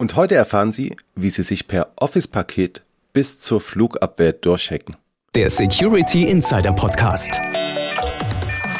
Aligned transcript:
Und 0.00 0.14
heute 0.14 0.36
erfahren 0.36 0.70
Sie, 0.70 0.96
wie 1.16 1.28
Sie 1.28 1.42
sich 1.42 1.66
per 1.66 1.90
Office-Paket 1.96 2.82
bis 3.12 3.40
zur 3.40 3.60
Flugabwehr 3.60 4.32
durchhacken. 4.32 4.96
Der 5.34 5.50
Security 5.50 6.28
Insider 6.28 6.72
Podcast. 6.72 7.40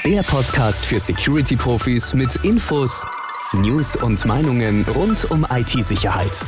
Der 0.05 0.23
Podcast 0.23 0.87
für 0.87 1.01
Security-Profis 1.01 2.15
mit 2.15 2.37
Infos, 2.45 3.05
News 3.53 3.97
und 3.97 4.25
Meinungen 4.27 4.87
rund 4.95 5.29
um 5.33 5.45
IT-Sicherheit. 5.51 6.47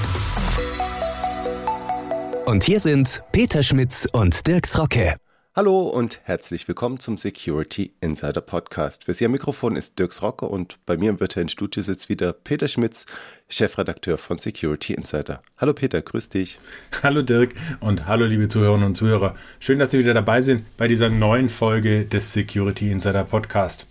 Und 2.46 2.62
hier 2.62 2.79
sind 2.79 3.25
Peter 3.32 3.64
Schmitz 3.64 4.09
und 4.12 4.46
Dirks 4.46 4.79
Rocke. 4.79 5.16
Hallo 5.61 5.82
und 5.82 6.20
herzlich 6.22 6.66
willkommen 6.68 7.00
zum 7.00 7.18
Security 7.18 7.93
Insider 8.00 8.40
Podcast. 8.40 9.04
Für 9.04 9.12
Sie 9.12 9.26
am 9.26 9.32
Mikrofon 9.32 9.76
ist 9.76 9.98
Dirks 9.98 10.22
Rocke 10.22 10.46
und 10.46 10.79
bei 10.86 10.96
mir 10.96 11.11
im 11.11 11.20
virtuellen 11.20 11.50
Studio 11.50 11.82
sitzt 11.82 12.08
wieder 12.08 12.32
Peter 12.32 12.66
Schmitz, 12.66 13.04
Chefredakteur 13.50 14.16
von 14.16 14.38
Security 14.38 14.94
Insider. 14.94 15.43
Hallo 15.58 15.75
Peter, 15.75 16.00
grüß 16.00 16.30
dich. 16.30 16.58
Hallo 17.02 17.21
Dirk 17.21 17.52
und 17.80 18.07
hallo 18.07 18.25
liebe 18.25 18.49
Zuhörerinnen 18.49 18.86
und 18.86 18.94
Zuhörer. 18.94 19.35
Schön, 19.58 19.79
dass 19.79 19.90
Sie 19.90 19.99
wieder 19.99 20.14
dabei 20.14 20.40
sind 20.40 20.64
bei 20.79 20.88
dieser 20.88 21.11
neuen 21.11 21.50
Folge 21.50 22.07
des 22.07 22.32
Security 22.32 22.90
Insider 22.90 23.24
Podcast. 23.24 23.85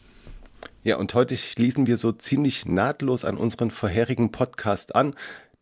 Ja, 0.81 0.95
und 0.95 1.13
heute 1.13 1.37
schließen 1.37 1.85
wir 1.85 1.97
so 1.97 2.11
ziemlich 2.11 2.65
nahtlos 2.65 3.25
an 3.25 3.37
unseren 3.37 3.69
vorherigen 3.69 4.31
Podcast 4.31 4.95
an, 4.95 5.13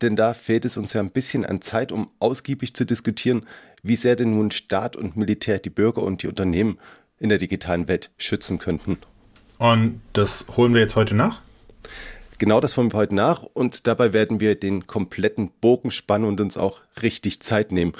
denn 0.01 0.15
da 0.15 0.33
fehlt 0.33 0.65
es 0.65 0.77
uns 0.77 0.93
ja 0.93 1.01
ein 1.01 1.11
bisschen 1.11 1.45
an 1.45 1.61
Zeit, 1.61 1.91
um 1.91 2.09
ausgiebig 2.19 2.73
zu 2.73 2.85
diskutieren, 2.85 3.45
wie 3.83 3.95
sehr 3.95 4.15
denn 4.15 4.31
nun 4.31 4.51
Staat 4.51 4.95
und 4.95 5.17
Militär 5.17 5.59
die 5.59 5.69
Bürger 5.69 6.03
und 6.03 6.23
die 6.23 6.27
Unternehmen 6.27 6.79
in 7.19 7.29
der 7.29 7.37
digitalen 7.37 7.87
Welt 7.87 8.11
schützen 8.17 8.59
könnten. 8.59 8.97
Und 9.57 10.01
das 10.13 10.45
holen 10.55 10.73
wir 10.73 10.81
jetzt 10.81 10.95
heute 10.95 11.15
nach? 11.15 11.41
Genau 12.37 12.59
das 12.59 12.77
holen 12.77 12.91
wir 12.93 12.97
heute 12.97 13.15
nach 13.15 13.41
und 13.41 13.87
dabei 13.87 14.13
werden 14.13 14.39
wir 14.39 14.53
den 14.53 14.85
kompletten 14.85 15.49
Bogen 15.59 15.89
spannen 15.89 16.27
und 16.27 16.39
uns 16.39 16.55
auch 16.55 16.81
richtig 17.01 17.41
Zeit 17.41 17.71
nehmen. 17.71 17.93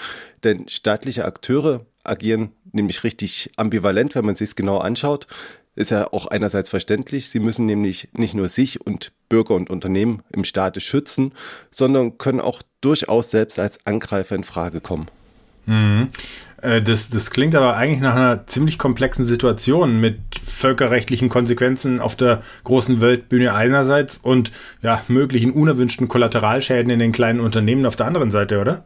Denn 0.44 0.68
staatliche 0.68 1.26
Akteure 1.26 1.86
agieren 2.04 2.52
nämlich 2.72 3.04
richtig 3.04 3.52
ambivalent, 3.56 4.14
wenn 4.14 4.26
man 4.26 4.36
sich 4.36 4.50
es 4.50 4.56
genau 4.56 4.78
anschaut 4.78 5.26
ist 5.78 5.92
ja 5.92 6.12
auch 6.12 6.26
einerseits 6.26 6.70
verständlich. 6.70 7.30
Sie 7.30 7.40
müssen 7.40 7.66
nämlich 7.66 8.10
nicht 8.14 8.34
nur 8.34 8.50
sich 8.50 8.86
und 8.86 9.12
Bürger 9.30 9.54
und 9.54 9.70
Unternehmen 9.70 10.24
im 10.32 10.44
Staate 10.44 10.80
schützen, 10.80 11.34
sondern 11.72 12.18
können 12.18 12.42
auch 12.42 12.62
durchaus 12.82 13.32
selbst 13.32 13.60
als 13.60 13.86
Angreifer 13.86 14.36
in 14.36 14.44
Frage 14.44 14.82
kommen. 14.82 15.08
Mhm. 15.68 16.10
Äh, 16.62 16.82
das, 16.82 17.10
das 17.10 17.30
klingt 17.30 17.54
aber 17.54 17.78
eigentlich 17.78 18.02
nach 18.02 18.16
einer 18.16 18.48
ziemlich 18.48 18.80
komplexen 18.80 19.24
Situation 19.24 20.00
mit 20.00 20.20
völkerrechtlichen 20.44 21.30
Konsequenzen 21.30 22.00
auf 22.00 22.16
der 22.16 22.42
großen 22.64 23.00
Weltbühne 23.00 23.54
einerseits 23.54 24.18
und 24.18 24.52
ja, 24.82 25.02
möglichen 25.08 25.52
unerwünschten 25.52 26.08
Kollateralschäden 26.08 26.90
in 26.90 27.00
den 27.00 27.12
kleinen 27.12 27.40
Unternehmen 27.40 27.86
auf 27.86 27.96
der 27.96 28.08
anderen 28.08 28.32
Seite, 28.32 28.60
oder? 28.60 28.86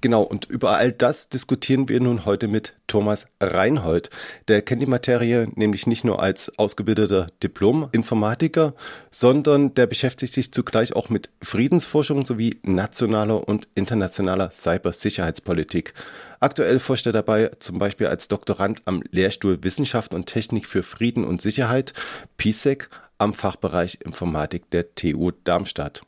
Genau, 0.00 0.22
und 0.22 0.44
über 0.46 0.76
all 0.76 0.92
das 0.92 1.28
diskutieren 1.28 1.88
wir 1.88 2.00
nun 2.00 2.24
heute 2.24 2.46
mit 2.46 2.74
Thomas 2.86 3.26
Reinhold. 3.40 4.10
Der 4.46 4.62
kennt 4.62 4.80
die 4.80 4.86
Materie 4.86 5.48
nämlich 5.56 5.88
nicht 5.88 6.04
nur 6.04 6.22
als 6.22 6.56
ausgebildeter 6.56 7.26
Diplom-Informatiker, 7.42 8.74
sondern 9.10 9.74
der 9.74 9.86
beschäftigt 9.86 10.34
sich 10.34 10.52
zugleich 10.52 10.94
auch 10.94 11.10
mit 11.10 11.30
Friedensforschung 11.42 12.24
sowie 12.24 12.60
nationaler 12.62 13.48
und 13.48 13.66
internationaler 13.74 14.52
Cybersicherheitspolitik. 14.52 15.94
Aktuell 16.38 16.78
forscht 16.78 17.06
er 17.06 17.12
dabei 17.12 17.50
zum 17.58 17.78
Beispiel 17.78 18.06
als 18.06 18.28
Doktorand 18.28 18.82
am 18.84 19.02
Lehrstuhl 19.10 19.64
Wissenschaft 19.64 20.14
und 20.14 20.26
Technik 20.26 20.66
für 20.66 20.84
Frieden 20.84 21.24
und 21.24 21.42
Sicherheit, 21.42 21.92
PISEC, 22.36 22.88
am 23.18 23.34
Fachbereich 23.34 23.98
Informatik 24.04 24.70
der 24.70 24.94
TU 24.94 25.32
Darmstadt. 25.42 26.02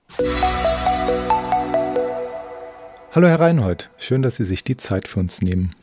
Hallo 3.13 3.27
Herr 3.27 3.41
Reinhold, 3.41 3.91
schön, 3.99 4.23
dass 4.23 4.37
Sie 4.37 4.45
sich 4.45 4.63
die 4.63 4.77
Zeit 4.77 5.09
für 5.09 5.19
uns 5.19 5.43
nehmen. 5.43 5.75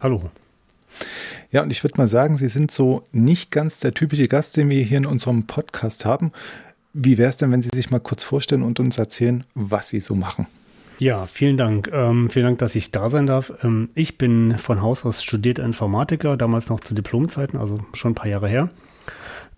Hallo. 0.00 0.30
Ja, 1.52 1.60
und 1.62 1.70
ich 1.70 1.84
würde 1.84 1.98
mal 1.98 2.08
sagen, 2.08 2.38
Sie 2.38 2.48
sind 2.48 2.70
so 2.70 3.02
nicht 3.12 3.50
ganz 3.50 3.80
der 3.80 3.92
typische 3.92 4.28
Gast, 4.28 4.56
den 4.56 4.70
wir 4.70 4.82
hier 4.82 4.96
in 4.96 5.04
unserem 5.04 5.46
Podcast 5.46 6.06
haben. 6.06 6.32
Wie 6.94 7.18
wäre 7.18 7.28
es 7.28 7.36
denn, 7.36 7.52
wenn 7.52 7.60
Sie 7.60 7.68
sich 7.74 7.90
mal 7.90 8.00
kurz 8.00 8.24
vorstellen 8.24 8.62
und 8.62 8.80
uns 8.80 8.96
erzählen, 8.96 9.44
was 9.54 9.90
Sie 9.90 10.00
so 10.00 10.14
machen? 10.14 10.46
Ja, 10.98 11.26
vielen 11.26 11.58
Dank. 11.58 11.90
Ähm, 11.92 12.30
vielen 12.30 12.46
Dank, 12.46 12.60
dass 12.60 12.74
ich 12.76 12.90
da 12.90 13.10
sein 13.10 13.26
darf. 13.26 13.52
Ähm, 13.62 13.90
ich 13.94 14.16
bin 14.16 14.56
von 14.56 14.80
Haus 14.80 15.04
aus 15.04 15.22
studierter 15.22 15.64
Informatiker, 15.64 16.38
damals 16.38 16.70
noch 16.70 16.80
zu 16.80 16.94
Diplomzeiten, 16.94 17.58
also 17.58 17.76
schon 17.92 18.12
ein 18.12 18.14
paar 18.14 18.28
Jahre 18.28 18.48
her. 18.48 18.70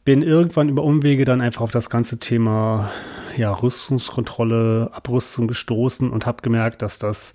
Bin 0.07 0.23
irgendwann 0.23 0.69
über 0.69 0.85
Umwege 0.85 1.25
dann 1.25 1.41
einfach 1.41 1.63
auf 1.63 1.73
das 1.73 1.91
ganze 1.91 2.21
Thema 2.21 2.93
ja, 3.37 3.51
Rüstungskontrolle, 3.51 4.91
Abrüstung 4.93 5.49
gestoßen 5.49 6.11
und 6.11 6.27
habe 6.27 6.43
gemerkt, 6.43 6.81
dass 6.81 7.01
das 7.01 7.35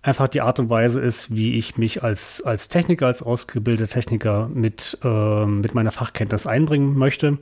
einfach 0.00 0.26
die 0.26 0.40
Art 0.40 0.58
und 0.58 0.70
Weise 0.70 0.98
ist, 0.98 1.36
wie 1.36 1.56
ich 1.56 1.76
mich 1.76 2.02
als, 2.02 2.40
als 2.40 2.70
Techniker, 2.70 3.06
als 3.06 3.22
ausgebildeter 3.22 3.92
Techniker 3.92 4.48
mit, 4.48 4.96
äh, 5.04 5.44
mit 5.44 5.74
meiner 5.74 5.92
Fachkenntnis 5.92 6.46
einbringen 6.46 6.96
möchte. 6.96 7.36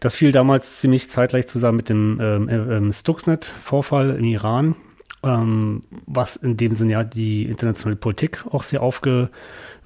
Das 0.00 0.16
fiel 0.16 0.32
damals 0.32 0.78
ziemlich 0.78 1.08
zeitgleich 1.08 1.46
zusammen 1.46 1.76
mit 1.76 1.88
dem 1.88 2.18
ähm, 2.20 2.48
ähm, 2.48 2.92
Stuxnet-Vorfall 2.92 4.16
im 4.16 4.24
Iran, 4.24 4.74
ähm, 5.22 5.82
was 6.04 6.34
in 6.34 6.56
dem 6.56 6.72
Sinne 6.72 6.92
ja 6.94 7.04
die 7.04 7.44
internationale 7.44 7.94
Politik 7.94 8.44
auch 8.50 8.64
sehr 8.64 8.82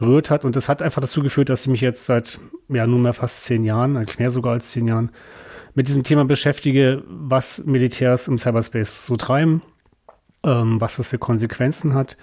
aufgerührt 0.02 0.30
hat. 0.30 0.44
Und 0.44 0.56
das 0.56 0.68
hat 0.68 0.82
einfach 0.82 1.00
dazu 1.00 1.22
geführt, 1.22 1.48
dass 1.48 1.62
ich 1.62 1.68
mich 1.68 1.80
jetzt 1.80 2.06
seit 2.06 2.38
ja 2.68 2.86
nunmehr 2.86 3.14
fast 3.14 3.44
zehn 3.44 3.64
Jahren, 3.64 3.96
eigentlich 3.96 4.18
mehr 4.18 4.30
sogar 4.30 4.52
als 4.52 4.70
zehn 4.70 4.86
Jahren, 4.86 5.10
mit 5.74 5.88
diesem 5.88 6.02
Thema 6.02 6.24
beschäftige, 6.24 7.02
was 7.08 7.64
Militärs 7.64 8.28
im 8.28 8.36
Cyberspace 8.36 9.06
so 9.06 9.16
treiben, 9.16 9.62
ähm, 10.44 10.80
was 10.80 10.96
das 10.96 11.08
für 11.08 11.18
Konsequenzen 11.18 11.94
hat 11.94 12.18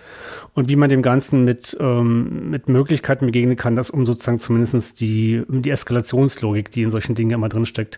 und 0.53 0.69
wie 0.69 0.75
man 0.75 0.89
dem 0.89 1.01
Ganzen 1.01 1.45
mit, 1.45 1.75
ähm, 1.79 2.51
mit 2.51 2.69
Möglichkeiten 2.69 3.25
begegnen 3.25 3.55
kann, 3.55 3.75
dass 3.75 3.89
um 3.89 4.05
sozusagen 4.05 4.37
zumindest 4.37 5.01
die, 5.01 5.43
die 5.47 5.71
Eskalationslogik, 5.71 6.69
die 6.71 6.83
in 6.83 6.91
solchen 6.91 7.15
Dingen 7.15 7.31
immer 7.31 7.49
drin 7.49 7.65
steckt, 7.65 7.97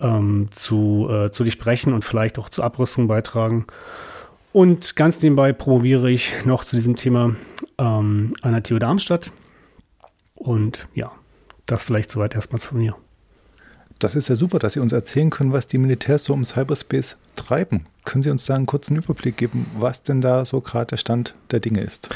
ähm, 0.00 0.48
zu, 0.52 1.08
äh, 1.10 1.30
zu 1.32 1.42
durchbrechen 1.42 1.92
und 1.92 2.04
vielleicht 2.04 2.38
auch 2.38 2.48
zur 2.48 2.64
Abrüstung 2.64 3.08
beitragen. 3.08 3.66
Und 4.54 4.94
ganz 4.94 5.20
nebenbei 5.20 5.52
promoviere 5.52 6.08
ich 6.08 6.32
noch 6.44 6.62
zu 6.62 6.76
diesem 6.76 6.94
Thema 6.94 7.34
ähm, 7.76 8.34
an 8.40 8.52
der 8.52 8.62
TU 8.62 8.78
Darmstadt. 8.78 9.32
Und 10.36 10.86
ja, 10.94 11.10
das 11.66 11.82
vielleicht 11.82 12.12
soweit 12.12 12.36
erstmal 12.36 12.60
zu 12.60 12.76
mir. 12.76 12.94
Das 13.98 14.14
ist 14.14 14.28
ja 14.28 14.36
super, 14.36 14.60
dass 14.60 14.74
Sie 14.74 14.78
uns 14.78 14.92
erzählen 14.92 15.30
können, 15.30 15.52
was 15.52 15.66
die 15.66 15.78
Militärs 15.78 16.22
so 16.22 16.34
im 16.34 16.44
Cyberspace 16.44 17.16
treiben. 17.34 17.86
Können 18.04 18.22
Sie 18.22 18.30
uns 18.30 18.44
da 18.44 18.54
einen 18.54 18.66
kurzen 18.66 18.94
Überblick 18.94 19.36
geben, 19.36 19.66
was 19.76 20.04
denn 20.04 20.20
da 20.20 20.44
so 20.44 20.60
gerade 20.60 20.86
der 20.86 20.98
Stand 20.98 21.34
der 21.50 21.58
Dinge 21.58 21.80
ist? 21.80 22.10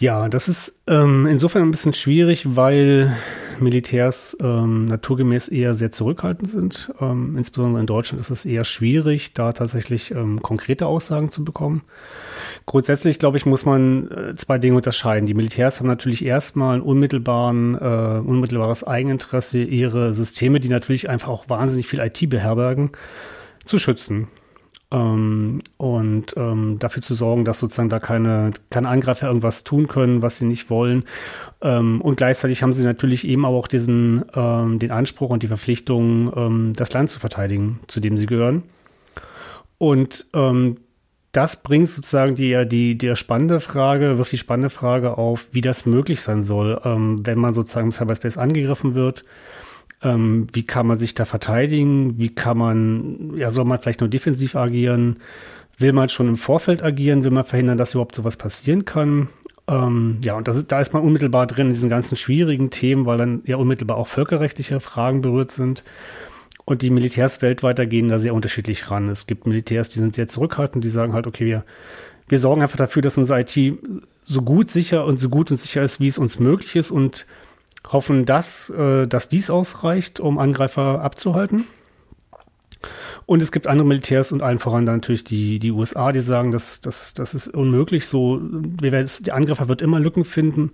Ja, 0.00 0.30
das 0.30 0.48
ist 0.48 0.80
ähm, 0.86 1.26
insofern 1.26 1.60
ein 1.60 1.70
bisschen 1.70 1.92
schwierig, 1.92 2.56
weil 2.56 3.14
Militärs 3.60 4.34
ähm, 4.40 4.86
naturgemäß 4.86 5.48
eher 5.48 5.74
sehr 5.74 5.92
zurückhaltend 5.92 6.48
sind. 6.48 6.90
Ähm, 7.02 7.36
insbesondere 7.36 7.80
in 7.80 7.86
Deutschland 7.86 8.18
ist 8.18 8.30
es 8.30 8.46
eher 8.46 8.64
schwierig, 8.64 9.34
da 9.34 9.52
tatsächlich 9.52 10.12
ähm, 10.12 10.40
konkrete 10.40 10.86
Aussagen 10.86 11.30
zu 11.30 11.44
bekommen. 11.44 11.82
Grundsätzlich, 12.64 13.18
glaube 13.18 13.36
ich, 13.36 13.44
muss 13.44 13.66
man 13.66 14.10
äh, 14.10 14.34
zwei 14.36 14.56
Dinge 14.56 14.76
unterscheiden. 14.76 15.26
Die 15.26 15.34
Militärs 15.34 15.80
haben 15.80 15.86
natürlich 15.86 16.24
erstmal 16.24 16.76
ein 16.76 16.82
unmittelbaren, 16.82 17.74
äh, 17.74 18.22
unmittelbares 18.26 18.84
Eigeninteresse, 18.84 19.62
ihre 19.62 20.14
Systeme, 20.14 20.60
die 20.60 20.70
natürlich 20.70 21.10
einfach 21.10 21.28
auch 21.28 21.50
wahnsinnig 21.50 21.86
viel 21.86 22.00
IT 22.00 22.26
beherbergen, 22.30 22.92
zu 23.66 23.78
schützen. 23.78 24.28
Ähm, 24.92 25.62
und 25.76 26.36
ähm, 26.36 26.78
dafür 26.80 27.02
zu 27.02 27.14
sorgen, 27.14 27.44
dass 27.44 27.60
sozusagen 27.60 27.88
da 27.88 28.00
keine, 28.00 28.50
keine 28.70 28.88
Angreifer 28.88 29.28
irgendwas 29.28 29.62
tun 29.62 29.86
können, 29.86 30.22
was 30.22 30.38
sie 30.38 30.46
nicht 30.46 30.68
wollen. 30.68 31.04
Ähm, 31.62 32.00
und 32.00 32.16
gleichzeitig 32.16 32.62
haben 32.62 32.72
sie 32.72 32.84
natürlich 32.84 33.26
eben 33.26 33.44
auch 33.44 33.68
diesen, 33.68 34.24
ähm, 34.34 34.78
den 34.78 34.90
Anspruch 34.90 35.30
und 35.30 35.42
die 35.42 35.48
Verpflichtung, 35.48 36.32
ähm, 36.34 36.72
das 36.74 36.92
Land 36.92 37.10
zu 37.10 37.20
verteidigen, 37.20 37.78
zu 37.86 38.00
dem 38.00 38.18
sie 38.18 38.26
gehören. 38.26 38.64
Und 39.78 40.26
ähm, 40.34 40.78
das 41.32 41.62
bringt 41.62 41.88
sozusagen 41.88 42.34
die, 42.34 42.66
die, 42.66 42.98
die 42.98 43.14
spannende 43.14 43.60
Frage, 43.60 44.18
wirft 44.18 44.32
die 44.32 44.38
spannende 44.38 44.70
Frage 44.70 45.16
auf, 45.16 45.48
wie 45.52 45.60
das 45.60 45.86
möglich 45.86 46.20
sein 46.20 46.42
soll, 46.42 46.80
ähm, 46.84 47.24
wenn 47.24 47.38
man 47.38 47.54
sozusagen 47.54 47.86
im 47.86 47.92
Cyberspace 47.92 48.38
angegriffen 48.38 48.94
wird 48.94 49.24
ähm, 50.02 50.46
wie 50.52 50.64
kann 50.64 50.86
man 50.86 50.98
sich 50.98 51.14
da 51.14 51.24
verteidigen? 51.24 52.18
Wie 52.18 52.34
kann 52.34 52.56
man, 52.56 53.36
ja, 53.36 53.50
soll 53.50 53.64
man 53.64 53.78
vielleicht 53.78 54.00
nur 54.00 54.08
defensiv 54.08 54.56
agieren? 54.56 55.18
Will 55.78 55.92
man 55.92 56.08
schon 56.08 56.28
im 56.28 56.36
Vorfeld 56.36 56.82
agieren? 56.82 57.24
Will 57.24 57.30
man 57.30 57.44
verhindern, 57.44 57.78
dass 57.78 57.94
überhaupt 57.94 58.16
sowas 58.16 58.36
passieren 58.36 58.84
kann? 58.84 59.28
Ähm, 59.68 60.18
ja, 60.22 60.34
und 60.34 60.48
ist, 60.48 60.72
da 60.72 60.80
ist 60.80 60.92
man 60.94 61.02
unmittelbar 61.02 61.46
drin 61.46 61.68
in 61.68 61.72
diesen 61.72 61.90
ganzen 61.90 62.16
schwierigen 62.16 62.70
Themen, 62.70 63.06
weil 63.06 63.18
dann 63.18 63.42
ja 63.44 63.56
unmittelbar 63.56 63.96
auch 63.96 64.08
völkerrechtliche 64.08 64.80
Fragen 64.80 65.20
berührt 65.20 65.50
sind. 65.50 65.84
Und 66.64 66.82
die 66.82 66.90
Militärs 66.90 67.42
weltweit 67.42 67.78
da 67.78 67.84
gehen 67.84 68.08
da 68.08 68.18
sehr 68.18 68.34
unterschiedlich 68.34 68.90
ran. 68.90 69.08
Es 69.08 69.26
gibt 69.26 69.46
Militärs, 69.46 69.90
die 69.90 69.98
sind 69.98 70.14
sehr 70.14 70.28
zurückhaltend, 70.28 70.84
die 70.84 70.88
sagen 70.88 71.12
halt, 71.12 71.26
okay, 71.26 71.44
wir, 71.44 71.64
wir 72.28 72.38
sorgen 72.38 72.62
einfach 72.62 72.76
dafür, 72.76 73.02
dass 73.02 73.18
unsere 73.18 73.40
IT 73.40 73.78
so 74.22 74.42
gut 74.42 74.70
sicher 74.70 75.04
und 75.04 75.18
so 75.18 75.28
gut 75.28 75.50
und 75.50 75.56
sicher 75.56 75.82
ist, 75.82 76.00
wie 76.00 76.08
es 76.08 76.18
uns 76.18 76.38
möglich 76.38 76.76
ist 76.76 76.90
und 76.90 77.26
hoffen, 77.88 78.24
dass, 78.24 78.70
äh, 78.70 79.06
dass 79.06 79.28
dies 79.28 79.50
ausreicht, 79.50 80.20
um 80.20 80.38
Angreifer 80.38 81.02
abzuhalten. 81.02 81.66
Und 83.26 83.42
es 83.42 83.52
gibt 83.52 83.66
andere 83.66 83.86
Militärs 83.86 84.32
und 84.32 84.42
allen 84.42 84.58
voran 84.58 84.86
dann 84.86 84.96
natürlich 84.96 85.22
die, 85.22 85.58
die 85.58 85.70
USA, 85.70 86.12
die 86.12 86.20
sagen, 86.20 86.50
das, 86.50 86.80
das, 86.80 87.14
das 87.14 87.34
ist 87.34 87.48
unmöglich. 87.48 88.08
So, 88.08 88.40
wir 88.42 88.90
werden, 88.90 89.08
der 89.20 89.34
Angreifer 89.34 89.68
wird 89.68 89.82
immer 89.82 90.00
Lücken 90.00 90.24
finden 90.24 90.72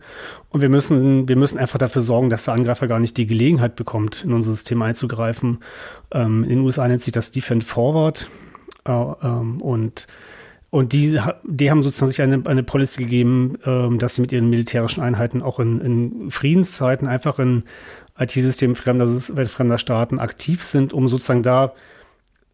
und 0.51 0.63
wir 0.63 0.69
müssen, 0.69 1.29
wir 1.29 1.37
müssen 1.37 1.59
einfach 1.59 1.79
dafür 1.79 2.03
sorgen, 2.03 2.31
dass 2.31 2.45
der 2.45 2.55
Angreifer 2.55 2.87
gar 2.87 3.01
nicht 3.01 3.17
die 3.17 3.27
Gelegenheit 3.27 3.77
bekommt, 3.77 4.25
in 4.25 4.33
unser 4.33 4.53
System 4.53 4.81
einzugreifen. 4.83 5.59
Ähm, 6.13 6.45
in 6.45 6.51
den 6.51 6.61
USA 6.61 6.87
nennt 6.87 7.03
sich 7.03 7.13
das 7.13 7.33
Defend 7.33 7.65
Forward. 7.65 8.29
Äh, 8.87 8.93
ähm, 8.93 9.61
und 9.61 10.07
und 10.77 10.93
die, 10.93 11.19
die 11.45 11.71
haben 11.71 11.83
sozusagen 11.83 12.11
sich 12.11 12.21
eine, 12.21 12.43
eine 12.45 12.63
Policy 12.63 13.05
gegeben, 13.05 13.59
ähm, 13.65 13.99
dass 13.99 14.17
sie 14.17 14.21
mit 14.21 14.31
ihren 14.31 14.51
militärischen 14.51 15.03
Einheiten 15.03 15.41
auch 15.41 15.59
in, 15.59 15.81
in 15.81 16.31
Friedenszeiten 16.31 17.09
einfach 17.09 17.39
in 17.39 17.65
IT-Systemen 18.19 18.77
fremder, 18.77 19.09
fremder 19.09 19.79
Staaten 19.79 20.19
aktiv 20.19 20.63
sind, 20.63 20.93
um 20.93 21.09
sozusagen 21.09 21.43
da 21.43 21.73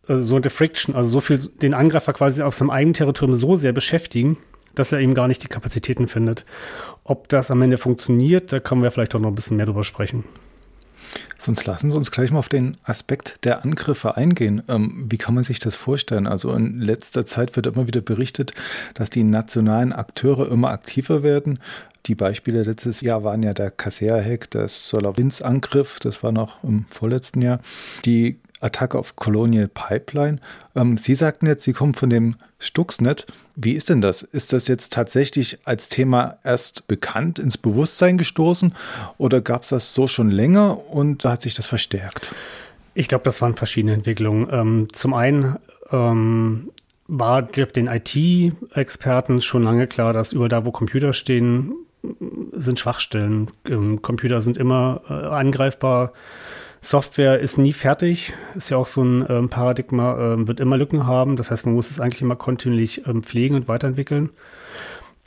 äh, 0.06 0.18
so 0.18 0.36
eine 0.36 0.50
Friction, 0.50 0.94
also 0.94 1.10
so 1.10 1.20
viel 1.20 1.38
den 1.38 1.74
Angreifer 1.74 2.12
quasi 2.12 2.42
auf 2.42 2.54
seinem 2.54 2.70
eigenen 2.70 2.94
Territorium 2.94 3.34
so 3.34 3.56
sehr 3.56 3.72
beschäftigen, 3.72 4.38
dass 4.76 4.92
er 4.92 5.00
eben 5.00 5.14
gar 5.14 5.26
nicht 5.26 5.42
die 5.42 5.48
Kapazitäten 5.48 6.06
findet. 6.06 6.46
Ob 7.02 7.28
das 7.28 7.50
am 7.50 7.60
Ende 7.60 7.76
funktioniert, 7.76 8.52
da 8.52 8.60
können 8.60 8.84
wir 8.84 8.92
vielleicht 8.92 9.16
auch 9.16 9.20
noch 9.20 9.30
ein 9.30 9.34
bisschen 9.34 9.56
mehr 9.56 9.66
drüber 9.66 9.82
sprechen. 9.82 10.22
Sonst 11.38 11.66
lassen 11.66 11.90
Sie 11.90 11.96
uns 11.96 12.10
gleich 12.10 12.30
mal 12.30 12.38
auf 12.38 12.48
den 12.48 12.76
Aspekt 12.84 13.44
der 13.44 13.64
Angriffe 13.64 14.16
eingehen. 14.16 14.62
Ähm, 14.68 15.06
wie 15.08 15.18
kann 15.18 15.34
man 15.34 15.44
sich 15.44 15.58
das 15.58 15.74
vorstellen? 15.74 16.26
Also 16.26 16.52
in 16.52 16.80
letzter 16.80 17.26
Zeit 17.26 17.56
wird 17.56 17.66
immer 17.66 17.86
wieder 17.86 18.00
berichtet, 18.00 18.54
dass 18.94 19.10
die 19.10 19.24
nationalen 19.24 19.92
Akteure 19.92 20.50
immer 20.50 20.70
aktiver 20.70 21.22
werden. 21.22 21.58
Die 22.06 22.14
Beispiele 22.14 22.62
letztes 22.62 23.00
Jahr 23.00 23.22
waren 23.24 23.42
ja 23.42 23.54
der 23.54 23.70
Kassea-Hack, 23.70 24.50
der 24.50 24.68
SolarWinds-Angriff, 24.68 26.00
das 26.00 26.22
war 26.22 26.32
noch 26.32 26.62
im 26.64 26.86
vorletzten 26.88 27.42
Jahr, 27.42 27.60
die 28.04 28.38
Attacke 28.62 28.98
auf 28.98 29.16
Colonial 29.16 29.68
Pipeline. 29.68 30.38
Ähm, 30.74 30.96
Sie 30.96 31.14
sagten 31.14 31.46
jetzt, 31.46 31.64
Sie 31.64 31.72
kommen 31.72 31.94
von 31.94 32.10
dem 32.10 32.36
Stuxnet. 32.58 33.26
Wie 33.56 33.72
ist 33.72 33.88
denn 33.88 34.00
das? 34.00 34.22
Ist 34.22 34.52
das 34.52 34.68
jetzt 34.68 34.92
tatsächlich 34.92 35.58
als 35.64 35.88
Thema 35.88 36.38
erst 36.44 36.86
bekannt, 36.88 37.38
ins 37.38 37.58
Bewusstsein 37.58 38.18
gestoßen 38.18 38.74
oder 39.18 39.40
gab 39.40 39.62
es 39.62 39.70
das 39.70 39.94
so 39.94 40.06
schon 40.06 40.30
länger 40.30 40.90
und 40.90 41.24
da 41.24 41.32
hat 41.32 41.42
sich 41.42 41.54
das 41.54 41.66
verstärkt? 41.66 42.34
Ich 42.94 43.08
glaube, 43.08 43.24
das 43.24 43.40
waren 43.42 43.54
verschiedene 43.54 43.94
Entwicklungen. 43.94 44.48
Ähm, 44.50 44.88
zum 44.92 45.14
einen 45.14 45.56
ähm, 45.90 46.70
war 47.08 47.42
glaub, 47.42 47.72
den 47.72 47.88
IT-Experten 47.88 49.40
schon 49.40 49.62
lange 49.62 49.86
klar, 49.86 50.12
dass 50.12 50.32
über 50.32 50.48
da, 50.48 50.64
wo 50.64 50.70
Computer 50.70 51.12
stehen, 51.12 51.74
sind 52.52 52.78
Schwachstellen. 52.78 53.50
Ähm, 53.66 54.02
Computer 54.02 54.40
sind 54.40 54.58
immer 54.58 55.02
äh, 55.08 55.12
angreifbar. 55.12 56.12
Software 56.84 57.38
ist 57.38 57.58
nie 57.58 57.72
fertig, 57.72 58.34
ist 58.56 58.70
ja 58.70 58.76
auch 58.76 58.86
so 58.86 59.02
ein 59.02 59.24
ähm, 59.28 59.48
Paradigma, 59.48 60.34
ähm, 60.34 60.48
wird 60.48 60.58
immer 60.58 60.76
Lücken 60.76 61.06
haben. 61.06 61.36
Das 61.36 61.52
heißt, 61.52 61.64
man 61.64 61.76
muss 61.76 61.90
es 61.90 62.00
eigentlich 62.00 62.22
immer 62.22 62.34
kontinuierlich 62.34 63.06
ähm, 63.06 63.22
pflegen 63.22 63.54
und 63.54 63.68
weiterentwickeln. 63.68 64.30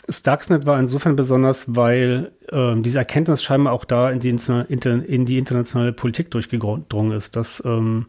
Stuxnet 0.10 0.66
war 0.66 0.78
insofern 0.78 1.16
besonders, 1.16 1.76
weil 1.76 2.34
ähm, 2.52 2.84
diese 2.84 3.00
Erkenntnis 3.00 3.42
scheinbar 3.42 3.72
auch 3.72 3.86
da 3.86 4.12
in 4.12 4.20
die, 4.20 4.30
in 4.30 5.26
die 5.26 5.38
internationale 5.38 5.94
Politik 5.94 6.30
durchgedrungen 6.30 7.14
ist, 7.14 7.38
dass 7.38 7.64
ähm, 7.66 8.08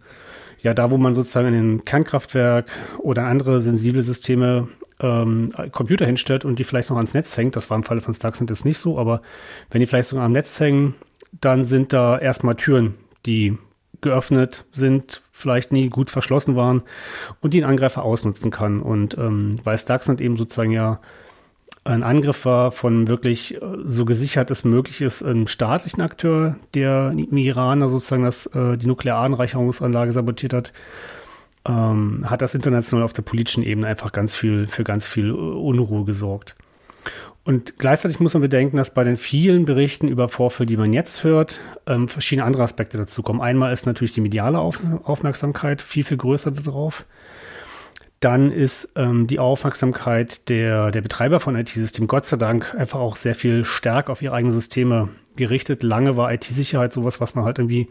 ja 0.61 0.75
da, 0.75 0.91
wo 0.91 0.97
man 0.99 1.15
sozusagen 1.15 1.49
in 1.49 1.77
ein 1.77 1.85
Kernkraftwerk 1.85 2.67
oder 2.99 3.27
andere 3.27 3.63
sensible 3.63 4.03
Systeme 4.03 4.69
ähm, 5.01 5.53
Computer 5.71 6.05
hinstellt 6.05 6.45
und 6.45 6.59
die 6.59 6.65
vielleicht 6.65 6.91
noch 6.91 6.97
ans 6.97 7.15
Netz 7.15 7.37
hängt, 7.37 7.55
das 7.55 7.71
war 7.71 7.77
im 7.77 7.85
Falle 7.85 8.01
von 8.01 8.13
Stuxnet 8.13 8.51
jetzt 8.51 8.65
nicht 8.65 8.79
so, 8.79 8.99
aber 8.99 9.23
wenn 9.71 9.81
die 9.81 9.87
vielleicht 9.87 10.09
sogar 10.09 10.25
am 10.25 10.33
Netz 10.33 10.59
hängen, 10.59 10.97
dann 11.41 11.65
sind 11.65 11.93
da 11.93 12.19
erstmal 12.19 12.57
Türen, 12.57 12.95
die 13.27 13.59
geöffnet 14.01 14.65
sind, 14.73 15.23
vielleicht 15.33 15.73
nie 15.73 15.89
gut 15.89 16.11
verschlossen 16.11 16.57
waren 16.57 16.83
und 17.41 17.55
die 17.55 17.63
ein 17.63 17.69
Angreifer 17.69 18.03
ausnutzen 18.03 18.51
kann. 18.51 18.81
Und 18.81 19.17
ähm, 19.19 19.57
weil 19.65 19.79
Stuxnet 19.79 20.21
eben 20.21 20.37
sozusagen 20.37 20.71
ja 20.71 21.01
ein 21.85 22.03
Angriff 22.03 22.45
war 22.45 22.73
von 22.73 23.09
wirklich 23.09 23.61
äh, 23.61 23.61
so 23.85 24.05
gesichert 24.05 24.51
es 24.51 24.65
möglich 24.65 25.01
ist, 25.03 25.23
einem 25.23 25.47
staatlichen 25.47 26.03
Akteur, 26.03 26.57
der 26.75 27.13
im 27.13 27.37
Iran 27.37 27.89
sozusagen 27.89 28.25
das, 28.25 28.47
äh, 28.47 28.77
die 28.77 28.87
Nuklearanreicherungsanlage 28.87 30.13
sabotiert 30.13 30.53
hat, 30.53 30.73
ähm, 31.67 32.29
hat 32.29 32.43
das 32.43 32.55
international 32.55 33.05
auf 33.05 33.13
der 33.13 33.23
politischen 33.23 33.63
Ebene 33.63 33.87
einfach 33.87 34.13
ganz 34.13 34.35
viel 34.35 34.67
für 34.67 34.85
ganz 34.85 35.07
viel 35.07 35.31
Unruhe 35.31 36.05
gesorgt. 36.05 36.55
Und 37.47 37.79
gleichzeitig 37.79 38.19
muss 38.19 38.35
man 38.35 38.41
bedenken, 38.41 38.77
dass 38.77 38.93
bei 38.93 39.05
den 39.05 39.17
vielen 39.17 39.67
Berichten 39.67 40.09
über 40.09 40.29
Vorfälle, 40.29 40.67
die 40.67 40.77
man 40.77 40.93
jetzt 40.93 41.23
hört, 41.23 41.61
ähm, 41.87 42.09
verschiedene 42.09 42.45
andere 42.45 42.65
Aspekte 42.65 42.99
dazu 42.99 43.23
kommen. 43.23 43.41
Einmal 43.41 43.73
ist 43.73 43.87
natürlich 43.87 44.11
die 44.11 44.21
mediale 44.21 44.59
Auf 44.59 44.81
Aufmerksamkeit 45.05 45.81
viel, 45.81 46.03
viel 46.03 46.17
größer 46.17 46.51
darauf. 46.51 47.07
Dann 48.19 48.51
ist 48.51 48.95
ähm, 48.97 49.29
die 49.29 49.39
Aufmerksamkeit 49.39 50.49
der, 50.49 50.91
der 50.91 51.03
Betreiber 51.03 51.39
von 51.39 51.55
IT-Systemen 51.55 52.09
Gott 52.09 52.27
sei 52.27 52.37
Dank 52.37 52.75
einfach 52.75 52.99
auch 52.99 53.15
sehr 53.15 53.37
viel 53.37 53.63
stärker 53.65 54.11
auf 54.11 54.23
ihre 54.23 54.35
eigenen 54.35 54.53
Systeme 54.53 55.11
gerichtet. 55.37 55.85
Lange 55.85 56.17
war 56.17 56.33
IT-Sicherheit 56.33 56.93
sowas, 56.93 57.21
was 57.21 57.37
man 57.37 57.45
halt 57.45 57.61
irgendwie 57.61 57.89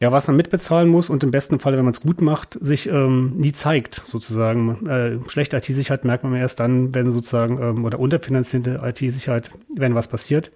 ja, 0.00 0.12
was 0.12 0.26
man 0.26 0.36
mitbezahlen 0.36 0.88
muss 0.88 1.08
und 1.08 1.22
im 1.22 1.30
besten 1.30 1.60
Fall, 1.60 1.76
wenn 1.76 1.84
man 1.84 1.92
es 1.92 2.00
gut 2.00 2.20
macht, 2.20 2.58
sich 2.60 2.88
ähm, 2.88 3.34
nie 3.36 3.52
zeigt, 3.52 4.02
sozusagen. 4.06 4.86
Äh, 4.86 5.18
schlechte 5.28 5.56
IT-Sicherheit 5.56 6.04
merkt 6.04 6.24
man 6.24 6.34
erst 6.34 6.60
dann, 6.60 6.94
wenn 6.94 7.10
sozusagen, 7.10 7.60
ähm, 7.62 7.84
oder 7.84 7.98
unterfinanzierte 7.98 8.80
IT-Sicherheit, 8.82 9.50
wenn 9.74 9.94
was 9.94 10.08
passiert. 10.08 10.50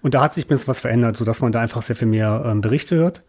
Und 0.00 0.14
da 0.14 0.22
hat 0.22 0.34
sich 0.34 0.46
bisschen 0.46 0.68
was 0.68 0.80
verändert, 0.80 1.16
sodass 1.16 1.42
man 1.42 1.52
da 1.52 1.60
einfach 1.60 1.82
sehr 1.82 1.96
viel 1.96 2.08
mehr 2.08 2.42
ähm, 2.46 2.60
Berichte 2.60 2.96
hört. 2.96 3.22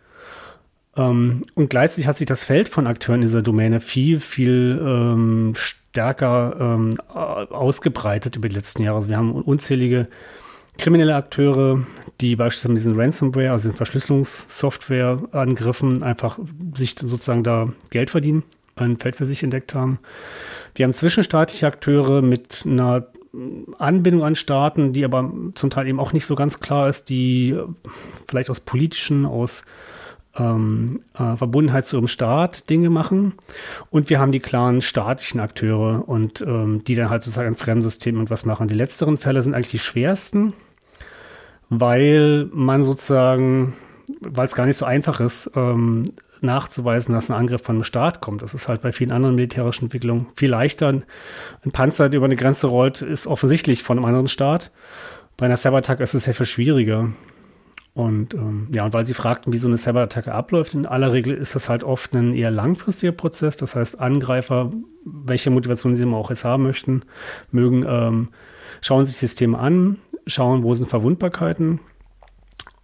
Ähm, 0.95 1.43
und 1.55 1.69
gleichzeitig 1.69 2.07
hat 2.07 2.17
sich 2.17 2.27
das 2.27 2.43
Feld 2.43 2.69
von 2.69 2.87
Akteuren 2.87 3.21
in 3.21 3.27
dieser 3.27 3.41
Domäne 3.41 3.79
viel, 3.79 4.19
viel 4.19 4.79
ähm, 4.81 5.53
stärker 5.55 6.55
ähm, 6.59 6.99
ausgebreitet 7.09 8.35
über 8.35 8.49
die 8.49 8.55
letzten 8.55 8.83
Jahre. 8.83 8.97
Also 8.97 9.09
wir 9.09 9.17
haben 9.17 9.31
unzählige 9.31 10.07
kriminelle 10.77 11.15
Akteure, 11.15 11.83
die 12.21 12.35
beispielsweise 12.35 12.73
diesen 12.73 12.99
Ransomware, 12.99 13.51
also 13.51 13.69
den 13.69 13.75
Verschlüsselungssoftware-Angriffen 13.75 16.03
einfach 16.03 16.37
sich 16.75 16.95
sozusagen 16.99 17.43
da 17.43 17.69
Geld 17.89 18.11
verdienen, 18.11 18.43
ein 18.75 18.97
Feld 18.97 19.15
für 19.15 19.25
sich 19.25 19.43
entdeckt 19.43 19.75
haben. 19.75 19.99
Wir 20.75 20.85
haben 20.85 20.93
zwischenstaatliche 20.93 21.67
Akteure 21.67 22.21
mit 22.21 22.63
einer 22.65 23.07
Anbindung 23.79 24.23
an 24.23 24.35
Staaten, 24.35 24.93
die 24.93 25.05
aber 25.05 25.31
zum 25.55 25.69
Teil 25.69 25.87
eben 25.87 25.99
auch 25.99 26.13
nicht 26.13 26.25
so 26.25 26.35
ganz 26.35 26.59
klar 26.59 26.87
ist, 26.87 27.09
die 27.09 27.57
vielleicht 28.27 28.51
aus 28.51 28.59
politischen, 28.59 29.25
aus 29.25 29.63
ähm, 30.37 31.01
äh, 31.13 31.35
Verbundenheit 31.35 31.85
zu 31.85 31.97
ihrem 31.97 32.07
Staat 32.07 32.69
Dinge 32.69 32.89
machen. 32.89 33.33
Und 33.89 34.09
wir 34.09 34.19
haben 34.19 34.31
die 34.31 34.39
klaren 34.39 34.81
staatlichen 34.81 35.39
Akteure 35.39 36.07
und 36.07 36.41
ähm, 36.41 36.83
die 36.83 36.95
dann 36.95 37.09
halt 37.09 37.23
sozusagen 37.23 37.49
ein 37.49 37.55
Fremdsystem 37.55 38.15
irgendwas 38.15 38.45
machen. 38.45 38.67
Die 38.67 38.73
letzteren 38.73 39.17
Fälle 39.17 39.41
sind 39.41 39.53
eigentlich 39.53 39.71
die 39.71 39.79
schwersten, 39.79 40.53
weil 41.69 42.49
man 42.51 42.83
sozusagen, 42.83 43.73
weil 44.21 44.45
es 44.45 44.55
gar 44.55 44.65
nicht 44.65 44.77
so 44.77 44.85
einfach 44.85 45.19
ist, 45.19 45.51
ähm, 45.55 46.05
nachzuweisen, 46.43 47.15
dass 47.15 47.29
ein 47.29 47.37
Angriff 47.37 47.61
von 47.63 47.77
einem 47.77 47.83
Staat 47.83 48.21
kommt. 48.21 48.41
Das 48.41 48.53
ist 48.53 48.67
halt 48.67 48.81
bei 48.81 48.91
vielen 48.91 49.11
anderen 49.11 49.35
militärischen 49.35 49.85
Entwicklungen 49.85 50.27
viel 50.35 50.49
leichter. 50.49 50.89
Ein 50.89 51.71
Panzer, 51.71 52.09
der 52.09 52.17
über 52.17 52.25
eine 52.25 52.35
Grenze 52.35 52.67
rollt, 52.67 53.01
ist 53.01 53.27
offensichtlich 53.27 53.81
von 53.81 53.97
einem 53.97 54.05
anderen 54.05 54.27
Staat. 54.27 54.71
Bei 55.37 55.45
einer 55.45 55.57
Cyberattacke 55.57 56.03
ist 56.03 56.13
es 56.13 56.25
sehr 56.25 56.33
viel 56.33 56.45
schwieriger. 56.45 57.09
Und 57.95 58.33
ähm, 58.33 58.67
ja, 58.71 58.85
und 58.85 58.93
weil 58.93 59.05
Sie 59.05 59.13
fragten, 59.13 59.53
wie 59.53 59.57
so 59.57 59.67
eine 59.67 59.77
Cyberattacke 59.77 60.33
abläuft, 60.33 60.73
in 60.73 60.85
aller 60.85 61.13
Regel 61.13 61.35
ist 61.35 61.55
das 61.55 61.69
halt 61.69 61.83
oft 61.83 62.13
ein 62.13 62.33
eher 62.33 62.51
langfristiger 62.51 63.11
Prozess. 63.11 63.55
Das 63.55 63.75
heißt, 63.75 63.99
Angreifer, 64.01 64.71
welche 65.05 65.51
Motivation 65.51 65.95
sie 65.95 66.03
immer 66.03 66.17
auch 66.17 66.29
jetzt 66.29 66.43
haben 66.43 66.63
möchten, 66.63 67.03
mögen, 67.51 67.85
ähm, 67.87 68.29
schauen 68.81 69.05
sich 69.05 69.17
Systeme 69.17 69.57
an, 69.59 69.97
schauen, 70.27 70.63
wo 70.63 70.73
sind 70.73 70.89
Verwundbarkeiten 70.89 71.79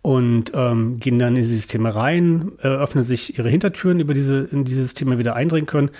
und 0.02 0.52
ähm, 0.54 1.00
gehen 1.00 1.20
dann 1.20 1.30
in 1.30 1.36
die 1.36 1.44
Systeme 1.44 1.96
rein, 1.96 2.54
äh, 2.62 2.68
öffnen 2.68 3.04
sich 3.04 3.38
ihre 3.38 3.50
Hintertüren, 3.50 4.00
über 4.00 4.14
diese 4.14 4.40
in 4.52 4.64
diese 4.64 4.82
Systeme 4.82 5.18
wieder 5.18 5.36
eindringen 5.36 5.66
können 5.68 5.92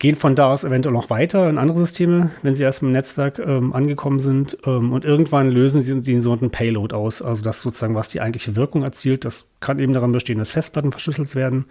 gehen 0.00 0.16
von 0.16 0.34
da 0.34 0.50
aus 0.50 0.64
eventuell 0.64 0.94
noch 0.94 1.10
weiter 1.10 1.48
in 1.48 1.58
andere 1.58 1.78
Systeme, 1.78 2.30
wenn 2.42 2.54
sie 2.54 2.62
erst 2.62 2.82
im 2.82 2.90
Netzwerk 2.90 3.38
ähm, 3.38 3.72
angekommen 3.72 4.18
sind. 4.18 4.56
Ähm, 4.64 4.92
und 4.92 5.04
irgendwann 5.04 5.50
lösen 5.50 5.82
sie 5.82 6.00
den 6.00 6.22
sogenannten 6.22 6.50
Payload 6.50 6.94
aus. 6.94 7.22
Also 7.22 7.42
das 7.44 7.60
sozusagen, 7.60 7.94
was 7.94 8.08
die 8.08 8.20
eigentliche 8.20 8.56
Wirkung 8.56 8.82
erzielt. 8.82 9.24
Das 9.24 9.52
kann 9.60 9.78
eben 9.78 9.92
daran 9.92 10.10
bestehen, 10.10 10.38
dass 10.38 10.52
Festplatten 10.52 10.90
verschlüsselt 10.90 11.34
werden. 11.34 11.66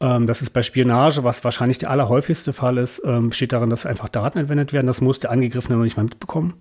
Ähm, 0.00 0.26
das 0.26 0.42
ist 0.42 0.50
bei 0.50 0.62
Spionage, 0.62 1.22
was 1.22 1.44
wahrscheinlich 1.44 1.78
der 1.78 1.90
allerhäufigste 1.90 2.52
Fall 2.52 2.76
ist, 2.76 3.02
ähm, 3.04 3.28
besteht 3.28 3.52
darin, 3.52 3.70
dass 3.70 3.86
einfach 3.86 4.08
Daten 4.08 4.38
entwendet 4.38 4.72
werden. 4.72 4.88
Das 4.88 5.00
muss 5.00 5.20
der 5.20 5.30
Angegriffene 5.30 5.76
noch 5.76 5.84
nicht 5.84 5.96
mal 5.96 6.02
mitbekommen. 6.02 6.54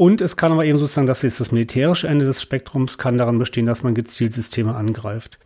Und 0.00 0.22
es 0.22 0.38
kann 0.38 0.50
aber 0.50 0.64
eben 0.64 0.78
sozusagen, 0.78 1.06
dass 1.06 1.20
jetzt 1.20 1.40
das 1.40 1.52
militärische 1.52 2.08
Ende 2.08 2.24
des 2.24 2.40
Spektrums 2.40 2.96
kann 2.96 3.18
daran 3.18 3.36
bestehen, 3.36 3.66
dass 3.66 3.82
man 3.82 3.94
gezielt 3.94 4.32
Systeme 4.32 4.74
angreift. 4.74 5.38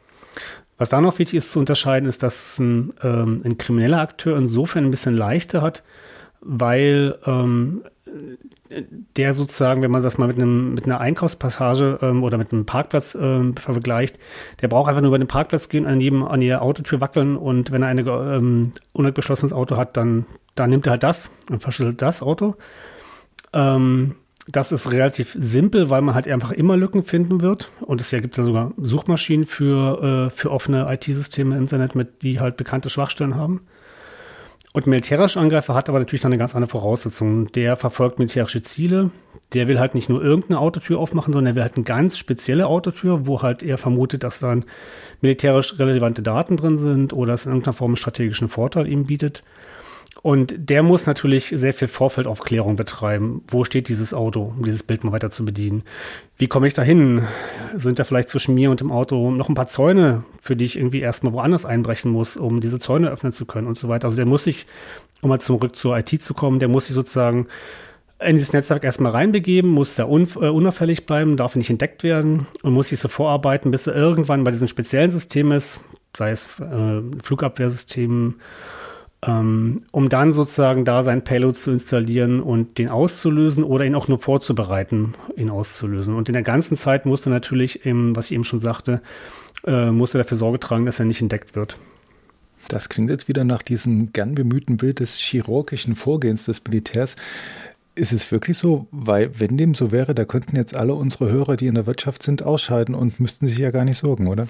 Was 0.78 0.90
da 0.90 1.00
noch 1.00 1.18
wichtig 1.18 1.38
ist 1.38 1.50
zu 1.50 1.58
unterscheiden, 1.58 2.08
ist, 2.08 2.22
dass 2.22 2.60
ein, 2.60 2.92
ähm, 3.02 3.42
ein 3.44 3.58
krimineller 3.58 4.00
Akteur 4.00 4.38
insofern 4.38 4.84
ein 4.84 4.92
bisschen 4.92 5.16
leichter 5.16 5.60
hat, 5.60 5.82
weil 6.40 7.18
ähm, 7.26 7.82
der 9.16 9.32
sozusagen, 9.32 9.82
wenn 9.82 9.90
man 9.90 10.04
das 10.04 10.18
mal 10.18 10.28
mit 10.28 10.36
einem 10.36 10.74
mit 10.74 10.84
einer 10.84 11.00
Einkaufspassage 11.00 11.98
ähm, 12.00 12.22
oder 12.22 12.38
mit 12.38 12.52
einem 12.52 12.64
Parkplatz 12.64 13.18
ähm, 13.20 13.56
vergleicht, 13.56 14.20
der 14.62 14.68
braucht 14.68 14.88
einfach 14.88 15.02
nur 15.02 15.08
über 15.08 15.18
den 15.18 15.26
Parkplatz 15.26 15.68
gehen, 15.68 15.84
an 15.84 16.00
jedem 16.00 16.22
an 16.22 16.40
jeder 16.40 16.62
Autotür 16.62 17.00
wackeln 17.00 17.36
und 17.36 17.72
wenn 17.72 17.82
er 17.82 17.88
ein 17.88 17.98
ähm, 17.98 18.72
ungeschlossenes 18.92 19.52
Auto 19.52 19.76
hat, 19.76 19.96
dann 19.96 20.26
dann 20.54 20.70
nimmt 20.70 20.86
er 20.86 20.92
halt 20.92 21.02
das 21.02 21.28
und 21.50 21.60
verschlüsselt 21.60 22.02
das 22.02 22.22
Auto. 22.22 22.54
Ähm, 23.52 24.14
das 24.46 24.72
ist 24.72 24.92
relativ 24.92 25.34
simpel, 25.38 25.88
weil 25.88 26.02
man 26.02 26.14
halt 26.14 26.28
einfach 26.28 26.52
immer 26.52 26.76
Lücken 26.76 27.02
finden 27.02 27.40
wird. 27.40 27.70
Und 27.80 28.00
es 28.00 28.10
gibt 28.10 28.36
ja 28.36 28.44
sogar 28.44 28.72
Suchmaschinen 28.76 29.46
für, 29.46 30.26
äh, 30.26 30.30
für 30.30 30.50
offene 30.50 30.92
IT-Systeme 30.92 31.56
im 31.56 31.62
Internet, 31.62 31.94
mit, 31.94 32.22
die 32.22 32.40
halt 32.40 32.56
bekannte 32.56 32.90
Schwachstellen 32.90 33.36
haben. 33.36 33.62
Und 34.76 34.88
militärischer 34.88 35.40
Angreifer 35.40 35.74
hat 35.74 35.88
aber 35.88 36.00
natürlich 36.00 36.24
noch 36.24 36.30
eine 36.30 36.36
ganz 36.36 36.54
andere 36.54 36.68
Voraussetzung. 36.68 37.50
Der 37.52 37.76
verfolgt 37.76 38.18
militärische 38.18 38.60
Ziele. 38.60 39.10
Der 39.52 39.68
will 39.68 39.78
halt 39.78 39.94
nicht 39.94 40.08
nur 40.08 40.22
irgendeine 40.22 40.58
Autotür 40.58 40.98
aufmachen, 40.98 41.32
sondern 41.32 41.52
er 41.52 41.54
will 41.54 41.62
halt 41.62 41.76
eine 41.76 41.84
ganz 41.84 42.18
spezielle 42.18 42.66
Autotür, 42.66 43.26
wo 43.26 43.40
halt 43.40 43.62
er 43.62 43.78
vermutet, 43.78 44.24
dass 44.24 44.40
dann 44.40 44.64
militärisch 45.20 45.78
relevante 45.78 46.22
Daten 46.22 46.56
drin 46.56 46.76
sind 46.76 47.12
oder 47.12 47.34
es 47.34 47.46
in 47.46 47.52
irgendeiner 47.52 47.74
Form 47.74 47.92
einen 47.92 47.96
strategischen 47.96 48.48
Vorteil 48.48 48.88
ihm 48.88 49.06
bietet. 49.06 49.44
Und 50.24 50.54
der 50.56 50.82
muss 50.82 51.06
natürlich 51.06 51.52
sehr 51.54 51.74
viel 51.74 51.86
Vorfeldaufklärung 51.86 52.76
betreiben. 52.76 53.42
Wo 53.46 53.64
steht 53.64 53.90
dieses 53.90 54.14
Auto, 54.14 54.54
um 54.56 54.64
dieses 54.64 54.82
Bild 54.82 55.04
mal 55.04 55.12
weiter 55.12 55.28
zu 55.28 55.44
bedienen? 55.44 55.82
Wie 56.38 56.48
komme 56.48 56.66
ich 56.66 56.72
da 56.72 56.80
hin? 56.80 57.24
Sind 57.76 57.98
da 57.98 58.04
vielleicht 58.04 58.30
zwischen 58.30 58.54
mir 58.54 58.70
und 58.70 58.80
dem 58.80 58.90
Auto 58.90 59.30
noch 59.30 59.50
ein 59.50 59.54
paar 59.54 59.66
Zäune, 59.66 60.24
für 60.40 60.56
die 60.56 60.64
ich 60.64 60.78
irgendwie 60.78 61.00
erstmal 61.00 61.34
woanders 61.34 61.66
einbrechen 61.66 62.10
muss, 62.10 62.38
um 62.38 62.62
diese 62.62 62.78
Zäune 62.78 63.10
öffnen 63.10 63.32
zu 63.32 63.44
können 63.44 63.66
und 63.66 63.78
so 63.78 63.90
weiter? 63.90 64.06
Also 64.06 64.16
der 64.16 64.24
muss 64.24 64.44
sich, 64.44 64.64
um 65.20 65.28
mal 65.28 65.40
zurück 65.40 65.76
zur 65.76 65.98
IT 65.98 66.22
zu 66.22 66.32
kommen, 66.32 66.58
der 66.58 66.68
muss 66.68 66.86
sich 66.86 66.94
sozusagen 66.94 67.46
in 68.18 68.36
dieses 68.36 68.54
Netzwerk 68.54 68.82
erstmal 68.82 69.12
reinbegeben, 69.12 69.70
muss 69.70 69.94
da 69.94 70.06
un, 70.06 70.26
äh, 70.36 70.48
unauffällig 70.48 71.04
bleiben, 71.04 71.36
darf 71.36 71.54
nicht 71.54 71.68
entdeckt 71.68 72.02
werden 72.02 72.46
und 72.62 72.72
muss 72.72 72.88
sich 72.88 72.98
so 72.98 73.08
vorarbeiten, 73.08 73.70
bis 73.70 73.86
er 73.88 73.94
irgendwann 73.94 74.42
bei 74.42 74.52
diesem 74.52 74.68
speziellen 74.68 75.10
System 75.10 75.52
ist, 75.52 75.84
sei 76.16 76.30
es 76.30 76.58
äh, 76.60 77.02
Flugabwehrsystem, 77.22 78.10
ähm, 78.10 78.34
um 79.26 80.08
dann 80.08 80.32
sozusagen 80.32 80.84
da 80.84 81.02
sein 81.02 81.24
Payload 81.24 81.56
zu 81.56 81.70
installieren 81.70 82.40
und 82.40 82.78
den 82.78 82.88
auszulösen 82.88 83.64
oder 83.64 83.84
ihn 83.84 83.94
auch 83.94 84.08
nur 84.08 84.18
vorzubereiten, 84.18 85.14
ihn 85.36 85.50
auszulösen. 85.50 86.14
Und 86.14 86.28
in 86.28 86.34
der 86.34 86.42
ganzen 86.42 86.76
Zeit 86.76 87.06
musste 87.06 87.30
natürlich, 87.30 87.86
eben, 87.86 88.16
was 88.16 88.26
ich 88.26 88.32
eben 88.32 88.44
schon 88.44 88.60
sagte, 88.60 89.00
äh, 89.66 89.90
musste 89.90 90.18
dafür 90.18 90.36
Sorge 90.36 90.60
tragen, 90.60 90.84
dass 90.84 90.98
er 90.98 91.06
nicht 91.06 91.22
entdeckt 91.22 91.54
wird. 91.56 91.78
Das 92.68 92.88
klingt 92.88 93.10
jetzt 93.10 93.28
wieder 93.28 93.44
nach 93.44 93.62
diesem 93.62 94.12
gern 94.12 94.34
bemühten 94.34 94.76
Bild 94.76 95.00
des 95.00 95.16
chirurgischen 95.16 95.96
Vorgehens 95.96 96.44
des 96.46 96.62
Militärs. 96.64 97.16
Ist 97.94 98.12
es 98.12 98.30
wirklich 98.32 98.58
so? 98.58 98.88
Weil, 98.90 99.38
wenn 99.38 99.56
dem 99.56 99.74
so 99.74 99.92
wäre, 99.92 100.14
da 100.14 100.24
könnten 100.24 100.56
jetzt 100.56 100.74
alle 100.74 100.94
unsere 100.94 101.30
Hörer, 101.30 101.56
die 101.56 101.66
in 101.66 101.76
der 101.76 101.86
Wirtschaft 101.86 102.22
sind, 102.22 102.42
ausscheiden 102.42 102.94
und 102.94 103.20
müssten 103.20 103.46
sich 103.46 103.58
ja 103.58 103.70
gar 103.70 103.84
nicht 103.84 103.98
sorgen, 103.98 104.26
oder? 104.26 104.48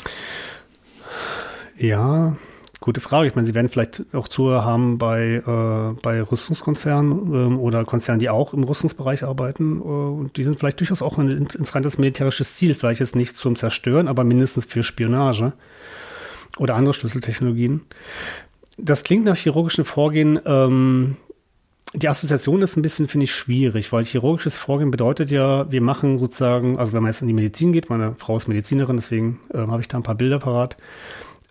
Ja, 1.76 2.36
Gute 2.84 3.00
Frage. 3.00 3.26
Ich 3.26 3.34
meine, 3.34 3.46
Sie 3.46 3.54
werden 3.54 3.70
vielleicht 3.70 4.04
auch 4.12 4.28
Zuhörer 4.28 4.66
haben 4.66 4.98
bei, 4.98 5.36
äh, 5.36 5.98
bei 6.02 6.20
Rüstungskonzernen 6.20 7.12
ähm, 7.34 7.58
oder 7.58 7.82
Konzernen, 7.86 8.20
die 8.20 8.28
auch 8.28 8.52
im 8.52 8.62
Rüstungsbereich 8.62 9.24
arbeiten. 9.24 9.78
Äh, 9.78 9.84
und 9.84 10.36
die 10.36 10.42
sind 10.42 10.58
vielleicht 10.58 10.80
durchaus 10.80 11.00
auch 11.00 11.16
ein 11.16 11.30
interessantes 11.30 11.96
militärisches 11.96 12.56
Ziel. 12.56 12.74
Vielleicht 12.74 13.00
jetzt 13.00 13.16
nicht 13.16 13.38
zum 13.38 13.56
Zerstören, 13.56 14.06
aber 14.06 14.22
mindestens 14.22 14.66
für 14.66 14.82
Spionage 14.82 15.54
oder 16.58 16.74
andere 16.74 16.92
Schlüsseltechnologien. 16.92 17.80
Das 18.76 19.02
klingt 19.02 19.24
nach 19.24 19.36
chirurgischen 19.36 19.86
Vorgehen. 19.86 20.38
Ähm, 20.44 21.16
die 21.94 22.10
Assoziation 22.10 22.60
ist 22.60 22.76
ein 22.76 22.82
bisschen, 22.82 23.08
finde 23.08 23.24
ich, 23.24 23.34
schwierig, 23.34 23.90
weil 23.94 24.04
chirurgisches 24.04 24.58
Vorgehen 24.58 24.90
bedeutet 24.90 25.30
ja, 25.30 25.72
wir 25.72 25.80
machen 25.80 26.18
sozusagen, 26.18 26.78
also 26.78 26.92
wenn 26.92 27.02
man 27.02 27.12
jetzt 27.12 27.22
in 27.22 27.28
die 27.28 27.34
Medizin 27.34 27.72
geht, 27.72 27.88
meine 27.88 28.14
Frau 28.18 28.36
ist 28.36 28.46
Medizinerin, 28.46 28.96
deswegen 28.96 29.40
äh, 29.54 29.58
habe 29.60 29.80
ich 29.80 29.88
da 29.88 29.96
ein 29.96 30.02
paar 30.02 30.16
Bilder 30.16 30.38
parat 30.38 30.76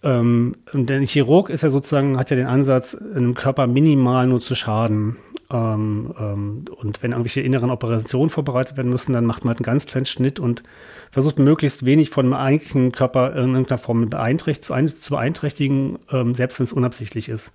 ähm, 0.04 0.56
der 0.74 1.02
Chirurg 1.02 1.50
ist 1.50 1.64
ja 1.64 1.70
sozusagen, 1.70 2.18
hat 2.18 2.30
ja 2.30 2.36
den 2.36 2.48
Ansatz, 2.48 2.96
einem 2.96 3.34
Körper 3.34 3.68
minimal 3.68 4.28
nur 4.28 4.40
zu 4.40 4.56
schaden. 4.56 5.18
Ähm, 5.52 6.14
ähm, 6.20 6.66
und 6.76 7.02
wenn 7.04 7.12
irgendwelche 7.12 7.42
inneren 7.42 7.70
Operationen 7.70 8.30
vorbereitet 8.30 8.78
werden 8.78 8.90
müssen, 8.90 9.14
dann 9.14 9.26
macht 9.26 9.44
man 9.44 9.50
halt 9.50 9.60
einen 9.60 9.66
ganz 9.66 9.86
kleinen 9.86 10.06
Schnitt 10.06 10.40
und 10.40 10.64
versucht 11.12 11.40
möglichst 11.40 11.86
wenig 11.86 12.10
von 12.10 12.26
dem 12.26 12.34
eigentlichen 12.34 12.92
Körper 12.92 13.36
in 13.36 13.54
irgendeiner 13.54 13.78
Form 13.78 14.10
zu 14.10 15.12
beeinträchtigen, 15.12 16.00
ähm, 16.12 16.36
selbst 16.36 16.60
wenn 16.60 16.66
es 16.66 16.74
unabsichtlich 16.74 17.30
ist. 17.30 17.54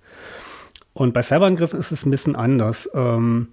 Und 0.93 1.13
bei 1.13 1.21
Cyberangriffen 1.21 1.79
ist 1.79 1.91
es 1.91 2.05
ein 2.05 2.11
bisschen 2.11 2.35
anders. 2.35 2.89
Ähm, 2.93 3.47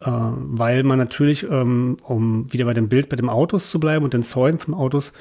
äh, 0.00 0.10
weil 0.10 0.84
man 0.84 0.98
natürlich, 0.98 1.44
ähm, 1.50 1.96
um 2.04 2.52
wieder 2.52 2.66
bei 2.66 2.74
dem 2.74 2.88
Bild 2.88 3.08
bei 3.08 3.16
dem 3.16 3.28
Autos 3.28 3.70
zu 3.70 3.80
bleiben 3.80 4.04
und 4.04 4.14
den 4.14 4.22
Zäunen 4.22 4.58
von 4.58 4.74
Autos, 4.74 5.12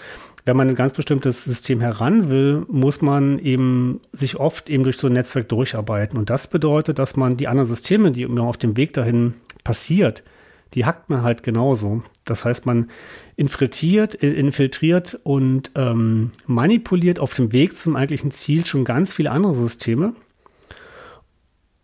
wenn 0.47 0.55
man 0.55 0.69
ein 0.69 0.75
ganz 0.75 0.93
bestimmtes 0.93 1.43
System 1.43 1.81
heran 1.81 2.29
will, 2.29 2.65
muss 2.69 3.01
man 3.01 3.37
eben 3.37 3.99
sich 4.13 4.37
oft 4.37 4.69
eben 4.69 4.83
durch 4.83 4.97
so 4.97 5.07
ein 5.07 5.13
Netzwerk 5.13 5.49
durcharbeiten. 5.49 6.17
Und 6.17 6.29
das 6.29 6.49
bedeutet, 6.49 6.99
dass 6.99 7.17
man 7.17 7.35
die 7.35 7.49
anderen 7.49 7.67
Systeme, 7.67 8.11
die 8.11 8.23
immer 8.23 8.43
auf 8.43 8.57
dem 8.57 8.77
Weg 8.77 8.93
dahin 8.93 9.33
passiert, 9.65 10.23
die 10.73 10.85
hackt 10.85 11.09
man 11.09 11.21
halt 11.21 11.43
genauso. 11.43 12.01
Das 12.23 12.45
heißt, 12.45 12.65
man 12.65 12.89
infiltriert, 13.35 14.13
infiltriert 14.15 15.19
und 15.23 15.71
ähm, 15.75 16.31
manipuliert 16.45 17.19
auf 17.19 17.33
dem 17.33 17.51
Weg 17.51 17.77
zum 17.77 17.97
eigentlichen 17.97 18.31
Ziel 18.31 18.65
schon 18.65 18.85
ganz 18.85 19.13
viele 19.13 19.31
andere 19.31 19.53
Systeme 19.53 20.13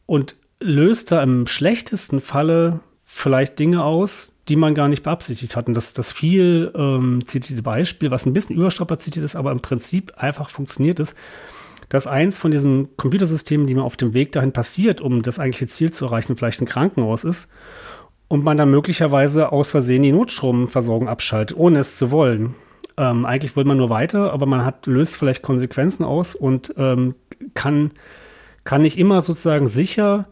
und 0.05 0.35
löst 0.61 1.11
da 1.11 1.21
im 1.21 1.47
schlechtesten 1.47 2.21
Falle 2.21 2.79
vielleicht 3.13 3.59
Dinge 3.59 3.83
aus, 3.83 4.33
die 4.49 4.55
man 4.55 4.75
gar 4.75 4.87
nicht 4.87 5.03
beabsichtigt 5.03 5.55
hat. 5.55 5.67
Und 5.67 5.75
das, 5.75 5.93
das 5.93 6.11
viel 6.11 6.71
ähm, 6.75 7.21
zitierte 7.25 7.61
Beispiel, 7.61 8.11
was 8.11 8.25
ein 8.25 8.33
bisschen 8.33 8.55
überstrapaziert 8.55 9.17
ist, 9.17 9.35
aber 9.35 9.51
im 9.51 9.61
Prinzip 9.61 10.13
einfach 10.17 10.49
funktioniert 10.49 10.99
ist, 10.99 11.15
dass 11.89 12.07
eins 12.07 12.37
von 12.37 12.51
diesen 12.51 12.97
Computersystemen, 12.97 13.67
die 13.67 13.75
man 13.75 13.85
auf 13.85 13.97
dem 13.97 14.13
Weg 14.13 14.31
dahin 14.31 14.51
passiert, 14.51 14.99
um 14.99 15.21
das 15.21 15.39
eigentliche 15.39 15.67
Ziel 15.67 15.91
zu 15.91 16.05
erreichen, 16.05 16.35
vielleicht 16.35 16.59
ein 16.61 16.65
Krankenhaus 16.65 17.23
ist 17.23 17.49
und 18.27 18.43
man 18.43 18.57
dann 18.57 18.71
möglicherweise 18.71 19.51
aus 19.51 19.69
Versehen 19.69 20.01
die 20.01 20.11
Notstromversorgung 20.11 21.07
abschaltet, 21.07 21.55
ohne 21.55 21.79
es 21.79 21.97
zu 21.97 22.09
wollen. 22.09 22.55
Ähm, 22.97 23.25
eigentlich 23.25 23.55
will 23.55 23.65
man 23.65 23.77
nur 23.77 23.89
weiter, 23.89 24.33
aber 24.33 24.47
man 24.47 24.65
hat, 24.65 24.87
löst 24.87 25.17
vielleicht 25.17 25.43
Konsequenzen 25.43 26.03
aus 26.03 26.33
und 26.35 26.73
ähm, 26.77 27.15
kann, 27.53 27.91
kann 28.63 28.81
nicht 28.81 28.97
immer 28.97 29.21
sozusagen 29.21 29.67
sicher 29.67 30.27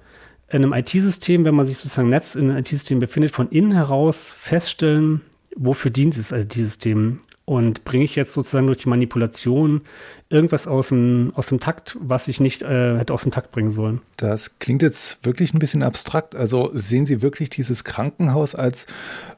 in 0.51 0.63
einem 0.63 0.73
IT-System, 0.73 1.45
wenn 1.45 1.55
man 1.55 1.65
sich 1.65 1.77
sozusagen 1.77 2.09
Netz 2.09 2.35
in 2.35 2.49
einem 2.49 2.59
IT-System 2.59 2.99
befindet, 2.99 3.31
von 3.31 3.49
innen 3.49 3.71
heraus 3.71 4.35
feststellen, 4.37 5.21
wofür 5.55 5.91
dient 5.91 6.17
es 6.17 6.31
IT-System 6.31 7.19
und 7.45 7.83
bringe 7.83 8.03
ich 8.03 8.15
jetzt 8.15 8.33
sozusagen 8.33 8.67
durch 8.67 8.77
die 8.77 8.89
Manipulation 8.89 9.81
irgendwas 10.29 10.67
aus 10.67 10.89
dem, 10.89 11.33
aus 11.35 11.47
dem 11.47 11.59
Takt, 11.59 11.97
was 11.99 12.27
ich 12.27 12.39
nicht 12.39 12.61
äh, 12.61 12.97
hätte 12.97 13.13
aus 13.13 13.23
dem 13.23 13.31
Takt 13.31 13.51
bringen 13.51 13.71
sollen. 13.71 14.01
Das 14.15 14.59
klingt 14.59 14.81
jetzt 14.81 15.25
wirklich 15.25 15.53
ein 15.53 15.59
bisschen 15.59 15.83
abstrakt. 15.83 16.35
Also 16.35 16.71
sehen 16.73 17.05
Sie 17.05 17.21
wirklich 17.21 17.49
dieses 17.49 17.83
Krankenhaus 17.83 18.55
als 18.55 18.85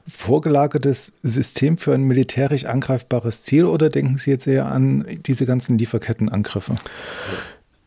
vorgelagertes 0.06 1.12
System 1.22 1.78
für 1.78 1.94
ein 1.94 2.02
militärisch 2.02 2.66
angreifbares 2.66 3.42
Ziel 3.42 3.64
oder 3.64 3.90
denken 3.90 4.18
Sie 4.18 4.30
jetzt 4.30 4.46
eher 4.46 4.66
an 4.66 5.06
diese 5.26 5.46
ganzen 5.46 5.78
Lieferkettenangriffe? 5.78 6.74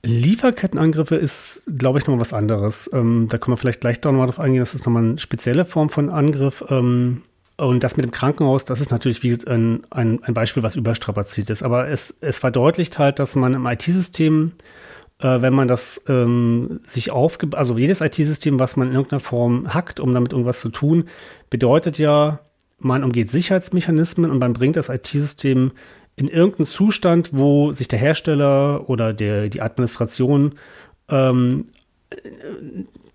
Lieferkettenangriffe 0.08 1.16
ist, 1.16 1.64
glaube 1.78 2.00
ich, 2.00 2.06
nochmal 2.06 2.22
was 2.22 2.34
anderes. 2.34 2.90
Ähm, 2.94 3.28
da 3.30 3.38
können 3.38 3.54
wir 3.54 3.58
vielleicht 3.58 3.82
gleich 3.82 4.02
nochmal 4.04 4.28
drauf 4.28 4.40
eingehen. 4.40 4.62
Das 4.62 4.74
ist 4.74 4.86
nochmal 4.86 5.04
eine 5.04 5.20
spezielle 5.20 5.66
Form 5.66 5.90
von 5.90 6.10
Angriff. 6.10 6.64
Ähm, 6.70 7.24
und 7.58 7.84
das 7.84 7.98
mit 7.98 8.06
dem 8.06 8.12
Krankenhaus, 8.12 8.66
das 8.66 8.82
ist 8.82 8.92
natürlich 8.92 9.24
wie 9.24 9.38
ein, 9.48 9.84
ein, 9.90 10.24
ein 10.24 10.34
Beispiel, 10.34 10.64
was 10.64 10.76
überstrapaziert 10.76 11.50
ist. 11.50 11.64
Aber 11.64 11.88
es, 11.88 12.16
es 12.22 12.40
verdeutlicht 12.40 13.00
halt, 13.00 13.20
dass 13.20 13.36
man 13.36 13.54
im 13.54 13.66
IT-System, 13.66 14.54
äh, 15.20 15.42
wenn 15.42 15.54
man 15.54 15.68
das 15.68 16.04
ähm, 16.08 16.80
sich 16.86 17.12
aufge... 17.12 17.50
Also 17.54 17.78
jedes 17.78 18.02
IT-System, 18.02 18.60
was 18.60 18.78
man 18.78 18.90
in 18.90 18.94
irgendeiner 18.94 19.20
Form 19.20 19.74
hackt, 19.74 20.00
um 20.00 20.14
damit 20.14 20.32
irgendwas 20.32 20.62
zu 20.62 20.70
tun, 20.70 21.06
bedeutet 21.50 21.98
ja, 21.98 22.40
man 22.80 23.04
umgeht 23.04 23.32
Sicherheitsmechanismen 23.32 24.30
und 24.30 24.40
man 24.40 24.54
bringt 24.54 24.76
das 24.76 24.90
IT-System 24.90 25.72
in 26.18 26.28
irgendeinem 26.28 26.66
Zustand, 26.66 27.30
wo 27.32 27.72
sich 27.72 27.88
der 27.88 28.00
Hersteller 28.00 28.90
oder 28.90 29.14
der, 29.14 29.50
die 29.50 29.62
Administration 29.62 30.56
ähm, 31.10 31.68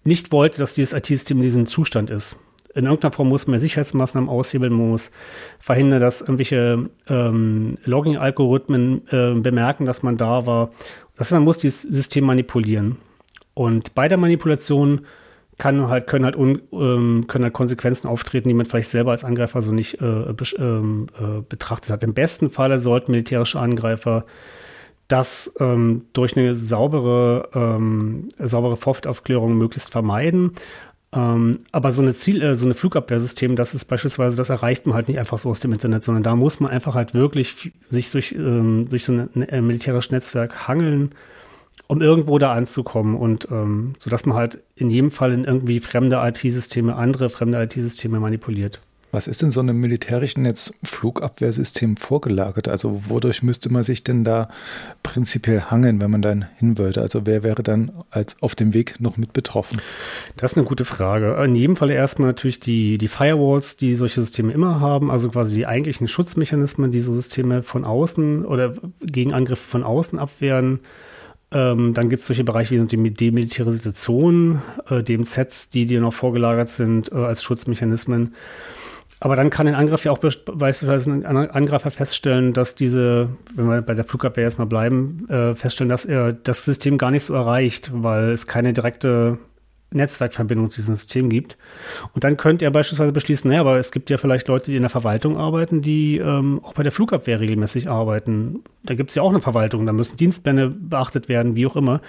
nicht 0.05 0.33
wollte, 0.33 0.59
dass 0.59 0.75
dieses 0.75 0.93
IT-System 0.93 1.39
in 1.39 1.43
diesem 1.43 1.67
Zustand 1.67 2.11
ist. 2.11 2.39
In 2.75 2.85
irgendeiner 2.85 3.13
Form 3.13 3.29
muss 3.29 3.47
man 3.49 3.59
Sicherheitsmaßnahmen 3.59 4.31
aushebeln, 4.31 4.73
muss 4.73 5.11
verhindern, 5.59 6.01
dass 6.01 6.23
irgendwelche 6.23 6.89
ähm, 7.09 7.77
Logging-Algorithmen 7.85 9.09
äh, 9.09 9.35
bemerken, 9.35 9.85
dass 9.85 10.03
man 10.03 10.17
da 10.17 10.47
war. 10.47 10.71
Das 11.17 11.27
heißt, 11.27 11.33
man 11.33 11.45
muss 11.45 11.59
dieses 11.59 11.83
System 11.83 12.25
manipulieren. 12.25 12.97
Und 13.53 13.95
bei 13.95 14.09
der 14.09 14.17
Manipulation 14.17 15.03
kann 15.63 15.87
halt, 15.87 16.09
können 16.09 16.25
halt, 16.25 16.35
un, 16.35 16.61
ähm, 16.73 17.27
können 17.29 17.45
halt 17.45 17.55
Konsequenzen 17.55 18.09
auftreten, 18.09 18.49
die 18.49 18.55
man 18.55 18.67
vielleicht 18.67 18.91
selber 18.91 19.13
als 19.13 19.23
Angreifer 19.23 19.63
so 19.63 19.71
nicht 19.71 19.95
äh, 20.01 20.33
be 20.33 20.45
ähm, 20.59 21.07
äh, 21.17 21.41
betrachtet 21.49 21.91
hat. 21.91 22.03
Im 22.03 22.15
besten 22.15 22.51
Falle 22.51 22.81
sollten 22.81 23.13
militärische 23.13 23.61
Angreifer 23.61 24.25
das 25.07 25.55
ähm, 25.61 26.07
durch 26.15 26.37
eine 26.37 26.57
saubere, 26.57 27.49
ähm, 27.55 28.27
saubere 28.41 28.77
Vorfeldaufklärung 28.77 29.57
möglichst 29.57 29.93
vermeiden. 29.93 30.51
Ähm, 31.13 31.61
aber 31.71 31.93
so 31.93 32.03
eine 32.03 32.15
Ziel, 32.15 32.43
äh, 32.43 32.57
so 32.57 32.65
eine 32.65 32.75
Flugabwehrsystem, 32.75 33.55
das 33.55 33.73
ist 33.73 33.85
beispielsweise, 33.85 34.37
das 34.37 34.51
erreicht 34.51 34.87
man 34.87 34.97
halt 34.97 35.07
nicht 35.07 35.21
einfach 35.21 35.39
so 35.39 35.49
aus 35.49 35.61
dem 35.61 35.73
Internet, 35.73 36.03
sondern 36.03 36.25
da 36.25 36.35
muss 36.35 36.59
man 36.59 36.73
einfach 36.73 36.97
halt 36.97 37.15
wirklich 37.15 37.71
sich 37.85 38.11
durch, 38.11 38.33
ähm, 38.33 38.89
durch 38.89 39.05
so 39.05 39.13
ein, 39.13 39.49
äh, 39.49 39.61
militärisches 39.61 40.11
Netzwerk 40.11 40.67
hangeln, 40.67 41.15
um 41.93 42.01
irgendwo 42.01 42.39
da 42.39 42.55
anzukommen 42.55 43.15
und 43.17 43.49
ähm, 43.51 43.93
so 43.99 44.09
dass 44.09 44.25
man 44.25 44.35
halt 44.35 44.63
in 44.77 44.89
jedem 44.89 45.11
Fall 45.11 45.33
in 45.33 45.45
irgendwie 45.45 45.79
fremde 45.79 46.17
IT-Systeme, 46.17 46.97
andere 46.97 47.29
fremde 47.29 47.63
IT-Systeme 47.63 48.19
manipuliert. 48.19 48.81
Was 49.11 49.27
ist 49.27 49.43
denn 49.43 49.51
so 49.51 49.61
einem 49.61 49.79
militärischen 49.79 50.47
jetzt 50.47 50.73
Flugabwehrsystem 50.83 51.99
vorgelagert? 51.99 52.67
Also 52.67 53.03
wodurch 53.09 53.43
müsste 53.43 53.71
man 53.71 53.83
sich 53.83 54.03
denn 54.05 54.25
da 54.25 54.49
prinzipiell 55.03 55.61
hangeln, 55.65 56.01
wenn 56.01 56.11
man 56.11 56.23
dann 56.23 56.47
hin 56.57 56.79
wollte? 56.79 57.03
Also 57.03 57.27
wer 57.27 57.43
wäre 57.43 57.63
dann 57.63 57.93
als 58.09 58.37
auf 58.41 58.55
dem 58.55 58.73
Weg 58.73 59.01
noch 59.01 59.19
mit 59.19 59.35
betroffen? 59.35 59.83
Das 60.39 60.53
ist 60.53 60.59
eine 60.59 60.67
gute 60.67 60.87
Frage. 60.87 61.35
In 61.45 61.55
jedem 61.55 61.77
Fall 61.77 61.91
erstmal 61.91 62.29
natürlich 62.29 62.59
die, 62.59 62.97
die 62.97 63.09
Firewalls, 63.09 63.77
die 63.77 63.97
solche 63.97 64.23
Systeme 64.23 64.51
immer 64.51 64.81
haben, 64.81 65.11
also 65.11 65.29
quasi 65.29 65.57
die 65.57 65.67
eigentlichen 65.67 66.09
Schutzmechanismen, 66.09 66.91
die 66.91 67.01
so 67.01 67.15
Systeme 67.15 67.63
von 67.63 67.85
außen 67.85 68.47
oder 68.47 68.77
gegen 69.03 69.35
Angriffe 69.35 69.69
von 69.69 69.83
außen 69.83 70.19
abwehren. 70.19 70.81
Ähm, 71.53 71.93
dann 71.95 72.09
gibt 72.09 72.23
es 72.23 72.27
solche 72.27 72.45
Bereiche 72.45 72.81
wie 72.81 72.87
die 72.87 73.11
Demilitarisation, 73.11 74.63
äh, 74.89 75.03
DMZs, 75.03 75.71
die 75.71 75.87
dir 75.87 76.01
noch 76.01 76.15
vorgelagert 76.15 76.69
sind 76.69 77.13
äh, 77.13 77.17
als 77.17 77.43
Schutzmechanismen. 77.43 78.35
Aber 79.21 79.37
dann 79.37 79.51
kann 79.51 79.69
ein 79.69 79.77
Angriff 79.77 80.05
ja 80.05 80.11
auch 80.11 80.19
beispielsweise 80.19 81.13
ein 81.13 81.25
Angreifer 81.25 81.93
feststellen, 81.93 82.53
dass 82.53 82.75
diese, 82.75 83.29
wenn 83.55 83.69
wir 83.69 83.81
bei 83.81 83.95
der 83.95 84.05
Flugabwehr 84.05 84.43
erstmal 84.43 84.67
bleiben, 84.67 85.29
äh, 85.29 85.55
feststellen, 85.55 85.91
dass 85.91 86.05
er 86.05 86.33
das 86.33 86.65
System 86.65 86.99
gar 86.99 87.13
nicht 87.13 87.23
so 87.23 87.35
erreicht, 87.35 87.93
weil 87.95 88.31
es 88.31 88.49
keine 88.49 88.73
direkte 88.73 89.39
Netzwerkverbindung 89.93 90.71
zu 90.71 90.81
diesem 90.81 90.97
System 90.97 91.29
gibt. 91.29 91.57
Und 92.15 92.25
dann 92.25 92.37
könnte 92.37 92.65
er 92.65 92.71
beispielsweise 92.71 93.13
beschließen, 93.13 93.49
naja, 93.49 93.61
aber 93.61 93.79
es 93.79 93.93
gibt 93.93 94.11
ja 94.11 94.19
vielleicht 94.19 94.49
Leute, 94.49 94.71
die 94.71 94.77
in 94.77 94.83
der 94.83 94.91
Verwaltung 94.91 95.37
arbeiten, 95.37 95.83
die 95.83 96.19
ähm, 96.19 96.61
auch 96.63 96.75
bei 96.75 96.83
der 96.83 96.93
Flugabwehr 96.93 97.41
regelmäßig 97.41 97.89
arbeiten. 97.89 98.61
Da 98.85 98.95
gibt 98.95 99.11
es 99.11 99.17
ja 99.17 99.23
auch 99.23 99.31
eine 99.31 99.41
Verwaltung, 99.41 99.87
da 99.87 99.93
müssen 99.93 100.17
Dienstpläne 100.17 100.69
beachtet 100.69 101.29
werden, 101.29 101.57
wie 101.57 101.67
auch 101.67 101.77
immer 101.77 102.01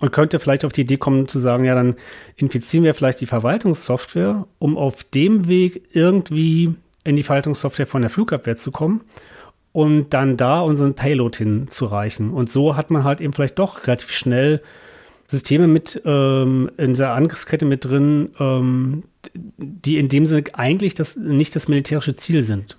und 0.00 0.12
könnte 0.12 0.38
vielleicht 0.38 0.64
auf 0.64 0.72
die 0.72 0.82
Idee 0.82 0.96
kommen 0.96 1.28
zu 1.28 1.38
sagen, 1.38 1.64
ja, 1.64 1.74
dann 1.74 1.94
infizieren 2.36 2.84
wir 2.84 2.94
vielleicht 2.94 3.20
die 3.20 3.26
Verwaltungssoftware, 3.26 4.46
um 4.58 4.76
auf 4.76 5.04
dem 5.04 5.48
Weg 5.48 5.88
irgendwie 5.92 6.74
in 7.04 7.16
die 7.16 7.22
Verwaltungssoftware 7.22 7.86
von 7.86 8.02
der 8.02 8.10
Flugabwehr 8.10 8.56
zu 8.56 8.72
kommen 8.72 9.02
und 9.72 10.12
dann 10.14 10.36
da 10.36 10.60
unseren 10.60 10.94
Payload 10.94 11.36
hinzureichen. 11.38 12.30
Und 12.30 12.50
so 12.50 12.76
hat 12.76 12.90
man 12.90 13.04
halt 13.04 13.20
eben 13.20 13.32
vielleicht 13.32 13.58
doch 13.58 13.86
relativ 13.86 14.10
schnell 14.10 14.62
Systeme 15.26 15.66
mit 15.66 16.02
ähm, 16.04 16.70
in 16.76 16.92
dieser 16.92 17.12
Angriffskette 17.14 17.64
mit 17.64 17.84
drin, 17.84 18.30
ähm, 18.38 19.04
die 19.32 19.98
in 19.98 20.08
dem 20.08 20.26
Sinne 20.26 20.44
eigentlich 20.52 20.94
das, 20.94 21.16
nicht 21.16 21.56
das 21.56 21.68
militärische 21.68 22.14
Ziel 22.14 22.42
sind. 22.42 22.76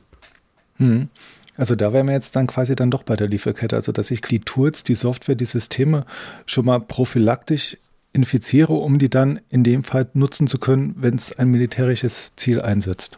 Hm. 0.77 1.09
Also 1.57 1.75
da 1.75 1.93
wären 1.93 2.07
wir 2.07 2.13
jetzt 2.13 2.35
dann 2.35 2.47
quasi 2.47 2.75
dann 2.75 2.91
doch 2.91 3.03
bei 3.03 3.15
der 3.15 3.27
Lieferkette, 3.27 3.75
also 3.75 3.91
dass 3.91 4.11
ich 4.11 4.21
die 4.21 4.41
Tools, 4.41 4.83
die 4.83 4.95
Software, 4.95 5.35
die 5.35 5.45
Systeme 5.45 6.05
schon 6.45 6.65
mal 6.65 6.79
prophylaktisch 6.79 7.77
infiziere, 8.11 8.73
um 8.73 8.99
die 8.99 9.09
dann 9.09 9.39
in 9.49 9.63
dem 9.63 9.83
Fall 9.83 10.07
nutzen 10.13 10.47
zu 10.47 10.57
können, 10.57 10.95
wenn 10.97 11.15
es 11.15 11.37
ein 11.37 11.49
militärisches 11.49 12.31
Ziel 12.35 12.61
einsetzt. 12.61 13.17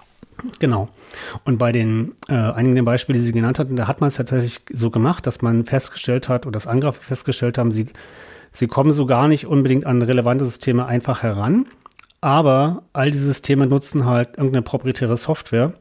Genau. 0.60 0.89
Und 1.46 1.57
bei 1.57 1.72
den 1.72 2.13
äh, 2.29 2.34
einigen 2.34 2.75
der 2.75 2.84
Beispiele, 2.84 3.17
die 3.17 3.25
Sie 3.25 3.31
genannt 3.31 3.57
hatten, 3.57 3.75
da 3.75 3.88
hat 3.88 4.01
man 4.01 4.10
es 4.10 4.15
tatsächlich 4.15 4.62
so 4.72 4.91
gemacht, 4.91 5.25
dass 5.25 5.41
man 5.41 5.65
festgestellt 5.65 6.29
hat 6.29 6.46
oder 6.46 6.53
das 6.53 6.67
Angreifer 6.67 7.01
festgestellt 7.01 7.57
haben, 7.57 7.72
sie, 7.72 7.88
sie 8.57 8.67
kommen 8.67 8.91
so 8.91 9.05
gar 9.05 9.27
nicht 9.27 9.45
unbedingt 9.45 9.85
an 9.85 10.01
relevante 10.01 10.45
Systeme 10.45 10.85
einfach 10.85 11.21
heran, 11.21 11.67
aber 12.21 12.83
all 12.93 13.11
diese 13.11 13.27
Systeme 13.27 13.67
nutzen 13.67 14.05
halt 14.05 14.29
irgendeine 14.37 14.63
proprietäre 14.63 15.15
Software 15.15 15.73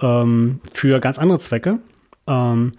ähm, 0.00 0.60
für 0.72 1.00
ganz 1.00 1.18
andere 1.18 1.38
Zwecke 1.38 1.80
ähm, 2.26 2.72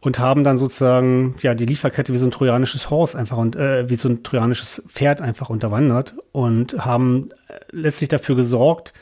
und 0.00 0.18
haben 0.18 0.44
dann 0.44 0.58
sozusagen 0.58 1.34
ja 1.40 1.54
die 1.54 1.64
Lieferkette 1.64 2.12
wie 2.12 2.18
so 2.18 2.26
ein 2.26 2.30
trojanisches 2.30 2.90
Horse 2.90 3.18
einfach 3.18 3.38
und 3.38 3.56
äh, 3.56 3.88
wie 3.88 3.96
so 3.96 4.10
ein 4.10 4.22
trojanisches 4.22 4.84
Pferd 4.88 5.22
einfach 5.22 5.48
unterwandert 5.48 6.14
und 6.32 6.84
haben 6.84 7.30
äh, 7.48 7.54
letztlich 7.70 8.10
dafür 8.10 8.36
gesorgt, 8.36 8.92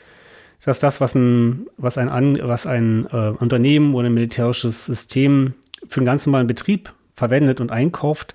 dass 0.63 0.79
das, 0.79 1.01
was 1.01 1.13
ein, 1.13 1.67
was 1.75 1.97
ein, 1.97 2.07
An 2.07 2.39
was 2.41 2.65
ein 2.65 3.05
äh, 3.11 3.31
Unternehmen 3.37 3.93
oder 3.95 4.07
ein 4.07 4.13
militärisches 4.13 4.85
System 4.85 5.55
für 5.89 5.99
einen 5.99 6.05
ganz 6.05 6.25
normalen 6.25 6.47
Betrieb 6.47 6.93
verwendet 7.17 7.59
und 7.59 7.69
einkauft, 7.69 8.33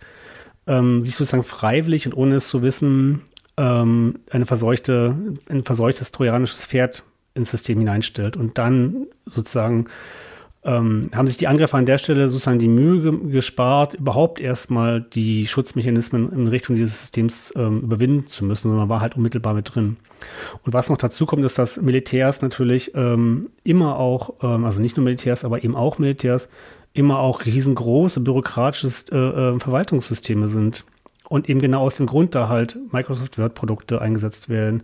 ähm, 0.69 1.03
sich 1.03 1.17
sozusagen 1.17 1.43
freiwillig 1.43 2.07
und 2.07 2.15
ohne 2.15 2.37
es 2.37 2.49
zu 2.49 2.63
wissen 2.63 3.23
ähm, 3.57 4.21
eine 4.31 4.47
verseuchte, 4.47 5.17
ein 5.49 5.65
verseuchtes 5.65 6.13
trojanisches 6.13 6.67
Pferd 6.67 7.03
ins 7.35 7.51
System 7.51 7.79
hineinstellt. 7.79 8.37
Und 8.37 8.59
dann 8.59 9.07
sozusagen 9.27 9.87
ähm, 10.65 11.11
haben 11.15 11.27
sich 11.27 11.37
die 11.37 11.47
Angreifer 11.47 11.79
an 11.79 11.87
der 11.87 11.99
Stelle 11.99 12.29
sozusagen 12.29 12.59
die 12.59 12.69
Mühe 12.69 13.01
ge 13.01 13.31
gespart, 13.31 13.95
überhaupt 13.95 14.41
erstmal 14.41 15.01
die 15.01 15.47
Schutzmechanismen 15.47 16.33
in 16.33 16.49
Richtung 16.49 16.77
dieses 16.77 17.01
Systems 17.01 17.53
ähm, 17.57 17.81
überwinden 17.81 18.27
zu 18.27 18.45
müssen, 18.45 18.69
sondern 18.69 18.81
man 18.81 18.89
war 18.89 19.01
halt 19.01 19.17
unmittelbar 19.17 19.55
mit 19.55 19.75
drin. 19.75 19.97
Und 20.65 20.73
was 20.75 20.91
noch 20.91 20.99
dazu 20.99 21.27
kommt, 21.27 21.45
ist, 21.45 21.59
dass 21.59 21.81
Militärs 21.81 22.43
natürlich 22.43 22.93
ähm, 22.95 23.51
immer 23.63 23.97
auch, 23.97 24.35
ähm, 24.43 24.65
also 24.65 24.81
nicht 24.81 24.97
nur 24.97 25.05
Militärs, 25.05 25.45
aber 25.45 25.63
eben 25.63 25.77
auch 25.77 25.99
Militärs, 25.99 26.49
immer 26.93 27.19
auch 27.21 27.45
riesengroße 27.45 28.21
bürokratische 28.21 28.89
äh, 29.13 29.17
äh, 29.17 29.59
Verwaltungssysteme 29.61 30.49
sind. 30.49 30.85
Und 31.29 31.49
eben 31.49 31.61
genau 31.61 31.83
aus 31.83 31.97
dem 31.97 32.07
Grund 32.07 32.35
da 32.35 32.49
halt 32.49 32.79
Microsoft 32.91 33.39
Word-Produkte 33.39 34.01
eingesetzt 34.01 34.49
werden. 34.49 34.83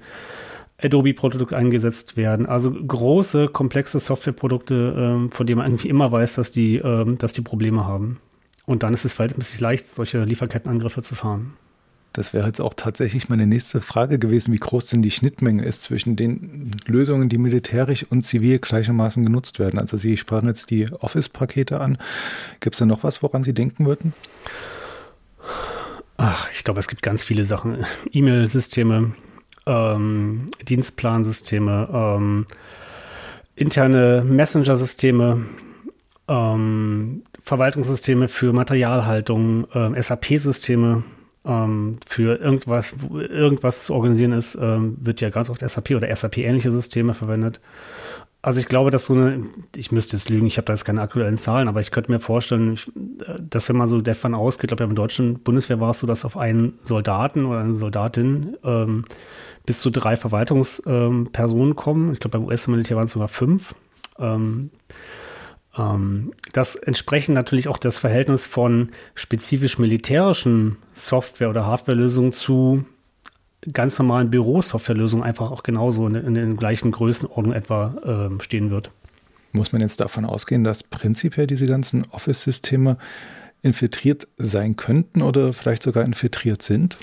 Adobe-Produkte 0.82 1.56
eingesetzt 1.56 2.16
werden. 2.16 2.46
Also 2.46 2.70
große, 2.72 3.48
komplexe 3.48 3.98
Softwareprodukte, 3.98 4.94
ähm, 4.96 5.30
von 5.30 5.46
denen 5.46 5.58
man 5.58 5.66
irgendwie 5.68 5.88
immer 5.88 6.12
weiß, 6.12 6.34
dass 6.34 6.50
die, 6.50 6.76
ähm, 6.76 7.16
dass 7.16 7.32
die 7.32 7.40
Probleme 7.40 7.86
haben. 7.86 8.20
Und 8.66 8.82
dann 8.82 8.92
ist 8.92 9.04
es 9.04 9.14
verhältnismäßig 9.14 9.60
leicht, 9.60 9.86
solche 9.86 10.24
Lieferkettenangriffe 10.24 11.02
zu 11.02 11.14
fahren. 11.14 11.54
Das 12.14 12.32
wäre 12.32 12.46
jetzt 12.46 12.60
auch 12.60 12.74
tatsächlich 12.74 13.28
meine 13.28 13.44
nächste 13.44 13.80
Frage 13.80 14.20
gewesen, 14.20 14.54
wie 14.54 14.58
groß 14.58 14.86
denn 14.86 15.02
die 15.02 15.10
Schnittmenge 15.10 15.64
ist 15.64 15.82
zwischen 15.82 16.14
den 16.14 16.70
Lösungen, 16.86 17.28
die 17.28 17.38
militärisch 17.38 18.06
und 18.08 18.24
zivil 18.24 18.60
gleichermaßen 18.60 19.24
genutzt 19.24 19.58
werden. 19.58 19.80
Also 19.80 19.96
Sie 19.96 20.16
sprachen 20.16 20.46
jetzt 20.46 20.70
die 20.70 20.88
Office-Pakete 20.92 21.80
an. 21.80 21.98
Gibt 22.60 22.74
es 22.74 22.78
da 22.78 22.86
noch 22.86 23.02
was, 23.02 23.20
woran 23.24 23.42
Sie 23.42 23.52
denken 23.52 23.84
würden? 23.84 24.14
Ach, 26.16 26.48
ich 26.52 26.62
glaube, 26.62 26.78
es 26.78 26.86
gibt 26.86 27.02
ganz 27.02 27.24
viele 27.24 27.44
Sachen. 27.44 27.84
E-Mail-Systeme, 28.12 29.14
ähm, 29.66 30.46
Dienstplansysteme, 30.68 31.88
ähm, 31.92 32.46
interne 33.56 34.24
Messenger-Systeme, 34.24 35.46
ähm, 36.28 37.22
Verwaltungssysteme 37.42 38.28
für 38.28 38.52
Materialhaltung, 38.52 39.68
äh, 39.72 40.00
SAP-Systeme 40.00 41.02
ähm, 41.44 41.98
für 42.06 42.40
irgendwas, 42.40 42.96
irgendwas 43.12 43.86
zu 43.86 43.94
organisieren 43.94 44.32
ist, 44.32 44.56
ähm, 44.60 44.96
wird 45.00 45.20
ja 45.20 45.30
ganz 45.30 45.50
oft 45.50 45.68
SAP 45.68 45.90
oder 45.90 46.14
SAP-ähnliche 46.14 46.70
Systeme 46.70 47.14
verwendet. 47.14 47.60
Also 48.44 48.60
ich 48.60 48.66
glaube, 48.66 48.90
dass 48.90 49.06
so 49.06 49.14
eine, 49.14 49.46
ich 49.74 49.90
müsste 49.90 50.16
jetzt 50.16 50.28
lügen, 50.28 50.46
ich 50.46 50.58
habe 50.58 50.66
da 50.66 50.74
jetzt 50.74 50.84
keine 50.84 51.00
aktuellen 51.00 51.38
Zahlen, 51.38 51.66
aber 51.66 51.80
ich 51.80 51.90
könnte 51.90 52.12
mir 52.12 52.20
vorstellen, 52.20 52.78
dass 53.40 53.70
wenn 53.70 53.76
man 53.76 53.88
so 53.88 54.02
davon 54.02 54.34
ausgeht, 54.34 54.70
ich 54.70 54.76
glaube, 54.76 54.90
im 54.90 54.94
deutschen 54.94 55.38
Bundeswehr 55.38 55.80
war 55.80 55.90
es 55.90 56.00
so, 56.00 56.06
dass 56.06 56.26
auf 56.26 56.36
einen 56.36 56.78
Soldaten 56.82 57.46
oder 57.46 57.60
eine 57.60 57.74
Soldatin 57.74 58.58
ähm, 58.62 59.04
bis 59.64 59.80
zu 59.80 59.88
drei 59.88 60.18
Verwaltungspersonen 60.18 61.70
ähm, 61.70 61.76
kommen. 61.76 62.12
Ich 62.12 62.20
glaube, 62.20 62.38
beim 62.38 62.46
US-Militär 62.46 62.98
waren 62.98 63.06
es 63.06 63.12
sogar 63.12 63.28
fünf. 63.28 63.74
Ähm, 64.18 64.70
das 66.52 66.76
entsprechend 66.76 67.34
natürlich 67.34 67.66
auch 67.68 67.78
das 67.78 67.98
Verhältnis 67.98 68.46
von 68.46 68.90
spezifisch 69.14 69.78
militärischen 69.78 70.76
Software- 70.92 71.50
oder 71.50 71.66
Hardwarelösungen 71.66 72.32
zu 72.32 72.84
ganz 73.72 73.98
normalen 73.98 74.30
Bürosoftwarelösungen 74.30 75.24
einfach 75.24 75.50
auch 75.50 75.62
genauso 75.62 76.06
in, 76.06 76.14
in 76.14 76.34
den 76.34 76.56
gleichen 76.56 76.92
Größenordnung 76.92 77.54
etwa 77.54 78.30
äh, 78.38 78.42
stehen 78.42 78.70
wird. 78.70 78.90
Muss 79.52 79.72
man 79.72 79.80
jetzt 79.80 80.00
davon 80.00 80.24
ausgehen, 80.24 80.64
dass 80.64 80.82
prinzipiell 80.82 81.46
diese 81.46 81.66
ganzen 81.66 82.04
Office-Systeme 82.10 82.98
infiltriert 83.62 84.28
sein 84.36 84.76
könnten 84.76 85.22
oder 85.22 85.52
vielleicht 85.52 85.82
sogar 85.82 86.04
infiltriert 86.04 86.62
sind? 86.62 86.96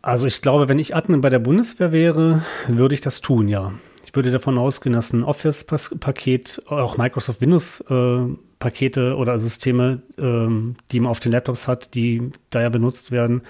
Also 0.00 0.26
ich 0.26 0.42
glaube, 0.42 0.68
wenn 0.68 0.80
ich 0.80 0.96
Admin 0.96 1.20
bei 1.20 1.30
der 1.30 1.38
Bundeswehr 1.38 1.92
wäre, 1.92 2.44
würde 2.66 2.94
ich 2.94 3.00
das 3.00 3.20
tun, 3.20 3.48
ja. 3.48 3.72
Ich 4.12 4.16
würde 4.16 4.30
davon 4.30 4.58
ausgehen, 4.58 4.92
dass 4.92 5.14
ein 5.14 5.24
Office-Paket, 5.24 6.64
auch 6.68 6.98
Microsoft 6.98 7.40
Windows-Pakete 7.40 9.00
äh, 9.00 9.12
oder 9.14 9.38
Systeme, 9.38 10.02
ähm, 10.18 10.76
die 10.90 11.00
man 11.00 11.10
auf 11.10 11.18
den 11.18 11.32
Laptops 11.32 11.66
hat, 11.66 11.94
die 11.94 12.30
da 12.50 12.60
ja 12.60 12.68
benutzt 12.68 13.10
werden, 13.10 13.40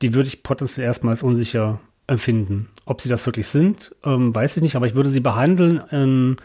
die 0.00 0.14
würde 0.14 0.28
ich 0.28 0.42
potenziell 0.42 0.86
erstmal 0.86 1.12
als 1.12 1.22
unsicher 1.22 1.78
empfinden. 2.06 2.70
Ob 2.86 3.02
sie 3.02 3.10
das 3.10 3.26
wirklich 3.26 3.48
sind, 3.48 3.94
ähm, 4.02 4.34
weiß 4.34 4.56
ich 4.56 4.62
nicht, 4.62 4.76
aber 4.76 4.86
ich 4.86 4.94
würde 4.94 5.10
sie 5.10 5.20
behandeln 5.20 5.82
ähm, 5.90 6.36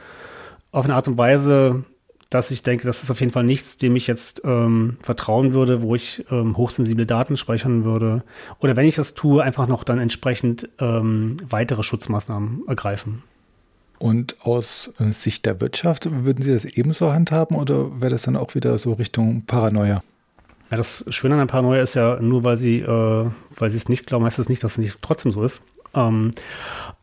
auf 0.73 0.83
eine 0.83 0.95
Art 0.95 1.07
und 1.07 1.17
Weise, 1.17 1.85
dass 2.29 2.51
ich 2.51 2.63
denke, 2.63 2.85
das 2.85 3.01
ist 3.01 3.11
auf 3.11 3.21
jeden 3.21 3.31
Fall 3.31 3.45
nichts, 3.45 3.77
dem 3.77 3.95
ich 3.95 4.07
jetzt 4.07 4.41
ähm, 4.43 4.97
vertrauen 4.99 5.53
würde, 5.53 5.81
wo 5.81 5.95
ich 5.95 6.25
ähm, 6.29 6.57
hochsensible 6.57 7.05
Daten 7.05 7.37
speichern 7.37 7.85
würde. 7.85 8.23
Oder 8.59 8.75
wenn 8.75 8.87
ich 8.87 8.95
das 8.95 9.13
tue, 9.13 9.41
einfach 9.41 9.69
noch 9.69 9.85
dann 9.85 9.99
entsprechend 9.99 10.67
ähm, 10.79 11.37
weitere 11.47 11.81
Schutzmaßnahmen 11.81 12.67
ergreifen. 12.67 13.23
Und 13.99 14.35
aus 14.41 14.93
äh, 14.99 15.11
Sicht 15.11 15.45
der 15.45 15.59
Wirtschaft, 15.59 16.07
würden 16.23 16.43
Sie 16.43 16.51
das 16.51 16.65
ebenso 16.65 17.11
handhaben 17.11 17.55
oder 17.57 18.01
wäre 18.01 18.11
das 18.11 18.23
dann 18.23 18.35
auch 18.35 18.55
wieder 18.55 18.77
so 18.77 18.93
Richtung 18.93 19.43
Paranoia? 19.45 20.03
Ja, 20.69 20.77
das 20.77 21.05
Schöne 21.09 21.35
an 21.35 21.39
der 21.39 21.45
Paranoia 21.47 21.81
ist 21.81 21.93
ja 21.93 22.19
nur, 22.19 22.43
weil 22.43 22.57
sie, 22.57 22.79
äh, 22.79 23.29
es 23.59 23.89
nicht 23.89 24.05
glauben, 24.05 24.25
heißt 24.25 24.39
es 24.39 24.49
nicht, 24.49 24.63
dass 24.63 24.73
es 24.73 24.77
nicht 24.77 24.97
trotzdem 25.01 25.31
so 25.31 25.43
ist. 25.43 25.63
Ähm, 25.95 26.31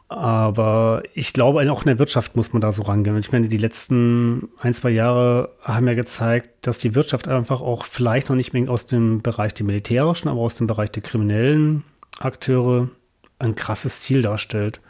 aber 0.08 1.02
ich 1.14 1.32
glaube, 1.32 1.68
auch 1.72 1.82
in 1.82 1.88
der 1.88 1.98
Wirtschaft 1.98 2.36
muss 2.36 2.52
man 2.52 2.60
da 2.60 2.70
so 2.72 2.82
rangehen. 2.82 3.18
Ich 3.18 3.32
meine, 3.32 3.48
die 3.48 3.56
letzten 3.56 4.48
ein, 4.60 4.74
zwei 4.74 4.90
Jahre 4.90 5.50
haben 5.62 5.88
ja 5.88 5.94
gezeigt, 5.94 6.50
dass 6.66 6.78
die 6.78 6.94
Wirtschaft 6.94 7.26
einfach 7.26 7.60
auch 7.60 7.84
vielleicht 7.84 8.28
noch 8.28 8.36
nicht 8.36 8.52
mehr 8.52 8.70
aus 8.70 8.86
dem 8.86 9.22
Bereich 9.22 9.54
der 9.54 9.66
militärischen, 9.66 10.28
aber 10.28 10.40
aus 10.40 10.54
dem 10.56 10.66
Bereich 10.66 10.92
der 10.92 11.02
kriminellen 11.02 11.84
Akteure 12.20 12.90
ein 13.38 13.54
krasses 13.54 14.00
Ziel 14.00 14.22
darstellt. 14.22 14.80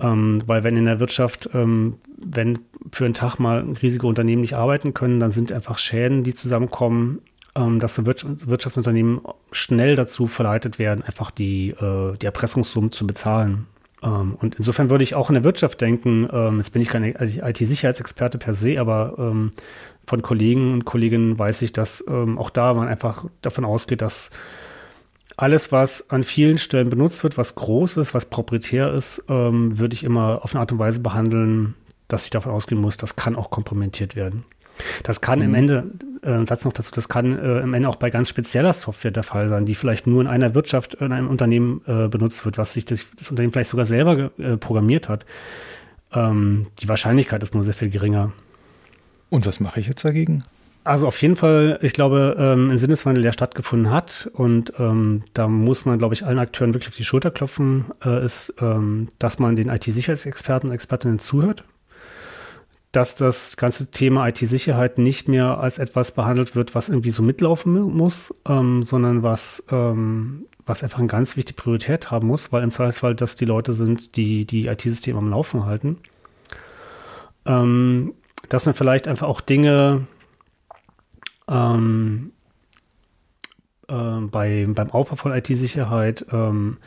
Ähm, 0.00 0.42
weil 0.46 0.62
wenn 0.62 0.76
in 0.76 0.84
der 0.84 1.00
Wirtschaft, 1.00 1.50
ähm, 1.54 1.96
wenn 2.16 2.60
für 2.92 3.04
einen 3.04 3.14
Tag 3.14 3.38
mal 3.38 3.60
riesige 3.82 4.06
Unternehmen 4.06 4.42
nicht 4.42 4.54
arbeiten 4.54 4.94
können, 4.94 5.18
dann 5.18 5.32
sind 5.32 5.50
einfach 5.52 5.78
Schäden, 5.78 6.22
die 6.22 6.34
zusammenkommen, 6.34 7.20
ähm, 7.56 7.80
dass 7.80 8.04
Wirtschaftsunternehmen 8.06 9.20
schnell 9.50 9.96
dazu 9.96 10.28
verleitet 10.28 10.78
werden, 10.78 11.02
einfach 11.02 11.32
die, 11.32 11.70
äh, 11.70 12.16
die 12.16 12.26
Erpressungssummen 12.26 12.92
zu 12.92 13.08
bezahlen. 13.08 13.66
Ähm, 14.00 14.36
und 14.40 14.54
insofern 14.54 14.88
würde 14.88 15.02
ich 15.02 15.16
auch 15.16 15.30
in 15.30 15.34
der 15.34 15.42
Wirtschaft 15.42 15.80
denken, 15.80 16.28
ähm, 16.32 16.58
jetzt 16.58 16.70
bin 16.70 16.82
ich 16.82 16.88
kein 16.88 17.02
IT-Sicherheitsexperte 17.02 18.38
per 18.38 18.54
se, 18.54 18.80
aber 18.80 19.16
ähm, 19.18 19.50
von 20.06 20.22
Kollegen 20.22 20.74
und 20.74 20.84
Kolleginnen 20.84 21.36
weiß 21.38 21.62
ich, 21.62 21.72
dass 21.72 22.06
auch 22.08 22.48
da 22.48 22.72
man 22.72 22.88
einfach 22.88 23.26
davon 23.42 23.66
ausgeht, 23.66 24.00
dass 24.00 24.30
alles, 25.38 25.70
was 25.70 26.10
an 26.10 26.24
vielen 26.24 26.58
Stellen 26.58 26.90
benutzt 26.90 27.22
wird, 27.22 27.38
was 27.38 27.54
groß 27.54 27.96
ist, 27.98 28.12
was 28.12 28.28
proprietär 28.28 28.92
ist, 28.92 29.24
ähm, 29.28 29.78
würde 29.78 29.94
ich 29.94 30.02
immer 30.02 30.40
auf 30.42 30.52
eine 30.52 30.60
Art 30.60 30.72
und 30.72 30.80
Weise 30.80 30.98
behandeln, 30.98 31.74
dass 32.08 32.24
ich 32.24 32.30
davon 32.30 32.50
ausgehen 32.50 32.80
muss, 32.80 32.96
das 32.96 33.14
kann 33.14 33.36
auch 33.36 33.48
komplementiert 33.48 34.16
werden. 34.16 34.44
Das 35.04 35.20
kann 35.20 35.38
mhm. 35.38 35.44
im 35.44 35.54
Ende, 35.54 35.90
äh, 36.22 36.44
Satz 36.44 36.64
noch 36.64 36.72
dazu, 36.72 36.90
das 36.92 37.08
kann 37.08 37.38
äh, 37.38 37.60
im 37.60 37.72
Ende 37.72 37.88
auch 37.88 37.96
bei 37.96 38.10
ganz 38.10 38.28
spezieller 38.28 38.72
Software 38.72 39.12
der 39.12 39.22
Fall 39.22 39.48
sein, 39.48 39.64
die 39.64 39.76
vielleicht 39.76 40.08
nur 40.08 40.20
in 40.20 40.26
einer 40.26 40.56
Wirtschaft, 40.56 40.94
in 40.94 41.12
einem 41.12 41.28
Unternehmen 41.28 41.82
äh, 41.86 42.08
benutzt 42.08 42.44
wird, 42.44 42.58
was 42.58 42.72
sich 42.72 42.84
das, 42.84 43.06
das 43.16 43.30
Unternehmen 43.30 43.52
vielleicht 43.52 43.70
sogar 43.70 43.86
selber 43.86 44.32
äh, 44.38 44.56
programmiert 44.56 45.08
hat. 45.08 45.24
Ähm, 46.12 46.64
die 46.80 46.88
Wahrscheinlichkeit 46.88 47.44
ist 47.44 47.54
nur 47.54 47.62
sehr 47.62 47.74
viel 47.74 47.90
geringer. 47.90 48.32
Und 49.30 49.46
was 49.46 49.60
mache 49.60 49.78
ich 49.78 49.86
jetzt 49.86 50.04
dagegen? 50.04 50.42
Also 50.88 51.06
auf 51.06 51.20
jeden 51.20 51.36
Fall, 51.36 51.78
ich 51.82 51.92
glaube, 51.92 52.34
ähm, 52.38 52.70
ein 52.70 52.78
Sinneswandel, 52.78 53.22
der 53.22 53.32
stattgefunden 53.32 53.92
hat 53.92 54.30
und 54.32 54.72
ähm, 54.78 55.22
da 55.34 55.46
muss 55.46 55.84
man, 55.84 55.98
glaube 55.98 56.14
ich, 56.14 56.24
allen 56.24 56.38
Akteuren 56.38 56.72
wirklich 56.72 56.88
auf 56.88 56.96
die 56.96 57.04
Schulter 57.04 57.30
klopfen, 57.30 57.84
äh, 58.02 58.24
ist, 58.24 58.54
ähm, 58.62 59.08
dass 59.18 59.38
man 59.38 59.54
den 59.54 59.68
IT-Sicherheitsexperten 59.68 60.70
und 60.70 60.74
Expertinnen 60.74 61.18
zuhört 61.18 61.64
dass 62.90 63.16
das 63.16 63.58
ganze 63.58 63.90
Thema 63.90 64.28
IT-Sicherheit 64.28 64.96
nicht 64.96 65.28
mehr 65.28 65.58
als 65.58 65.78
etwas 65.78 66.12
behandelt 66.12 66.56
wird, 66.56 66.74
was 66.74 66.88
irgendwie 66.88 67.10
so 67.10 67.22
mitlaufen 67.22 67.78
muss, 67.78 68.34
ähm, 68.48 68.82
sondern 68.82 69.22
was, 69.22 69.62
ähm, 69.70 70.46
was 70.64 70.82
einfach 70.82 70.98
eine 70.98 71.06
ganz 71.06 71.36
wichtige 71.36 71.60
Priorität 71.60 72.10
haben 72.10 72.28
muss, 72.28 72.50
weil 72.50 72.62
im 72.62 72.70
Zweifelsfall 72.70 73.14
das 73.14 73.36
die 73.36 73.44
Leute 73.44 73.74
sind, 73.74 74.16
die 74.16 74.46
die 74.46 74.68
IT-Systeme 74.68 75.18
am 75.18 75.28
Laufen 75.28 75.66
halten. 75.66 75.98
Ähm, 77.44 78.14
dass 78.48 78.64
man 78.64 78.74
vielleicht 78.74 79.06
einfach 79.06 79.28
auch 79.28 79.42
Dinge 79.42 80.06
ähm, 81.48 82.32
äh, 83.88 84.20
bei, 84.20 84.66
beim 84.68 84.90
Aufbau 84.90 85.16
von 85.16 85.32
IT-Sicherheit 85.32 86.26
ähm, 86.30 86.78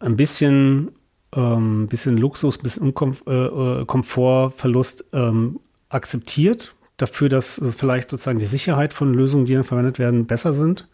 ein 0.00 0.16
bisschen 0.16 0.92
ähm, 1.34 1.88
bisschen 1.88 2.16
Luxus, 2.16 2.58
bisschen 2.58 2.84
Unkomf 2.84 3.22
äh, 3.26 3.32
äh, 3.32 3.84
Komfortverlust 3.84 5.06
ähm, 5.12 5.60
akzeptiert, 5.88 6.74
dafür, 6.96 7.28
dass 7.28 7.60
vielleicht 7.76 8.10
sozusagen 8.10 8.38
die 8.38 8.46
Sicherheit 8.46 8.92
von 8.92 9.12
Lösungen, 9.12 9.46
die 9.46 9.54
dann 9.54 9.64
verwendet 9.64 9.98
werden, 9.98 10.26
besser 10.26 10.52
sind. 10.52 10.88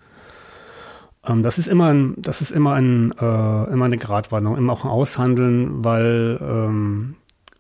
Ähm, 1.25 1.43
das 1.43 1.59
ist 1.59 1.69
immer 1.69 1.93
ein, 1.93 2.15
das 2.19 2.41
ist 2.41 2.51
immer 2.51 2.75
ein, 2.75 3.13
äh, 3.13 3.73
immer 3.73 3.85
eine 3.85 3.99
Gratwanderung, 3.99 4.59
immer 4.59 4.73
auch 4.73 4.85
ein 4.85 4.91
Aushandeln, 4.91 5.85
weil 5.85 6.39
ähm, 6.43 7.15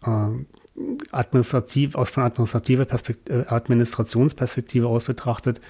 äh, 0.04 0.44
administrativ, 1.12 1.94
aus 1.94 2.10
von 2.10 2.24
administrativer 2.24 2.84
Perspektive, 2.84 3.42
äh, 3.42 3.52
Administrationsperspektive 3.52 4.88
aus 4.88 5.04
betrachtet, 5.04 5.60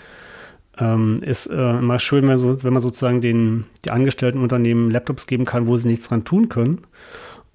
ähm, 0.79 1.23
ist 1.23 1.47
äh, 1.47 1.79
immer 1.79 1.99
schön, 1.99 2.27
wenn, 2.27 2.39
so, 2.39 2.63
wenn 2.65 2.73
man 2.73 2.83
sozusagen 2.83 3.21
den 3.21 3.67
die 3.85 3.91
angestellten 3.91 4.41
Unternehmen 4.41 4.91
Laptops 4.91 5.27
geben 5.27 5.45
kann, 5.45 5.67
wo 5.67 5.77
sie 5.77 5.89
nichts 5.89 6.09
dran 6.09 6.25
tun 6.25 6.49
können. 6.49 6.83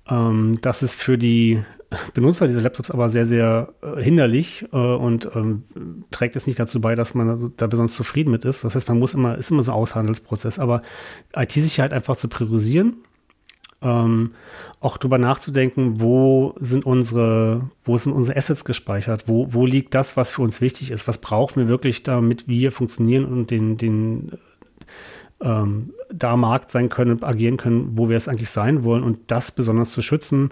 Ähm, 0.07 0.59
das 0.61 0.83
ist 0.83 0.95
für 0.95 1.17
die 1.17 1.63
Benutzer 2.13 2.45
dieser 2.45 2.61
Laptops 2.61 2.91
aber 2.91 3.09
sehr, 3.09 3.25
sehr 3.25 3.73
äh, 3.81 4.01
hinderlich 4.01 4.67
äh, 4.71 4.77
und 4.77 5.29
ähm, 5.35 5.63
trägt 6.11 6.35
es 6.35 6.45
nicht 6.45 6.59
dazu 6.59 6.81
bei, 6.81 6.93
dass 6.93 7.15
man 7.15 7.51
da 7.57 7.67
besonders 7.67 7.95
zufrieden 7.95 8.29
mit 8.29 8.45
ist. 8.45 8.63
Das 8.63 8.75
heißt, 8.75 8.87
man 8.87 8.99
muss 8.99 9.15
immer, 9.15 9.37
ist 9.37 9.49
immer 9.49 9.63
so 9.63 9.71
ein 9.71 9.77
Aushandelsprozess. 9.77 10.59
Aber 10.59 10.83
IT-Sicherheit 11.35 11.91
einfach 11.91 12.15
zu 12.15 12.27
priorisieren 12.27 12.97
ähm, 13.81 14.33
auch 14.81 14.97
drüber 14.97 15.17
nachzudenken, 15.17 16.01
wo 16.01 16.55
sind 16.59 16.85
unsere, 16.85 17.69
wo 17.85 17.97
sind 17.97 18.13
unsere 18.13 18.37
Assets 18.37 18.65
gespeichert, 18.65 19.25
wo, 19.27 19.53
wo 19.53 19.65
liegt 19.65 19.93
das, 19.93 20.17
was 20.17 20.31
für 20.31 20.41
uns 20.41 20.61
wichtig 20.61 20.91
ist, 20.91 21.07
was 21.07 21.19
brauchen 21.19 21.61
wir 21.61 21.67
wirklich, 21.67 22.03
damit 22.03 22.47
wir 22.47 22.71
funktionieren 22.71 23.25
und 23.25 23.51
den, 23.51 23.77
den 23.77 24.31
ähm, 25.41 25.93
da 26.11 26.35
Markt 26.35 26.71
sein 26.71 26.89
können, 26.89 27.23
agieren 27.23 27.57
können, 27.57 27.91
wo 27.93 28.09
wir 28.09 28.17
es 28.17 28.27
eigentlich 28.27 28.49
sein 28.49 28.83
wollen 28.83 29.03
und 29.03 29.19
das 29.27 29.51
besonders 29.51 29.91
zu 29.91 30.01
schützen 30.01 30.51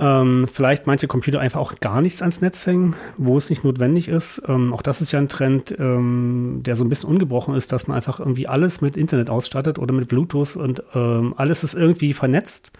ähm, 0.00 0.46
vielleicht 0.50 0.86
manche 0.86 1.06
Computer 1.06 1.40
einfach 1.40 1.60
auch 1.60 1.74
gar 1.78 2.00
nichts 2.00 2.22
ans 2.22 2.40
Netz 2.40 2.66
hängen, 2.66 2.96
wo 3.18 3.36
es 3.36 3.50
nicht 3.50 3.64
notwendig 3.64 4.08
ist. 4.08 4.42
Ähm, 4.48 4.72
auch 4.72 4.82
das 4.82 5.00
ist 5.00 5.12
ja 5.12 5.18
ein 5.18 5.28
Trend, 5.28 5.76
ähm, 5.78 6.62
der 6.64 6.74
so 6.74 6.84
ein 6.84 6.88
bisschen 6.88 7.10
ungebrochen 7.10 7.54
ist, 7.54 7.72
dass 7.72 7.86
man 7.86 7.96
einfach 7.96 8.18
irgendwie 8.18 8.48
alles 8.48 8.80
mit 8.80 8.96
Internet 8.96 9.28
ausstattet 9.28 9.78
oder 9.78 9.92
mit 9.92 10.08
Bluetooth 10.08 10.56
und 10.56 10.82
ähm, 10.94 11.34
alles 11.36 11.64
ist 11.64 11.74
irgendwie 11.74 12.14
vernetzt. 12.14 12.72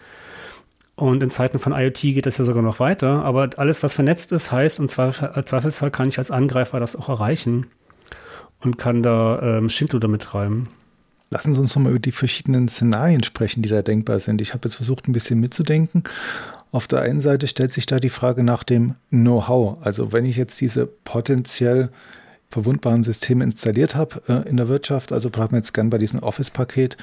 Und 0.97 1.23
in 1.23 1.31
Zeiten 1.31 1.59
von 1.59 1.73
IoT 1.73 2.01
geht 2.01 2.27
das 2.27 2.39
ja 2.39 2.45
sogar 2.45 2.63
noch 2.63 2.81
weiter. 2.81 3.25
Aber 3.25 3.49
alles, 3.57 3.83
was 3.83 3.93
vernetzt 3.93 4.33
ist, 4.33 4.53
heißt, 4.53 4.81
im 4.81 4.89
Zweifelsfall 4.89 5.91
kann 5.91 6.09
ich 6.09 6.19
als 6.19 6.31
Angreifer 6.31 6.79
das 6.79 6.95
auch 6.95 7.09
erreichen 7.09 7.67
und 8.61 8.77
kann 8.77 9.03
da 9.03 9.41
ähm, 9.41 9.69
Schindluder 9.69 10.09
mittreiben. 10.09 10.69
Lassen 11.31 11.55
Sie 11.55 11.61
uns 11.61 11.75
noch 11.75 11.83
mal 11.83 11.91
über 11.91 12.01
die 12.01 12.13
verschiedenen 12.13 12.69
Szenarien 12.69 13.23
sprechen, 13.23 13.63
die 13.63 13.69
da 13.69 13.83
denkbar 13.83 14.19
sind. 14.19 14.41
Ich 14.43 14.53
habe 14.53 14.69
jetzt 14.69 14.75
versucht, 14.75 15.09
ein 15.09 15.13
bisschen 15.13 15.41
mitzudenken 15.41 16.03
auf 16.73 16.87
der 16.87 17.01
einen 17.01 17.21
Seite 17.21 17.49
stellt 17.49 17.73
sich 17.73 17.87
da 17.87 17.99
die 17.99 18.11
Frage 18.11 18.45
nach 18.45 18.63
dem 18.63 18.95
Know-how. 19.11 19.79
Also 19.83 20.13
wenn 20.13 20.25
ich 20.25 20.37
jetzt 20.37 20.61
diese 20.61 20.87
potenziell 20.87 21.91
verwundbaren 22.49 23.03
Systeme 23.03 23.45
installiert 23.45 23.95
habe 23.95 24.23
äh, 24.29 24.49
in 24.49 24.57
der 24.57 24.69
Wirtschaft, 24.69 25.13
also 25.13 25.31
bleiben 25.31 25.53
wir 25.53 25.59
jetzt 25.59 25.75
gern 25.75 25.91
bei 25.91 25.99
diesem 25.99 26.21
Office-Paket, 26.21 26.97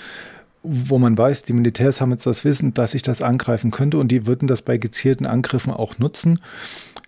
wo 0.63 0.97
man 0.99 1.17
weiß, 1.17 1.43
die 1.43 1.53
Militärs 1.53 2.01
haben 2.01 2.11
jetzt 2.11 2.25
das 2.25 2.43
Wissen, 2.43 2.73
dass 2.73 2.93
ich 2.93 3.01
das 3.01 3.21
angreifen 3.21 3.71
könnte 3.71 3.97
und 3.97 4.09
die 4.09 4.25
würden 4.25 4.47
das 4.47 4.61
bei 4.61 4.77
gezielten 4.77 5.25
Angriffen 5.25 5.71
auch 5.71 5.97
nutzen. 5.99 6.41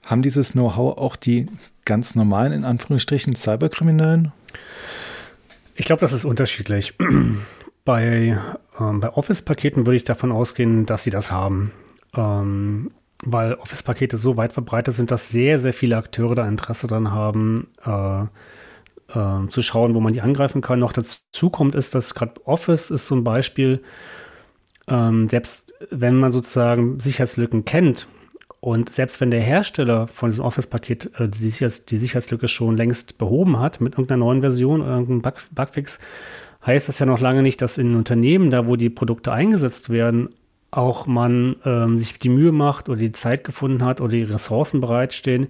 Haben 0.06 0.22
dieses 0.22 0.54
Know-how 0.54 0.98
auch 0.98 1.16
die 1.16 1.48
ganz 1.86 2.16
normalen, 2.16 2.54
in 2.54 2.66
Anführungsstrichen, 2.66 3.36
Cyberkriminellen? 3.36 4.32
Ich 5.76 5.86
glaube, 5.86 6.02
das 6.02 6.14
ist 6.14 6.26
unterschiedlich. 6.26 6.94
bei, 7.86 8.38
ähm, 8.80 9.00
bei 9.00 9.10
Office-Paketen 9.10 9.86
würde 9.86 9.98
ich 9.98 10.04
davon 10.04 10.32
ausgehen, 10.32 10.86
dass 10.86 11.04
sie 11.04 11.10
das 11.10 11.32
haben 11.32 11.72
ähm, 12.16 12.92
weil 13.24 13.54
Office-Pakete 13.56 14.18
so 14.18 14.38
weit 14.38 14.54
verbreitet 14.54 14.96
sind, 14.96 15.12
dass 15.12 15.30
sehr, 15.30 15.60
sehr 15.60 15.74
viele 15.74 15.98
Akteure 15.98 16.36
da 16.36 16.48
Interesse 16.48 16.88
daran 16.88 17.12
haben, 17.12 17.68
äh, 17.86 18.24
äh, 19.14 19.48
zu 19.50 19.62
schauen, 19.62 19.96
wo 19.96 20.00
man 20.00 20.14
die 20.14 20.22
angreifen 20.22 20.62
kann. 20.62 20.80
Noch 20.80 20.94
dazu 20.94 21.50
kommt, 21.50 21.76
ist, 21.76 21.96
dass 21.96 22.16
gerade 22.16 22.46
Office 22.46 22.92
ist 22.92 23.08
so 23.08 23.16
ein 23.16 23.24
Beispiel, 23.24 23.82
ähm, 24.88 25.28
selbst 25.28 25.74
wenn 25.90 26.16
man 26.16 26.32
sozusagen 26.32 27.00
Sicherheitslücken 27.00 27.66
kennt 27.66 28.08
und 28.62 28.90
selbst 28.90 29.22
wenn 29.22 29.32
der 29.32 29.42
Hersteller 29.42 30.08
von 30.08 30.30
diesem 30.30 30.46
Office-Paket 30.46 31.12
äh, 31.20 31.28
die, 31.28 31.38
Sicherheits 31.38 31.86
die 31.86 31.98
Sicherheitslücke 31.98 32.48
schon 32.48 32.78
längst 32.78 33.18
behoben 33.18 33.60
hat 33.60 33.82
mit 33.82 33.94
irgendeiner 33.94 34.26
neuen 34.26 34.42
Version 34.42 34.82
oder 34.82 34.92
irgendeinem 34.92 35.22
Bug 35.22 35.36
Bugfix, 35.52 36.00
heißt 36.66 36.90
das 36.90 37.00
ja 37.00 37.06
noch 37.06 37.22
lange 37.22 37.42
nicht, 37.42 37.62
dass 37.62 37.78
in 37.78 37.96
Unternehmen, 37.96 38.50
da 38.50 38.68
wo 38.68 38.76
die 38.76 38.90
Produkte 38.90 39.32
eingesetzt 39.32 39.90
werden, 39.90 40.30
auch 40.72 41.08
man 41.08 41.56
ähm, 41.66 41.98
sich 41.98 42.20
die 42.20 42.30
Mühe 42.30 42.52
macht 42.52 42.90
oder 42.90 43.00
die 43.00 43.12
Zeit 43.12 43.44
gefunden 43.44 43.84
hat 43.84 44.02
oder 44.02 44.12
die 44.12 44.24
Ressourcen 44.24 44.82
bereitstehen, 44.82 45.48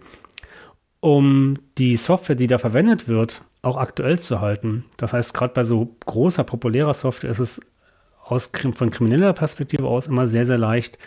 um 0.99 1.55
die 1.77 1.95
Software, 1.95 2.35
die 2.35 2.47
da 2.47 2.57
verwendet 2.57 3.07
wird, 3.07 3.43
auch 3.61 3.77
aktuell 3.77 4.19
zu 4.19 4.39
halten. 4.39 4.85
Das 4.97 5.13
heißt, 5.13 5.33
gerade 5.33 5.53
bei 5.53 5.63
so 5.63 5.95
großer, 6.05 6.43
populärer 6.43 6.93
Software 6.93 7.29
ist 7.29 7.39
es 7.39 7.61
aus, 8.23 8.51
von 8.73 8.91
krimineller 8.91 9.33
Perspektive 9.33 9.85
aus 9.85 10.07
immer 10.07 10.27
sehr, 10.27 10.45
sehr 10.45 10.57
leicht, 10.57 10.97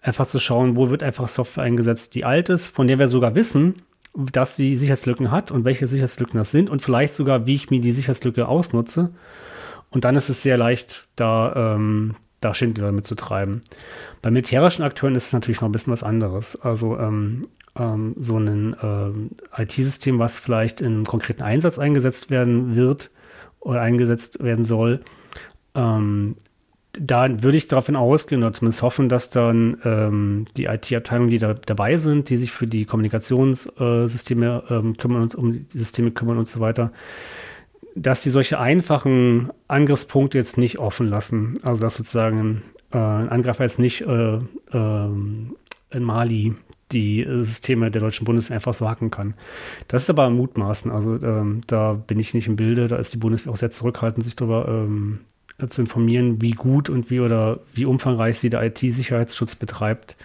einfach 0.00 0.26
zu 0.26 0.38
schauen, 0.38 0.76
wo 0.76 0.90
wird 0.90 1.02
einfach 1.02 1.28
Software 1.28 1.64
eingesetzt, 1.64 2.14
die 2.14 2.24
alt 2.24 2.48
ist, 2.48 2.68
von 2.68 2.86
der 2.86 2.98
wir 2.98 3.08
sogar 3.08 3.34
wissen, 3.34 3.76
dass 4.14 4.56
sie 4.56 4.76
Sicherheitslücken 4.76 5.30
hat 5.30 5.50
und 5.50 5.64
welche 5.64 5.86
Sicherheitslücken 5.86 6.38
das 6.38 6.50
sind 6.50 6.70
und 6.70 6.82
vielleicht 6.82 7.14
sogar, 7.14 7.46
wie 7.46 7.54
ich 7.54 7.70
mir 7.70 7.80
die 7.80 7.92
Sicherheitslücke 7.92 8.48
ausnutze. 8.48 9.10
Und 9.90 10.04
dann 10.04 10.16
ist 10.16 10.28
es 10.28 10.42
sehr 10.42 10.56
leicht, 10.56 11.08
da, 11.16 11.74
ähm, 11.74 12.14
da 12.40 12.54
Schindler 12.54 12.86
damit 12.86 13.04
zu 13.04 13.14
treiben. 13.14 13.62
Bei 14.22 14.30
militärischen 14.30 14.82
Akteuren 14.82 15.14
ist 15.14 15.26
es 15.26 15.32
natürlich 15.32 15.60
noch 15.60 15.68
ein 15.68 15.72
bisschen 15.72 15.92
was 15.92 16.02
anderes. 16.02 16.60
Also 16.60 16.98
ähm, 16.98 17.48
ähm, 17.76 18.14
so 18.18 18.38
ein 18.38 18.76
ähm, 18.82 19.30
IT-System, 19.56 20.18
was 20.18 20.38
vielleicht 20.38 20.80
in 20.80 20.86
einem 20.88 21.04
konkreten 21.04 21.42
Einsatz 21.42 21.78
eingesetzt 21.78 22.30
werden 22.30 22.76
wird 22.76 23.10
oder 23.60 23.80
eingesetzt 23.80 24.42
werden 24.42 24.64
soll, 24.64 25.00
ähm, 25.74 26.36
da 27.00 27.42
würde 27.42 27.56
ich 27.56 27.68
davon 27.68 27.96
ausgehen 27.96 28.42
oder 28.42 28.54
zumindest 28.54 28.82
hoffen, 28.82 29.08
dass 29.08 29.30
dann 29.30 29.78
ähm, 29.84 30.46
die 30.56 30.64
IT-Abteilungen, 30.64 31.30
die 31.30 31.38
da 31.38 31.54
dabei 31.54 31.96
sind, 31.96 32.30
die 32.30 32.36
sich 32.36 32.50
für 32.50 32.66
die 32.66 32.86
Kommunikationssysteme 32.86 34.64
ähm, 34.70 34.96
kümmern 34.96 35.22
und 35.22 35.34
um 35.34 35.52
die 35.52 35.66
Systeme 35.78 36.10
kümmern 36.10 36.38
und 36.38 36.48
so 36.48 36.60
weiter, 36.60 36.92
dass 37.94 38.22
die 38.22 38.30
solche 38.30 38.60
einfachen 38.60 39.50
Angriffspunkte 39.66 40.38
jetzt 40.38 40.58
nicht 40.58 40.78
offen 40.78 41.08
lassen. 41.08 41.54
Also 41.62 41.82
dass 41.82 41.96
sozusagen 41.96 42.62
äh, 42.92 42.98
ein 42.98 43.28
Angreifer 43.28 43.64
jetzt 43.64 43.78
nicht 43.78 44.02
äh, 44.02 44.36
äh, 44.36 45.08
in 45.90 46.02
Mali 46.02 46.54
die 46.92 47.26
Systeme 47.28 47.90
der 47.90 48.00
deutschen 48.00 48.24
Bundeswehr 48.24 48.56
einfach 48.56 48.72
so 48.72 48.88
hacken 48.88 49.10
kann. 49.10 49.34
Das 49.88 50.02
ist 50.04 50.10
aber 50.10 50.26
ein 50.26 50.34
Mutmaßen. 50.34 50.90
Also 50.90 51.16
ähm, 51.16 51.60
da 51.66 51.92
bin 51.92 52.18
ich 52.18 52.32
nicht 52.32 52.48
im 52.48 52.56
Bilde. 52.56 52.88
Da 52.88 52.96
ist 52.96 53.12
die 53.12 53.18
Bundeswehr 53.18 53.52
auch 53.52 53.58
sehr 53.58 53.70
zurückhaltend, 53.70 54.24
sich 54.24 54.36
darüber 54.36 54.68
ähm, 54.68 55.20
zu 55.68 55.82
informieren, 55.82 56.40
wie 56.40 56.52
gut 56.52 56.88
und 56.88 57.10
wie 57.10 57.20
oder 57.20 57.60
wie 57.74 57.84
umfangreich 57.84 58.38
sie 58.38 58.48
der 58.48 58.62
IT-Sicherheitsschutz 58.62 59.56
betreibt. 59.56 60.16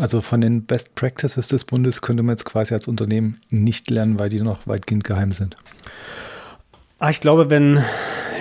Also 0.00 0.22
von 0.22 0.40
den 0.40 0.64
Best 0.64 0.94
Practices 0.94 1.48
des 1.48 1.64
Bundes 1.64 2.00
könnte 2.00 2.22
man 2.22 2.32
jetzt 2.32 2.46
quasi 2.46 2.72
als 2.72 2.88
Unternehmen 2.88 3.38
nicht 3.50 3.90
lernen, 3.90 4.18
weil 4.18 4.30
die 4.30 4.40
noch 4.40 4.66
weitgehend 4.66 5.04
geheim 5.04 5.32
sind. 5.32 5.56
Ah, 6.98 7.10
ich 7.10 7.20
glaube, 7.20 7.50
wenn 7.50 7.84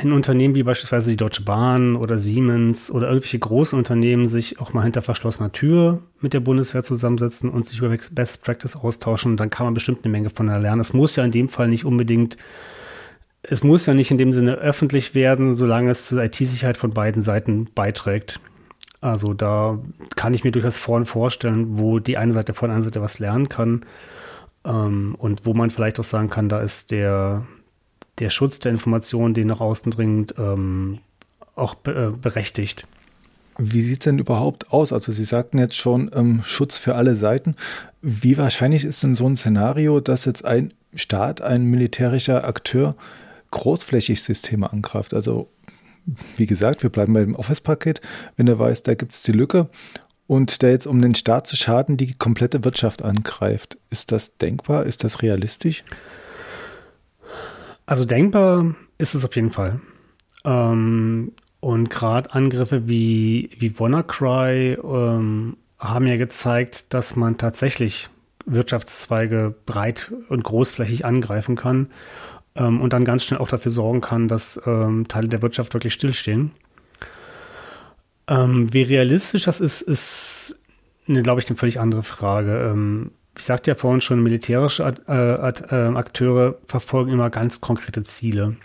ein 0.02 0.14
Unternehmen 0.14 0.56
wie 0.56 0.64
beispielsweise 0.64 1.10
die 1.10 1.18
Deutsche 1.18 1.44
Bahn 1.44 1.98
oder 1.98 2.18
Siemens 2.18 2.90
oder 2.90 3.08
irgendwelche 3.08 3.40
großen 3.40 3.78
Unternehmen 3.78 4.26
sich 4.26 4.62
auch 4.62 4.72
mal 4.72 4.84
hinter 4.84 5.02
verschlossener 5.02 5.52
Tür 5.52 6.02
mit 6.22 6.34
der 6.34 6.40
Bundeswehr 6.40 6.84
zusammensetzen 6.84 7.50
und 7.50 7.66
sich 7.66 7.80
über 7.80 7.94
Best 8.12 8.44
Practice 8.46 8.78
austauschen, 8.78 9.36
dann 9.36 9.50
kann 9.50 9.66
man 9.66 9.74
bestimmt 9.74 10.06
eine 10.06 10.12
Menge 10.14 10.30
von 10.30 10.48
lernen. 10.48 10.80
Es 10.80 10.94
muss 10.94 11.18
ja 11.18 11.26
in 11.26 11.32
dem 11.32 11.50
Fall 11.50 11.68
nicht 11.68 11.84
unbedingt 11.84 12.38
es 13.42 13.64
muss 13.64 13.86
ja 13.86 13.94
nicht 13.94 14.12
in 14.12 14.18
dem 14.18 14.34
Sinne 14.34 14.56
öffentlich 14.56 15.16
werden, 15.16 15.56
solange 15.56 15.92
es 15.92 16.08
zur 16.08 16.22
IT-Sicherheit 16.24 16.78
von 16.78 16.92
beiden 16.92 17.22
Seiten 17.22 17.70
beiträgt. 17.74 18.40
Also 19.02 19.34
da 19.34 19.80
kann 20.16 20.34
ich 20.34 20.44
mir 20.44 20.52
durchaus 20.52 20.78
vorhin 20.78 21.06
vorstellen, 21.06 21.80
wo 21.80 22.00
die 22.00 22.18
eine 22.18 22.34
Seite 22.34 22.54
von 22.54 22.70
der 22.70 22.76
anderen 22.76 22.94
Seite 22.94 23.02
was 23.02 23.20
lernen 23.20 23.48
kann 23.48 23.86
ähm, 24.66 25.16
und 25.18 25.46
wo 25.46 25.54
man 25.54 25.70
vielleicht 25.70 26.00
auch 26.00 26.04
sagen 26.04 26.30
kann, 26.30 26.50
da 26.50 26.60
ist 26.60 26.92
der, 26.92 27.46
der 28.20 28.30
Schutz 28.30 28.60
der 28.60 28.72
Informationen, 28.72 29.34
die 29.34 29.46
nach 29.46 29.62
außen 29.62 29.92
dringt, 29.92 30.36
ähm, 30.38 31.00
auch 31.56 31.76
be 31.76 32.14
äh, 32.14 32.18
berechtigt. 32.18 32.86
Wie 33.58 33.82
sieht 33.82 34.00
es 34.00 34.04
denn 34.06 34.20
überhaupt 34.20 34.72
aus? 34.72 34.94
Also 34.94 35.12
Sie 35.12 35.26
sagten 35.26 35.58
jetzt 35.58 35.76
schon 35.76 36.10
ähm, 36.14 36.42
Schutz 36.44 36.78
für 36.78 36.96
alle 36.96 37.16
Seiten. 37.16 37.56
Wie 38.02 38.38
wahrscheinlich 38.38 38.86
ist 38.86 39.04
denn 39.04 39.16
so 39.16 39.28
ein 39.28 39.36
Szenario, 39.36 40.00
dass 40.00 40.24
jetzt 40.26 40.46
ein 40.46 40.74
Staat, 40.94 41.42
ein 41.42 41.66
militärischer 41.66 42.46
Akteur 42.46 42.96
großflächig 43.52 44.24
Systeme 44.24 44.72
angreift. 44.72 45.14
Also 45.14 45.50
wie 46.38 46.46
gesagt, 46.46 46.84
wir 46.84 46.90
bleiben 46.90 47.14
beim 47.14 47.36
Office-Paket. 47.36 48.02
Wenn 48.38 48.48
er 48.48 48.60
weiß, 48.60 48.84
da 48.84 48.94
gibt 48.96 49.14
es 49.14 49.24
die 49.24 49.32
Lücke 49.32 49.70
und 50.28 50.62
der 50.62 50.72
jetzt, 50.72 50.86
um 50.86 51.02
den 51.02 51.16
Staat 51.16 51.48
zu 51.48 51.56
schaden, 51.56 51.98
die 51.98 52.14
komplette 52.14 52.64
Wirtschaft 52.64 53.02
angreift. 53.02 53.78
Ist 53.90 54.12
das 54.12 54.38
denkbar? 54.38 54.86
Ist 54.86 55.04
das 55.04 55.22
realistisch? 55.24 55.84
Also 57.88 58.06
denkbar 58.06 58.76
ist 59.00 59.16
es 59.16 59.26
auf 59.26 59.36
jeden 59.36 59.52
Fall. 59.52 59.80
Ähm, 60.46 61.32
und 61.60 61.90
gerade 61.90 62.32
Angriffe 62.34 62.88
wie, 62.88 63.50
wie 63.58 63.80
WannaCry 63.80 64.74
ähm, 64.74 65.58
haben 65.80 66.06
ja 66.06 66.18
gezeigt, 66.18 66.94
dass 66.94 67.16
man 67.16 67.38
tatsächlich 67.38 68.10
Wirtschaftszweige 68.46 69.56
breit 69.66 70.14
und 70.30 70.44
großflächig 70.44 71.06
angreifen 71.06 71.56
kann 71.56 71.88
ähm, 72.60 72.82
und 72.82 72.94
dann 72.94 73.06
ganz 73.06 73.24
schnell 73.24 73.40
auch 73.40 73.48
dafür 73.48 73.72
sorgen 73.72 74.02
kann, 74.02 74.28
dass 74.28 74.62
ähm, 74.66 75.08
Teile 75.08 75.28
der 75.28 75.42
Wirtschaft 75.42 75.74
wirklich 75.74 75.94
stillstehen. 75.94 76.52
Ähm, 78.28 78.72
wie 78.72 78.84
realistisch 78.84 79.46
das 79.46 79.60
ist, 79.60 79.82
ist, 79.82 80.60
ne, 81.08 81.24
glaube 81.24 81.40
ich, 81.40 81.48
eine 81.48 81.58
völlig 81.58 81.80
andere 81.80 82.04
Frage. 82.04 82.70
Ähm, 82.72 83.12
ich 83.38 83.46
sagte 83.46 83.72
ja 83.72 83.76
vorhin 83.76 84.02
schon, 84.02 84.22
militärische 84.22 84.84
äh, 85.08 85.14
äh, 85.14 85.96
Akteure 85.96 86.58
verfolgen 86.68 87.12
immer 87.12 87.30
ganz 87.30 87.62
konkrete 87.62 88.04
Ziele. 88.04 88.58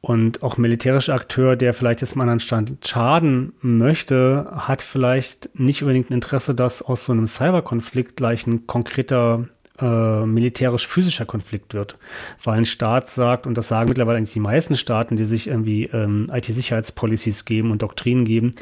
Und 0.00 0.44
auch 0.44 0.58
militärische 0.58 1.12
Akteur, 1.12 1.56
der 1.56 1.74
vielleicht 1.74 2.02
jetzt 2.02 2.14
mal 2.14 2.28
an 2.28 2.38
Stand 2.38 2.86
schaden 2.86 3.52
möchte, 3.62 4.46
hat 4.52 4.80
vielleicht 4.80 5.50
nicht 5.58 5.82
unbedingt 5.82 6.10
ein 6.10 6.14
Interesse, 6.14 6.54
dass 6.54 6.82
aus 6.82 7.04
so 7.04 7.12
einem 7.12 7.26
Cyberkonflikt 7.26 8.16
gleich 8.16 8.46
ein 8.46 8.66
konkreter 8.68 9.48
äh, 9.80 10.26
militärisch-physischer 10.26 11.24
Konflikt 11.24 11.74
wird, 11.74 11.96
weil 12.42 12.58
ein 12.58 12.64
Staat 12.64 13.08
sagt, 13.08 13.46
und 13.46 13.56
das 13.56 13.68
sagen 13.68 13.88
mittlerweile 13.88 14.18
eigentlich 14.18 14.32
die 14.32 14.40
meisten 14.40 14.76
Staaten, 14.76 15.16
die 15.16 15.24
sich 15.24 15.48
irgendwie 15.48 15.84
ähm, 15.84 16.30
IT-Sicherheitspolicies 16.32 17.44
geben 17.44 17.70
und 17.70 17.82
Doktrinen 17.82 18.24
geben, 18.24 18.54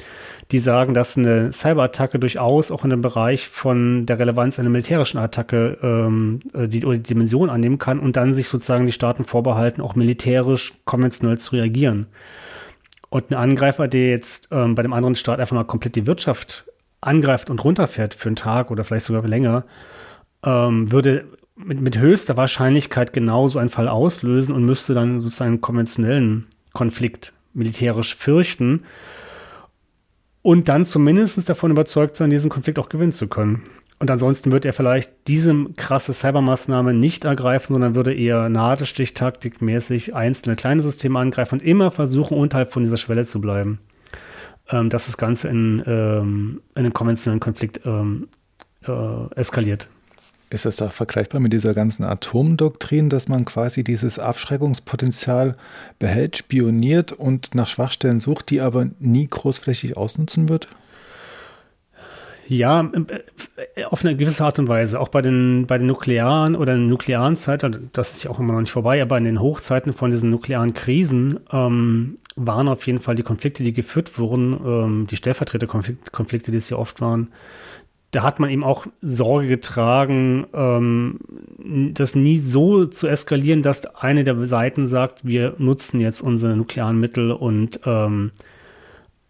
die 0.50 0.58
sagen, 0.58 0.94
dass 0.94 1.16
eine 1.16 1.52
Cyberattacke 1.52 2.18
durchaus 2.18 2.70
auch 2.70 2.84
in 2.84 2.90
dem 2.90 3.00
Bereich 3.00 3.48
von 3.48 4.06
der 4.06 4.18
Relevanz 4.18 4.58
einer 4.58 4.70
militärischen 4.70 5.18
Attacke 5.18 5.78
ähm, 5.82 6.40
äh, 6.54 6.68
die, 6.68 6.80
die 6.80 7.02
Dimension 7.02 7.50
annehmen 7.50 7.78
kann 7.78 7.98
und 7.98 8.16
dann 8.16 8.32
sich 8.32 8.48
sozusagen 8.48 8.86
die 8.86 8.92
Staaten 8.92 9.24
vorbehalten, 9.24 9.80
auch 9.80 9.94
militärisch 9.94 10.74
konventionell 10.84 11.38
zu 11.38 11.56
reagieren. 11.56 12.06
Und 13.08 13.30
ein 13.30 13.34
Angreifer, 13.34 13.88
der 13.88 14.10
jetzt 14.10 14.48
ähm, 14.52 14.74
bei 14.74 14.82
dem 14.82 14.92
anderen 14.92 15.14
Staat 15.14 15.40
einfach 15.40 15.54
mal 15.54 15.64
komplett 15.64 15.96
die 15.96 16.06
Wirtschaft 16.06 16.66
angreift 17.00 17.50
und 17.50 17.62
runterfährt 17.62 18.14
für 18.14 18.28
einen 18.28 18.36
Tag 18.36 18.70
oder 18.70 18.84
vielleicht 18.84 19.06
sogar 19.06 19.26
länger, 19.26 19.64
ähm, 20.44 20.90
würde 20.92 21.26
mit, 21.56 21.80
mit 21.80 21.98
höchster 21.98 22.36
Wahrscheinlichkeit 22.36 23.12
genauso 23.12 23.58
einen 23.58 23.68
Fall 23.68 23.88
auslösen 23.88 24.54
und 24.54 24.64
müsste 24.64 24.94
dann 24.94 25.20
sozusagen 25.20 25.52
einen 25.52 25.60
konventionellen 25.60 26.46
Konflikt 26.72 27.32
militärisch 27.54 28.14
fürchten 28.14 28.82
und 30.42 30.68
dann 30.68 30.84
zumindest 30.84 31.48
davon 31.48 31.70
überzeugt 31.70 32.16
sein, 32.16 32.30
diesen 32.30 32.50
Konflikt 32.50 32.78
auch 32.78 32.88
gewinnen 32.88 33.12
zu 33.12 33.28
können. 33.28 33.62
Und 33.98 34.10
ansonsten 34.10 34.52
wird 34.52 34.66
er 34.66 34.74
vielleicht 34.74 35.10
diese 35.26 35.54
krasse 35.76 36.12
Cybermaßnahme 36.12 36.92
nicht 36.92 37.24
ergreifen, 37.24 37.72
sondern 37.72 37.94
würde 37.94 38.14
eher 38.14 38.50
Nadelstichtaktikmäßig 38.50 40.14
einzelne 40.14 40.54
kleine 40.54 40.82
Systeme 40.82 41.18
angreifen 41.18 41.60
und 41.60 41.66
immer 41.66 41.90
versuchen, 41.90 42.36
unterhalb 42.36 42.72
von 42.72 42.84
dieser 42.84 42.98
Schwelle 42.98 43.24
zu 43.24 43.40
bleiben. 43.40 43.80
Ähm, 44.68 44.90
dass 44.90 45.06
das 45.06 45.16
Ganze 45.16 45.48
in, 45.48 45.82
ähm, 45.86 46.60
in 46.74 46.84
einen 46.84 46.92
konventionellen 46.92 47.40
Konflikt 47.40 47.80
ähm, 47.86 48.28
äh, 48.86 49.34
eskaliert. 49.34 49.88
Ist 50.48 50.64
das 50.64 50.76
da 50.76 50.88
vergleichbar 50.88 51.40
mit 51.40 51.52
dieser 51.52 51.74
ganzen 51.74 52.04
Atomdoktrin, 52.04 53.08
dass 53.08 53.26
man 53.26 53.44
quasi 53.44 53.82
dieses 53.82 54.20
Abschreckungspotenzial 54.20 55.56
behält, 55.98 56.36
spioniert 56.36 57.12
und 57.12 57.54
nach 57.54 57.68
Schwachstellen 57.68 58.20
sucht, 58.20 58.50
die 58.50 58.60
aber 58.60 58.86
nie 59.00 59.26
großflächig 59.26 59.96
ausnutzen 59.96 60.48
wird? 60.48 60.68
Ja, 62.48 62.88
äh, 63.74 63.84
auf 63.84 64.04
eine 64.04 64.16
gewisse 64.16 64.44
Art 64.44 64.58
und 64.58 64.68
Weise. 64.68 65.00
Auch 65.00 65.08
bei 65.08 65.20
den, 65.20 65.66
bei 65.66 65.78
den 65.78 65.88
nuklearen 65.88 66.54
oder 66.54 66.76
nuklearen 66.76 67.34
Zeiten, 67.34 67.90
das 67.92 68.14
ist 68.14 68.22
ja 68.22 68.30
auch 68.30 68.38
immer 68.38 68.52
noch 68.52 68.60
nicht 68.60 68.70
vorbei, 68.70 69.02
aber 69.02 69.18
in 69.18 69.24
den 69.24 69.40
Hochzeiten 69.40 69.92
von 69.92 70.10
diesen 70.10 70.30
nuklearen 70.30 70.74
Krisen 70.74 71.40
ähm, 71.50 72.18
waren 72.36 72.68
auf 72.68 72.86
jeden 72.86 73.00
Fall 73.00 73.16
die 73.16 73.24
Konflikte, 73.24 73.64
die 73.64 73.72
geführt 73.72 74.18
wurden, 74.18 74.52
ähm, 74.64 75.06
die 75.08 75.16
Stellvertreterkonflikte, 75.16 76.50
die 76.50 76.56
es 76.56 76.70
ja 76.70 76.76
oft 76.76 77.00
waren, 77.00 77.32
da 78.12 78.22
hat 78.22 78.40
man 78.40 78.50
eben 78.50 78.64
auch 78.64 78.86
Sorge 79.02 79.48
getragen, 79.48 80.46
ähm, 80.54 81.18
das 81.92 82.14
nie 82.14 82.38
so 82.38 82.86
zu 82.86 83.08
eskalieren, 83.08 83.62
dass 83.62 83.86
eine 83.96 84.24
der 84.24 84.46
Seiten 84.46 84.86
sagt, 84.86 85.26
wir 85.26 85.54
nutzen 85.58 86.00
jetzt 86.00 86.22
unsere 86.22 86.56
nuklearen 86.56 86.98
Mittel 86.98 87.32
und, 87.32 87.80
ähm, 87.84 88.30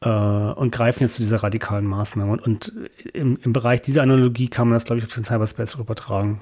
äh, 0.02 0.08
und 0.08 0.72
greifen 0.72 1.02
jetzt 1.02 1.14
zu 1.14 1.22
dieser 1.22 1.42
radikalen 1.42 1.86
Maßnahme. 1.86 2.32
Und, 2.32 2.42
und 2.42 2.72
im, 3.12 3.38
im, 3.42 3.52
Bereich 3.52 3.82
dieser 3.82 4.02
Analogie 4.02 4.48
kann 4.48 4.68
man 4.68 4.76
das, 4.76 4.84
glaube 4.84 4.98
ich, 4.98 5.06
auf 5.06 5.14
den 5.14 5.24
Cyberspace 5.24 5.76
übertragen. 5.76 6.40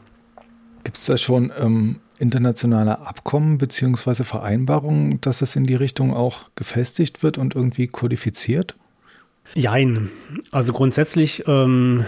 Gibt 0.83 0.99
es 0.99 1.07
da 1.07 1.17
schon 1.17 1.53
ähm, 1.59 2.01
internationale 2.19 2.99
Abkommen 2.99 3.59
bzw. 3.59 4.25
Vereinbarungen, 4.25 5.21
dass 5.21 5.41
es 5.41 5.57
in 5.57 5.65
die 5.65 5.77
Richtung 5.77 6.13
auch 6.13 6.51
gefestigt 6.57 7.23
wird 7.23 7.39
und 7.39 7.55
irgendwie 7.55 7.87
kodifiziert? 7.87 8.75
Jein. 9.55 10.11
Also 10.51 10.73
grundsätzlich 10.73 11.45
ähm, 11.47 12.05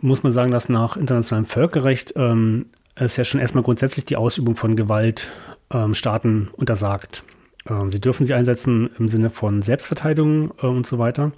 muss 0.00 0.22
man 0.22 0.32
sagen, 0.32 0.50
dass 0.50 0.68
nach 0.68 0.96
internationalem 0.96 1.46
Völkerrecht 1.46 2.14
ähm, 2.16 2.66
es 2.94 3.16
ja 3.16 3.24
schon 3.24 3.40
erstmal 3.40 3.64
grundsätzlich 3.64 4.04
die 4.04 4.16
Ausübung 4.16 4.56
von 4.56 4.76
Gewalt 4.76 5.28
ähm, 5.70 5.94
Staaten 5.94 6.48
untersagt. 6.52 7.24
Ähm, 7.68 7.90
sie 7.90 8.00
dürfen 8.00 8.24
sie 8.24 8.34
einsetzen 8.34 8.90
im 8.98 9.08
Sinne 9.08 9.30
von 9.30 9.62
Selbstverteidigung 9.62 10.52
äh, 10.62 10.66
und 10.66 10.86
so 10.86 10.98
weiter. 10.98 11.32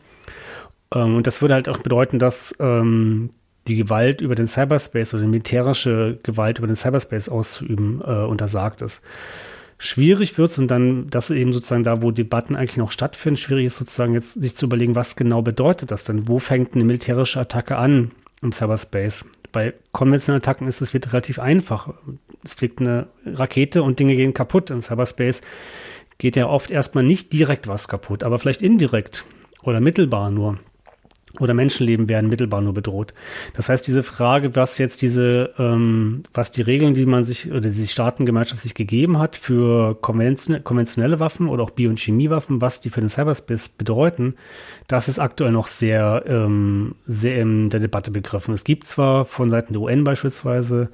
Ähm, 0.94 1.16
und 1.16 1.26
das 1.26 1.40
würde 1.40 1.54
halt 1.54 1.68
auch 1.68 1.78
bedeuten, 1.78 2.18
dass 2.18 2.54
ähm, 2.58 3.30
die 3.68 3.76
Gewalt 3.76 4.20
über 4.20 4.34
den 4.34 4.48
Cyberspace 4.48 5.14
oder 5.14 5.22
die 5.22 5.28
militärische 5.28 6.18
Gewalt 6.22 6.58
über 6.58 6.66
den 6.66 6.76
Cyberspace 6.76 7.28
auszuüben 7.28 8.00
äh, 8.04 8.24
untersagt 8.24 8.82
ist. 8.82 9.04
Schwierig 9.78 10.38
wird 10.38 10.50
es 10.50 10.58
und 10.58 10.68
dann, 10.68 11.08
das 11.11 11.30
eben 11.30 11.52
sozusagen 11.52 11.82
da, 11.82 12.02
wo 12.02 12.11
Debatten 12.11 12.56
eigentlich 12.56 12.76
noch 12.76 12.92
stattfinden, 12.92 13.37
schwierig 13.37 13.66
ist 13.66 13.78
sozusagen 13.78 14.14
jetzt 14.14 14.35
sich 14.35 14.54
zu 14.54 14.66
überlegen, 14.66 14.94
was 14.94 15.16
genau 15.16 15.42
bedeutet 15.42 15.90
das 15.90 16.04
denn? 16.04 16.28
Wo 16.28 16.38
fängt 16.38 16.74
eine 16.74 16.85
militärische 16.85 17.40
Attacke 17.40 17.76
an 17.76 18.12
im 18.42 18.52
Cyberspace? 18.52 19.24
Bei 19.50 19.74
konventionellen 19.92 20.42
Attacken 20.42 20.68
ist 20.68 20.80
es 20.80 20.94
wird 20.94 21.12
relativ 21.12 21.38
einfach. 21.38 21.92
Es 22.44 22.54
fliegt 22.54 22.80
eine 22.80 23.08
Rakete 23.26 23.82
und 23.82 23.98
Dinge 23.98 24.16
gehen 24.16 24.35
kaputt. 24.35 24.70
Im 24.70 24.80
Cyberspace 24.80 25.42
geht 26.18 26.37
ja 26.37 26.46
oft 26.46 26.70
erstmal 26.70 27.04
nicht 27.04 27.32
direkt 27.32 27.68
was 27.68 27.88
kaputt, 27.88 28.22
aber 28.24 28.38
vielleicht 28.38 28.62
indirekt 28.62 29.24
oder 29.62 29.80
mittelbar 29.80 30.30
nur 30.30 30.58
oder 31.40 31.54
Menschenleben 31.54 32.08
werden 32.08 32.28
mittelbar 32.28 32.60
nur 32.60 32.74
bedroht. 32.74 33.14
Das 33.54 33.68
heißt, 33.68 33.86
diese 33.86 34.02
Frage, 34.02 34.54
was 34.54 34.76
jetzt 34.78 35.00
diese, 35.00 35.54
ähm, 35.58 36.24
was 36.34 36.52
die 36.52 36.62
Regeln, 36.62 36.94
die 36.94 37.06
man 37.06 37.24
sich 37.24 37.50
oder 37.50 37.70
die 37.70 37.86
Staatengemeinschaft 37.86 38.60
sich 38.60 38.74
gegeben 38.74 39.18
hat 39.18 39.36
für 39.36 39.94
konventionelle 39.94 41.20
Waffen 41.20 41.48
oder 41.48 41.62
auch 41.62 41.70
Bio- 41.70 41.90
und 41.90 41.98
Chemiewaffen, 41.98 42.60
was 42.60 42.80
die 42.80 42.90
für 42.90 43.00
den 43.00 43.08
Cyberspace 43.08 43.70
bedeuten, 43.70 44.34
das 44.88 45.08
ist 45.08 45.18
aktuell 45.18 45.52
noch 45.52 45.68
sehr, 45.68 46.24
ähm, 46.26 46.96
sehr 47.06 47.40
in 47.40 47.70
der 47.70 47.80
Debatte 47.80 48.10
begriffen. 48.10 48.52
Es 48.52 48.64
gibt 48.64 48.86
zwar 48.86 49.24
von 49.24 49.48
Seiten 49.48 49.72
der 49.72 49.82
UN 49.82 50.04
beispielsweise 50.04 50.90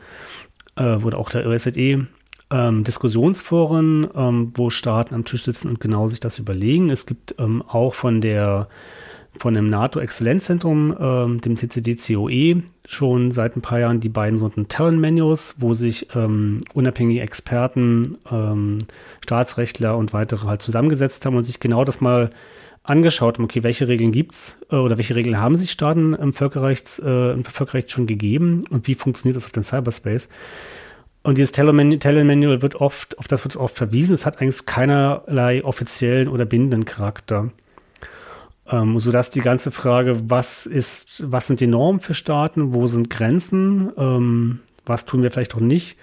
äh, 0.77 0.95
oder 0.97 1.19
auch 1.19 1.31
der 1.31 1.47
OSZE 1.47 2.07
ähm, 2.51 2.85
Diskussionsforen, 2.85 4.07
ähm, 4.15 4.53
wo 4.55 4.71
Staaten 4.71 5.15
am 5.15 5.25
Tisch 5.25 5.43
sitzen 5.43 5.69
und 5.69 5.81
genau 5.81 6.07
sich 6.07 6.21
das 6.21 6.39
überlegen. 6.39 6.91
Es 6.91 7.07
gibt 7.07 7.35
ähm, 7.39 7.63
auch 7.63 7.95
von 7.95 8.21
der 8.21 8.69
von 9.37 9.55
dem 9.55 9.67
NATO-Exzellenzzentrum, 9.67 10.97
ähm, 10.99 11.41
dem 11.41 11.57
CCD-COE, 11.57 12.63
schon 12.87 13.31
seit 13.31 13.57
ein 13.57 13.63
paar 13.63 13.81
Jahren 13.81 14.01
die 14.01 14.09
beiden 14.09 14.39
sogenannten 14.39 14.69
Talent 14.69 15.01
Manuals, 15.01 15.57
wo 15.59 15.75
sich 15.75 16.09
ähm, 16.15 16.61
unabhängige 16.75 17.21
Experten, 17.21 18.19
ähm, 18.31 18.79
Staatsrechtler 19.23 19.97
und 19.97 20.13
weitere 20.13 20.47
halt 20.47 20.63
zusammengesetzt 20.63 21.25
haben 21.27 21.37
und 21.37 21.45
sich 21.45 21.61
genau 21.61 21.85
das 21.85 22.01
mal 22.01 22.31
angeschaut 22.83 23.37
haben, 23.37 23.45
okay, 23.45 23.63
welche 23.63 23.87
Regeln 23.87 24.13
gibt's 24.13 24.61
äh, 24.71 24.77
oder 24.77 24.97
welche 24.97 25.15
Regeln 25.15 25.39
haben 25.39 25.57
sich 25.57 25.71
Staaten 25.71 26.15
im, 26.15 26.33
Völkerrechts, 26.33 26.99
äh, 26.99 27.33
im 27.33 27.45
Völkerrecht 27.45 27.91
schon 27.91 28.07
gegeben 28.07 28.65
und 28.71 28.87
wie 28.87 28.95
funktioniert 28.95 29.37
das 29.37 29.45
auf 29.45 29.53
dem 29.53 29.63
Cyberspace? 29.63 30.29
Und 31.23 31.37
dieses 31.37 31.53
Talent-Manual 31.53 32.63
wird 32.63 32.77
oft, 32.77 33.19
auf 33.19 33.29
das 33.29 33.45
wird 33.45 33.57
oft 33.57 33.77
verwiesen, 33.77 34.15
es 34.15 34.25
hat 34.25 34.41
eigentlich 34.41 34.65
keinerlei 34.65 35.63
offiziellen 35.63 36.29
oder 36.29 36.47
bindenden 36.47 36.87
Charakter. 36.87 37.51
Ähm, 38.71 38.99
sodass 38.99 39.31
die 39.31 39.41
ganze 39.41 39.71
Frage, 39.71 40.31
was 40.31 40.67
ist, 40.67 41.25
was 41.31 41.47
sind 41.47 41.61
die 41.61 41.67
Normen 41.67 42.01
für 42.01 42.15
Staaten, 42.15 42.75
wo 42.75 42.87
sind 42.87 43.09
Grenzen, 43.09 43.91
ähm, 43.97 44.61
was 44.85 45.07
tun 45.07 45.23
wir 45.23 45.31
vielleicht 45.31 45.55
auch 45.55 45.61
nicht, 45.61 45.97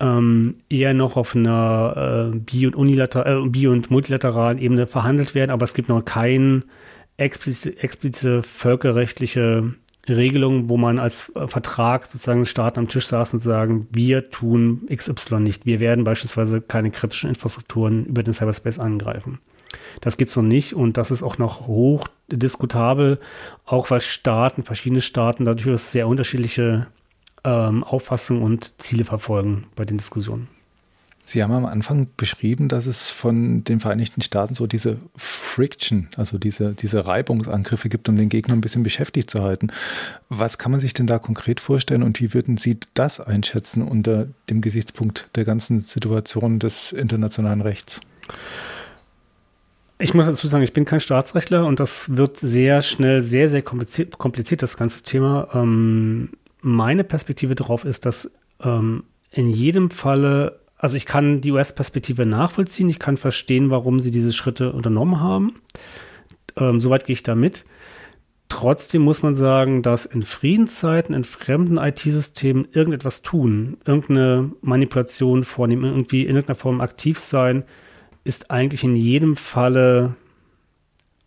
ähm, 0.00 0.56
eher 0.70 0.94
noch 0.94 1.16
auf 1.16 1.36
einer 1.36 2.30
äh, 2.32 2.38
bi- 2.38 2.66
und, 2.66 2.76
unilater 2.76 3.26
äh, 3.26 3.48
bi- 3.48 3.68
und 3.68 3.90
multilateralen 3.90 4.58
Ebene 4.58 4.86
verhandelt 4.86 5.34
werden, 5.34 5.50
aber 5.50 5.64
es 5.64 5.74
gibt 5.74 5.88
noch 5.90 6.02
keine 6.02 6.62
explizite, 7.18 7.78
explizite 7.82 8.42
völkerrechtliche 8.42 9.74
Regelung, 10.08 10.68
wo 10.68 10.76
man 10.76 10.98
als 10.98 11.34
äh, 11.36 11.46
Vertrag 11.46 12.06
sozusagen 12.06 12.46
Staaten 12.46 12.80
am 12.80 12.88
Tisch 12.88 13.06
saß 13.06 13.34
und 13.34 13.40
sagen, 13.40 13.86
wir 13.90 14.30
tun 14.30 14.88
XY 14.92 15.40
nicht. 15.40 15.66
Wir 15.66 15.78
werden 15.78 16.04
beispielsweise 16.04 16.60
keine 16.60 16.90
kritischen 16.90 17.28
Infrastrukturen 17.28 18.06
über 18.06 18.22
den 18.22 18.32
Cyberspace 18.32 18.80
angreifen. 18.80 19.38
Das 20.00 20.16
gibt's 20.16 20.36
noch 20.36 20.42
nicht 20.42 20.74
und 20.74 20.96
das 20.96 21.10
ist 21.10 21.22
auch 21.22 21.38
noch 21.38 21.66
hoch 21.66 22.08
diskutabel, 22.28 23.18
auch 23.66 23.90
weil 23.90 24.00
Staaten, 24.00 24.62
verschiedene 24.62 25.00
Staaten 25.00 25.44
dadurch 25.44 25.82
sehr 25.82 26.08
unterschiedliche 26.08 26.86
ähm, 27.44 27.84
Auffassungen 27.84 28.42
und 28.42 28.80
Ziele 28.82 29.04
verfolgen 29.04 29.66
bei 29.74 29.84
den 29.84 29.98
Diskussionen. 29.98 30.48
Sie 31.24 31.42
haben 31.42 31.52
am 31.52 31.66
Anfang 31.66 32.08
beschrieben, 32.16 32.68
dass 32.68 32.86
es 32.86 33.10
von 33.10 33.62
den 33.62 33.78
Vereinigten 33.78 34.22
Staaten 34.22 34.54
so 34.54 34.66
diese 34.66 34.98
Friction, 35.14 36.08
also 36.16 36.36
diese, 36.36 36.74
diese 36.74 37.06
Reibungsangriffe 37.06 37.88
gibt, 37.88 38.08
um 38.08 38.16
den 38.16 38.28
Gegner 38.28 38.54
ein 38.54 38.60
bisschen 38.60 38.82
beschäftigt 38.82 39.30
zu 39.30 39.40
halten. 39.42 39.68
Was 40.28 40.58
kann 40.58 40.72
man 40.72 40.80
sich 40.80 40.94
denn 40.94 41.06
da 41.06 41.20
konkret 41.20 41.60
vorstellen 41.60 42.02
und 42.02 42.20
wie 42.20 42.34
würden 42.34 42.56
Sie 42.56 42.78
das 42.94 43.20
einschätzen 43.20 43.82
unter 43.82 44.26
dem 44.50 44.60
Gesichtspunkt 44.60 45.28
der 45.36 45.44
ganzen 45.44 45.80
Situation 45.80 46.58
des 46.58 46.90
internationalen 46.90 47.60
Rechts? 47.60 48.00
Ich 50.02 50.14
muss 50.14 50.26
dazu 50.26 50.48
sagen, 50.48 50.64
ich 50.64 50.72
bin 50.72 50.84
kein 50.84 50.98
Staatsrechtler 50.98 51.64
und 51.64 51.78
das 51.78 52.16
wird 52.16 52.36
sehr 52.36 52.82
schnell 52.82 53.22
sehr, 53.22 53.48
sehr 53.48 53.62
kompliziert, 53.62 54.18
kompliziert 54.18 54.60
das 54.60 54.76
ganze 54.76 55.04
Thema. 55.04 55.46
Ähm, 55.54 56.30
meine 56.60 57.04
Perspektive 57.04 57.54
darauf 57.54 57.84
ist, 57.84 58.04
dass 58.04 58.32
ähm, 58.60 59.04
in 59.30 59.48
jedem 59.48 59.90
Falle, 59.90 60.58
also 60.76 60.96
ich 60.96 61.06
kann 61.06 61.40
die 61.40 61.52
US-Perspektive 61.52 62.26
nachvollziehen, 62.26 62.88
ich 62.88 62.98
kann 62.98 63.16
verstehen, 63.16 63.70
warum 63.70 64.00
sie 64.00 64.10
diese 64.10 64.32
Schritte 64.32 64.72
unternommen 64.72 65.20
haben. 65.20 65.54
Ähm, 66.56 66.80
soweit 66.80 67.06
gehe 67.06 67.14
ich 67.14 67.22
da 67.22 67.36
mit. 67.36 67.64
Trotzdem 68.48 69.02
muss 69.02 69.22
man 69.22 69.36
sagen, 69.36 69.82
dass 69.82 70.04
in 70.04 70.22
Friedenszeiten, 70.22 71.14
in 71.14 71.22
fremden 71.22 71.78
IT-Systemen 71.78 72.66
irgendetwas 72.72 73.22
tun, 73.22 73.76
irgendeine 73.84 74.50
Manipulation 74.62 75.44
vornehmen, 75.44 75.84
irgendwie 75.84 76.22
in 76.22 76.34
irgendeiner 76.34 76.58
Form 76.58 76.80
aktiv 76.80 77.20
sein, 77.20 77.62
ist 78.24 78.50
eigentlich 78.50 78.84
in 78.84 78.94
jedem 78.94 79.36
Falle 79.36 80.14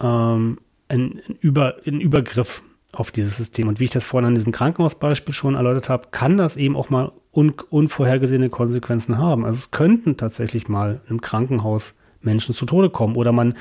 ähm, 0.01 0.59
ein, 0.87 1.21
ein, 1.27 1.35
Über, 1.39 1.75
ein 1.85 1.99
Übergriff 1.99 2.61
auf 2.91 3.11
dieses 3.11 3.37
System. 3.37 3.67
Und 3.67 3.79
wie 3.79 3.85
ich 3.85 3.89
das 3.89 4.05
vorhin 4.05 4.27
an 4.27 4.35
diesem 4.35 4.53
Krankenhausbeispiel 4.53 5.33
schon 5.33 5.55
erläutert 5.55 5.89
habe, 5.89 6.07
kann 6.11 6.37
das 6.37 6.57
eben 6.57 6.75
auch 6.75 6.89
mal 6.89 7.11
un 7.33 7.53
unvorhergesehene 7.69 8.49
Konsequenzen 8.49 9.17
haben. 9.17 9.43
Also 9.43 9.57
es 9.57 9.71
könnten 9.71 10.15
tatsächlich 10.15 10.69
mal 10.69 11.01
im 11.09 11.19
Krankenhaus 11.19 11.97
Menschen 12.21 12.55
zu 12.55 12.65
Tode 12.65 12.89
kommen 12.89 13.15
oder 13.15 13.31
man 13.31 13.55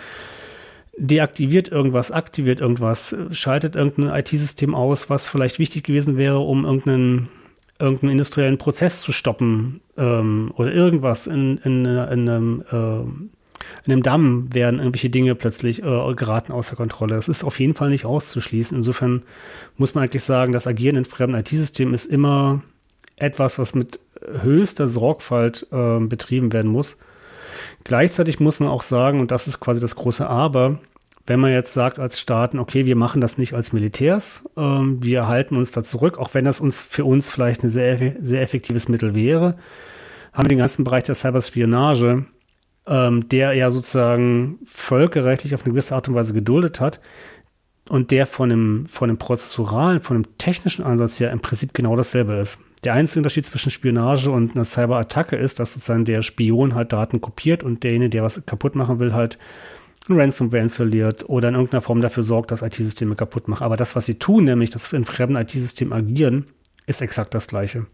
deaktiviert 0.96 1.68
irgendwas, 1.68 2.12
aktiviert 2.12 2.60
irgendwas, 2.60 3.16
schaltet 3.32 3.74
irgendein 3.74 4.14
IT-System 4.16 4.76
aus, 4.76 5.10
was 5.10 5.28
vielleicht 5.28 5.58
wichtig 5.58 5.82
gewesen 5.82 6.16
wäre, 6.16 6.38
um 6.38 6.64
irgendeinen 6.64 7.28
irgendeinen 7.78 8.12
industriellen 8.12 8.58
Prozess 8.58 9.00
zu 9.00 9.12
stoppen 9.12 9.80
ähm, 9.96 10.52
oder 10.56 10.72
irgendwas 10.72 11.26
in, 11.26 11.58
in, 11.58 11.84
in 11.84 12.28
einem, 12.28 12.64
äh, 12.70 13.00
in 13.84 13.92
einem 13.92 14.02
Damm 14.02 14.54
werden 14.54 14.78
irgendwelche 14.78 15.10
Dinge 15.10 15.34
plötzlich 15.34 15.82
äh, 15.82 16.14
geraten 16.14 16.52
außer 16.52 16.76
Kontrolle. 16.76 17.14
Das 17.14 17.28
ist 17.28 17.44
auf 17.44 17.58
jeden 17.58 17.74
Fall 17.74 17.90
nicht 17.90 18.04
auszuschließen. 18.04 18.76
Insofern 18.76 19.22
muss 19.76 19.94
man 19.94 20.04
eigentlich 20.04 20.22
sagen, 20.22 20.52
das 20.52 20.66
Agieren 20.66 20.96
in 20.96 21.04
fremden 21.04 21.36
IT-Systemen 21.36 21.94
ist 21.94 22.06
immer 22.06 22.62
etwas, 23.16 23.58
was 23.58 23.74
mit 23.74 24.00
höchster 24.42 24.88
Sorgfalt 24.88 25.66
äh, 25.70 25.98
betrieben 26.00 26.52
werden 26.52 26.70
muss. 26.70 26.98
Gleichzeitig 27.84 28.40
muss 28.40 28.60
man 28.60 28.68
auch 28.68 28.82
sagen, 28.82 29.20
und 29.20 29.30
das 29.30 29.46
ist 29.46 29.60
quasi 29.60 29.80
das 29.80 29.96
große 29.96 30.28
Aber, 30.28 30.78
wenn 31.26 31.40
man 31.40 31.52
jetzt 31.52 31.72
sagt 31.72 31.98
als 31.98 32.20
Staaten, 32.20 32.58
okay, 32.58 32.84
wir 32.84 32.96
machen 32.96 33.20
das 33.20 33.38
nicht 33.38 33.54
als 33.54 33.72
Militärs, 33.72 34.48
ähm, 34.56 35.02
wir 35.02 35.26
halten 35.26 35.56
uns 35.56 35.72
da 35.72 35.82
zurück, 35.82 36.18
auch 36.18 36.34
wenn 36.34 36.44
das 36.44 36.60
uns 36.60 36.82
für 36.82 37.04
uns 37.04 37.30
vielleicht 37.30 37.64
ein 37.64 37.70
sehr, 37.70 38.14
sehr 38.18 38.42
effektives 38.42 38.88
Mittel 38.88 39.14
wäre, 39.14 39.56
haben 40.32 40.44
wir 40.44 40.50
den 40.50 40.58
ganzen 40.58 40.84
Bereich 40.84 41.04
der 41.04 41.14
Cyberspionage, 41.14 42.26
ähm, 42.86 43.28
der 43.28 43.54
ja 43.54 43.70
sozusagen 43.70 44.58
völkerrechtlich 44.66 45.54
auf 45.54 45.62
eine 45.62 45.72
gewisse 45.72 45.94
Art 45.94 46.08
und 46.08 46.14
Weise 46.14 46.34
geduldet 46.34 46.80
hat 46.80 47.00
und 47.88 48.10
der 48.10 48.26
von 48.26 48.50
dem, 48.50 48.86
von 48.86 49.08
dem 49.08 49.16
prozessuralen, 49.16 50.00
von 50.00 50.22
dem 50.22 50.38
technischen 50.38 50.84
Ansatz 50.84 51.18
ja 51.18 51.30
im 51.30 51.40
Prinzip 51.40 51.72
genau 51.72 51.96
dasselbe 51.96 52.34
ist. 52.34 52.58
Der 52.82 52.92
einzige 52.92 53.20
Unterschied 53.20 53.46
zwischen 53.46 53.70
Spionage 53.70 54.30
und 54.30 54.54
einer 54.54 54.64
Cyberattacke 54.64 55.36
ist, 55.36 55.58
dass 55.58 55.72
sozusagen 55.72 56.04
der 56.04 56.20
Spion 56.20 56.74
halt 56.74 56.92
Daten 56.92 57.22
kopiert 57.22 57.62
und 57.62 57.82
derjenige, 57.82 58.10
der 58.10 58.22
was 58.22 58.44
kaputt 58.44 58.74
machen 58.74 58.98
will, 58.98 59.14
halt 59.14 59.38
Ransomware 60.08 60.62
installiert 60.62 61.28
oder 61.28 61.48
in 61.48 61.54
irgendeiner 61.54 61.80
Form 61.80 62.00
dafür 62.00 62.22
sorgt, 62.22 62.50
dass 62.50 62.62
IT-Systeme 62.62 63.16
kaputt 63.16 63.48
machen. 63.48 63.64
Aber 63.64 63.76
das, 63.76 63.96
was 63.96 64.06
sie 64.06 64.18
tun, 64.18 64.44
nämlich 64.44 64.70
dass 64.70 64.92
in 64.92 65.04
fremden 65.04 65.36
IT-Systemen 65.36 65.92
agieren, 65.92 66.46
ist 66.86 67.00
exakt 67.00 67.34
das 67.34 67.48
Gleiche. 67.48 67.86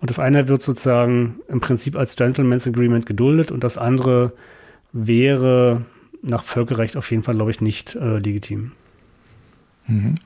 Und 0.00 0.10
das 0.10 0.20
eine 0.20 0.46
wird 0.46 0.62
sozusagen 0.62 1.40
im 1.48 1.60
Prinzip 1.60 1.96
als 1.96 2.14
Gentleman's 2.14 2.68
Agreement 2.68 3.06
geduldet 3.06 3.50
und 3.50 3.64
das 3.64 3.78
andere 3.78 4.32
wäre 4.92 5.84
nach 6.22 6.44
Völkerrecht 6.44 6.96
auf 6.96 7.10
jeden 7.10 7.22
Fall, 7.22 7.34
glaube 7.34 7.50
ich, 7.50 7.60
nicht 7.60 7.96
äh, 7.96 8.18
legitim. 8.18 8.72
Mhm. 9.86 10.16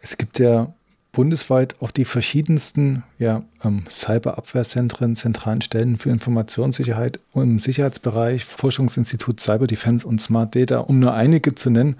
Es 0.00 0.18
gibt 0.18 0.38
ja 0.38 0.74
bundesweit 1.14 1.76
auch 1.80 1.90
die 1.90 2.04
verschiedensten 2.04 3.04
ja, 3.18 3.44
ähm, 3.62 3.84
Cyberabwehrzentren, 3.88 5.16
zentralen 5.16 5.62
Stellen 5.62 5.96
für 5.96 6.10
Informationssicherheit 6.10 7.20
im 7.34 7.58
Sicherheitsbereich, 7.58 8.44
Forschungsinstitut 8.44 9.40
Cyber 9.40 9.66
Defense 9.66 10.06
und 10.06 10.20
Smart 10.20 10.54
Data, 10.54 10.78
um 10.78 10.98
nur 10.98 11.14
einige 11.14 11.54
zu 11.54 11.70
nennen. 11.70 11.96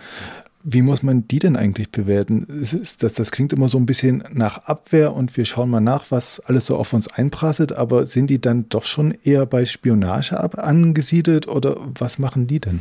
Wie 0.66 0.82
muss 0.82 1.02
man 1.02 1.28
die 1.28 1.38
denn 1.38 1.56
eigentlich 1.56 1.90
bewerten? 1.90 2.44
Ist, 2.44 3.02
das, 3.02 3.12
das 3.12 3.30
klingt 3.30 3.52
immer 3.52 3.68
so 3.68 3.76
ein 3.76 3.86
bisschen 3.86 4.24
nach 4.32 4.64
Abwehr 4.64 5.12
und 5.12 5.36
wir 5.36 5.44
schauen 5.44 5.68
mal 5.68 5.80
nach, 5.80 6.06
was 6.10 6.40
alles 6.40 6.66
so 6.66 6.76
auf 6.76 6.92
uns 6.94 7.06
einprasselt, 7.06 7.74
aber 7.74 8.06
sind 8.06 8.28
die 8.28 8.40
dann 8.40 8.68
doch 8.70 8.84
schon 8.84 9.14
eher 9.24 9.44
bei 9.44 9.66
Spionage 9.66 10.38
angesiedelt 10.58 11.48
oder 11.48 11.76
was 11.98 12.18
machen 12.18 12.46
die 12.46 12.60
denn? 12.60 12.80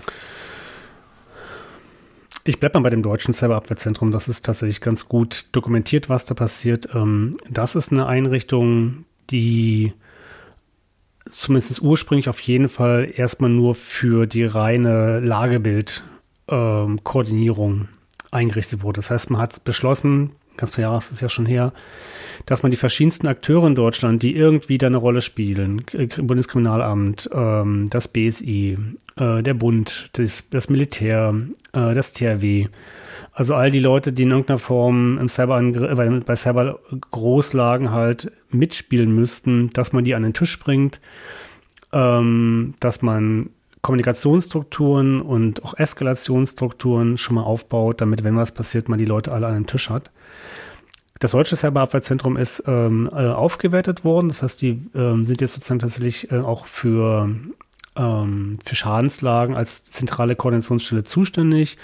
Ich 2.46 2.60
bleibe 2.60 2.78
mal 2.78 2.84
bei 2.84 2.90
dem 2.90 3.04
deutschen 3.04 3.34
Cyberabwehrzentrum. 3.34 4.12
Das 4.12 4.28
ist 4.28 4.44
tatsächlich 4.44 4.82
ganz 4.82 5.08
gut 5.08 5.46
dokumentiert, 5.54 6.10
was 6.10 6.26
da 6.26 6.34
passiert. 6.34 6.90
Ähm, 6.94 7.38
das 7.50 7.76
ist 7.76 7.94
eine 7.94 8.06
Einrichtung, 8.06 9.06
die 9.30 9.94
zumindest 11.30 11.82
ursprünglich 11.82 12.28
auf 12.28 12.42
jeden 12.42 12.68
Fall 12.68 13.10
erstmal 13.16 13.50
nur 13.50 13.76
für 13.76 14.28
die 14.28 14.44
reine 14.44 15.22
Lagebildkoordinierung 15.22 17.88
eingerichtet 18.32 18.84
wurde. 18.84 18.98
Das 18.98 19.10
heißt, 19.10 19.32
man 19.32 19.42
hat 19.42 19.64
beschlossen, 19.64 20.32
ganz 20.58 20.72
paar 20.72 20.82
Jahre 20.82 20.98
ist 20.98 21.12
es 21.12 21.22
ja 21.22 21.30
schon 21.30 21.46
her, 21.46 21.74
dass 22.46 22.64
man 22.64 22.72
die 22.72 22.78
verschiedensten 22.78 23.28
Akteure 23.28 23.68
in 23.68 23.76
Deutschland, 23.76 24.22
die 24.22 24.36
irgendwie 24.36 24.78
da 24.78 24.88
eine 24.88 24.98
Rolle 24.98 25.22
spielen, 25.22 25.84
Bundeskriminalamt, 26.18 27.30
ähm, 27.34 27.88
das 27.90 28.08
BSI, 28.08 28.78
äh, 29.16 29.44
der 29.44 29.54
Bund, 29.54 30.10
das, 30.14 30.70
Militär, 30.70 31.36
äh, 31.74 31.94
das 31.94 32.14
THW, 32.14 32.68
also 33.32 33.56
all 33.56 33.72
die 33.72 33.80
Leute, 33.80 34.14
die 34.14 34.24
in 34.24 34.32
irgendeiner 34.32 34.60
Form 34.60 35.18
im 35.18 35.28
äh, 35.28 36.20
bei 36.20 36.36
Cyber 36.36 36.80
Großlagen 37.12 37.92
halt 37.92 38.32
mitspielen 38.52 39.14
müssten, 39.14 39.70
dass 39.72 39.94
man 39.94 40.04
die 40.04 40.14
an 40.14 40.24
den 40.24 40.34
Tisch 40.34 40.60
bringt, 40.60 41.00
ähm, 41.92 42.76
dass 42.80 43.02
man 43.02 43.50
Kommunikationsstrukturen 43.82 45.22
und 45.22 45.66
auch 45.66 45.78
Eskalationsstrukturen 45.78 47.18
schon 47.18 47.36
mal 47.36 47.44
aufbaut, 47.44 48.00
damit, 48.00 48.24
wenn 48.24 48.38
was 48.38 48.54
passiert, 48.54 48.88
man 48.88 49.00
die 49.00 49.06
Leute 49.06 49.32
alle 49.32 49.48
an 49.48 49.56
den 49.56 49.68
Tisch 49.68 49.90
hat. 49.90 50.10
Das 51.24 51.32
deutsche 51.32 51.56
Cyberabwehrzentrum 51.56 52.36
ist 52.36 52.66
ähm, 52.68 53.10
äh, 53.14 53.28
aufgewertet 53.28 54.04
worden. 54.04 54.28
Das 54.28 54.44
heißt, 54.44 54.62
die 54.62 54.82
ähm, 54.94 55.24
sind 55.24 55.40
jetzt 55.40 55.54
sozusagen 55.54 55.80
tatsächlich 55.80 56.30
äh, 56.34 56.40
auch 56.40 56.66
für, 56.66 57.30
ähm, 57.96 58.60
für 58.66 58.76
Schadenslagen 58.76 59.56
als 59.56 59.86
zentrale 59.86 60.36
Koordinationsstelle 60.36 61.06
zuständig. 61.06 61.78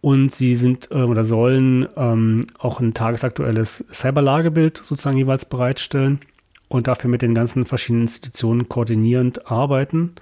Und 0.00 0.32
sie 0.32 0.54
sind 0.54 0.92
äh, 0.92 1.02
oder 1.02 1.24
sollen 1.24 1.88
ähm, 1.96 2.46
auch 2.56 2.78
ein 2.78 2.94
tagesaktuelles 2.94 3.84
Cyberlagebild 3.90 4.76
sozusagen 4.76 5.16
jeweils 5.16 5.44
bereitstellen 5.44 6.20
und 6.68 6.86
dafür 6.86 7.10
mit 7.10 7.22
den 7.22 7.34
ganzen 7.34 7.66
verschiedenen 7.66 8.02
Institutionen 8.02 8.68
koordinierend 8.68 9.50
arbeiten. 9.50 10.12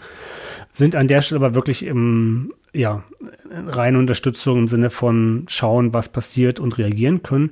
Sind 0.72 0.96
an 0.96 1.08
der 1.08 1.20
Stelle 1.20 1.44
aber 1.44 1.54
wirklich 1.54 1.84
im, 1.84 2.54
ja, 2.72 3.04
reine 3.50 3.98
Unterstützung 3.98 4.60
im 4.60 4.68
Sinne 4.68 4.88
von 4.88 5.44
schauen, 5.48 5.92
was 5.92 6.10
passiert 6.10 6.58
und 6.58 6.78
reagieren 6.78 7.22
können. 7.22 7.50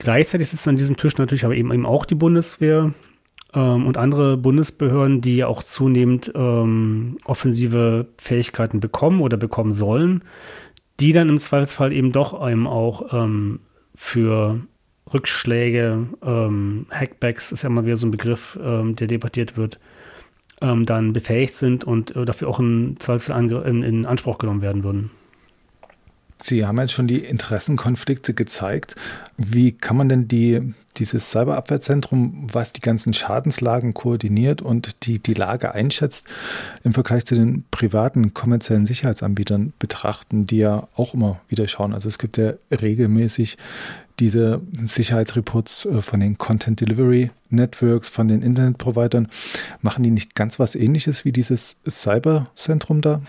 Gleichzeitig 0.00 0.48
sitzen 0.48 0.70
an 0.70 0.76
diesem 0.76 0.96
Tisch 0.96 1.18
natürlich 1.18 1.44
aber 1.44 1.54
eben, 1.54 1.70
eben 1.74 1.84
auch 1.84 2.06
die 2.06 2.14
Bundeswehr 2.14 2.94
ähm, 3.52 3.86
und 3.86 3.98
andere 3.98 4.38
Bundesbehörden, 4.38 5.20
die 5.20 5.36
ja 5.36 5.46
auch 5.46 5.62
zunehmend 5.62 6.32
ähm, 6.34 7.18
offensive 7.26 8.06
Fähigkeiten 8.18 8.80
bekommen 8.80 9.20
oder 9.20 9.36
bekommen 9.36 9.72
sollen, 9.72 10.22
die 11.00 11.12
dann 11.12 11.28
im 11.28 11.36
Zweifelsfall 11.36 11.92
eben 11.92 12.12
doch 12.12 12.32
einem 12.32 12.66
auch 12.66 13.12
ähm, 13.12 13.60
für 13.94 14.60
Rückschläge, 15.12 16.06
ähm, 16.22 16.86
Hackbacks 16.90 17.52
ist 17.52 17.62
ja 17.62 17.68
immer 17.68 17.84
wieder 17.84 17.98
so 17.98 18.06
ein 18.06 18.10
Begriff, 18.10 18.58
ähm, 18.62 18.96
der 18.96 19.06
debattiert 19.06 19.58
wird, 19.58 19.78
ähm, 20.62 20.86
dann 20.86 21.12
befähigt 21.12 21.56
sind 21.56 21.84
und 21.84 22.16
äh, 22.16 22.24
dafür 22.24 22.48
auch 22.48 22.58
im 22.58 22.96
Zweifelsfall 22.98 23.66
in, 23.66 23.82
in 23.82 24.06
Anspruch 24.06 24.38
genommen 24.38 24.62
werden 24.62 24.82
würden. 24.82 25.10
Sie 26.42 26.64
haben 26.64 26.78
jetzt 26.78 26.92
schon 26.92 27.06
die 27.06 27.18
Interessenkonflikte 27.18 28.34
gezeigt. 28.34 28.96
Wie 29.36 29.72
kann 29.72 29.96
man 29.96 30.08
denn 30.08 30.26
die, 30.26 30.74
dieses 30.96 31.30
Cyberabwehrzentrum, 31.30 32.48
was 32.50 32.72
die 32.72 32.80
ganzen 32.80 33.12
Schadenslagen 33.12 33.94
koordiniert 33.94 34.62
und 34.62 35.06
die, 35.06 35.18
die 35.18 35.34
Lage 35.34 35.74
einschätzt, 35.74 36.26
im 36.82 36.94
Vergleich 36.94 37.26
zu 37.26 37.34
den 37.34 37.64
privaten 37.70 38.32
kommerziellen 38.32 38.86
Sicherheitsanbietern 38.86 39.72
betrachten, 39.78 40.46
die 40.46 40.58
ja 40.58 40.88
auch 40.96 41.14
immer 41.14 41.40
wieder 41.48 41.68
schauen? 41.68 41.92
Also 41.92 42.08
es 42.08 42.18
gibt 42.18 42.38
ja 42.38 42.54
regelmäßig 42.70 43.58
diese 44.18 44.60
Sicherheitsreports 44.84 45.86
äh, 45.86 46.00
von 46.00 46.20
den 46.20 46.38
Content 46.38 46.80
Delivery 46.80 47.30
Networks, 47.48 48.08
von 48.08 48.28
den 48.28 48.42
Internetprovidern. 48.42 49.28
Machen 49.82 50.04
die 50.04 50.10
nicht 50.10 50.34
ganz 50.34 50.58
was 50.58 50.74
ähnliches 50.74 51.24
wie 51.24 51.32
dieses 51.32 51.78
Cyberzentrum 51.88 53.00
da? 53.00 53.22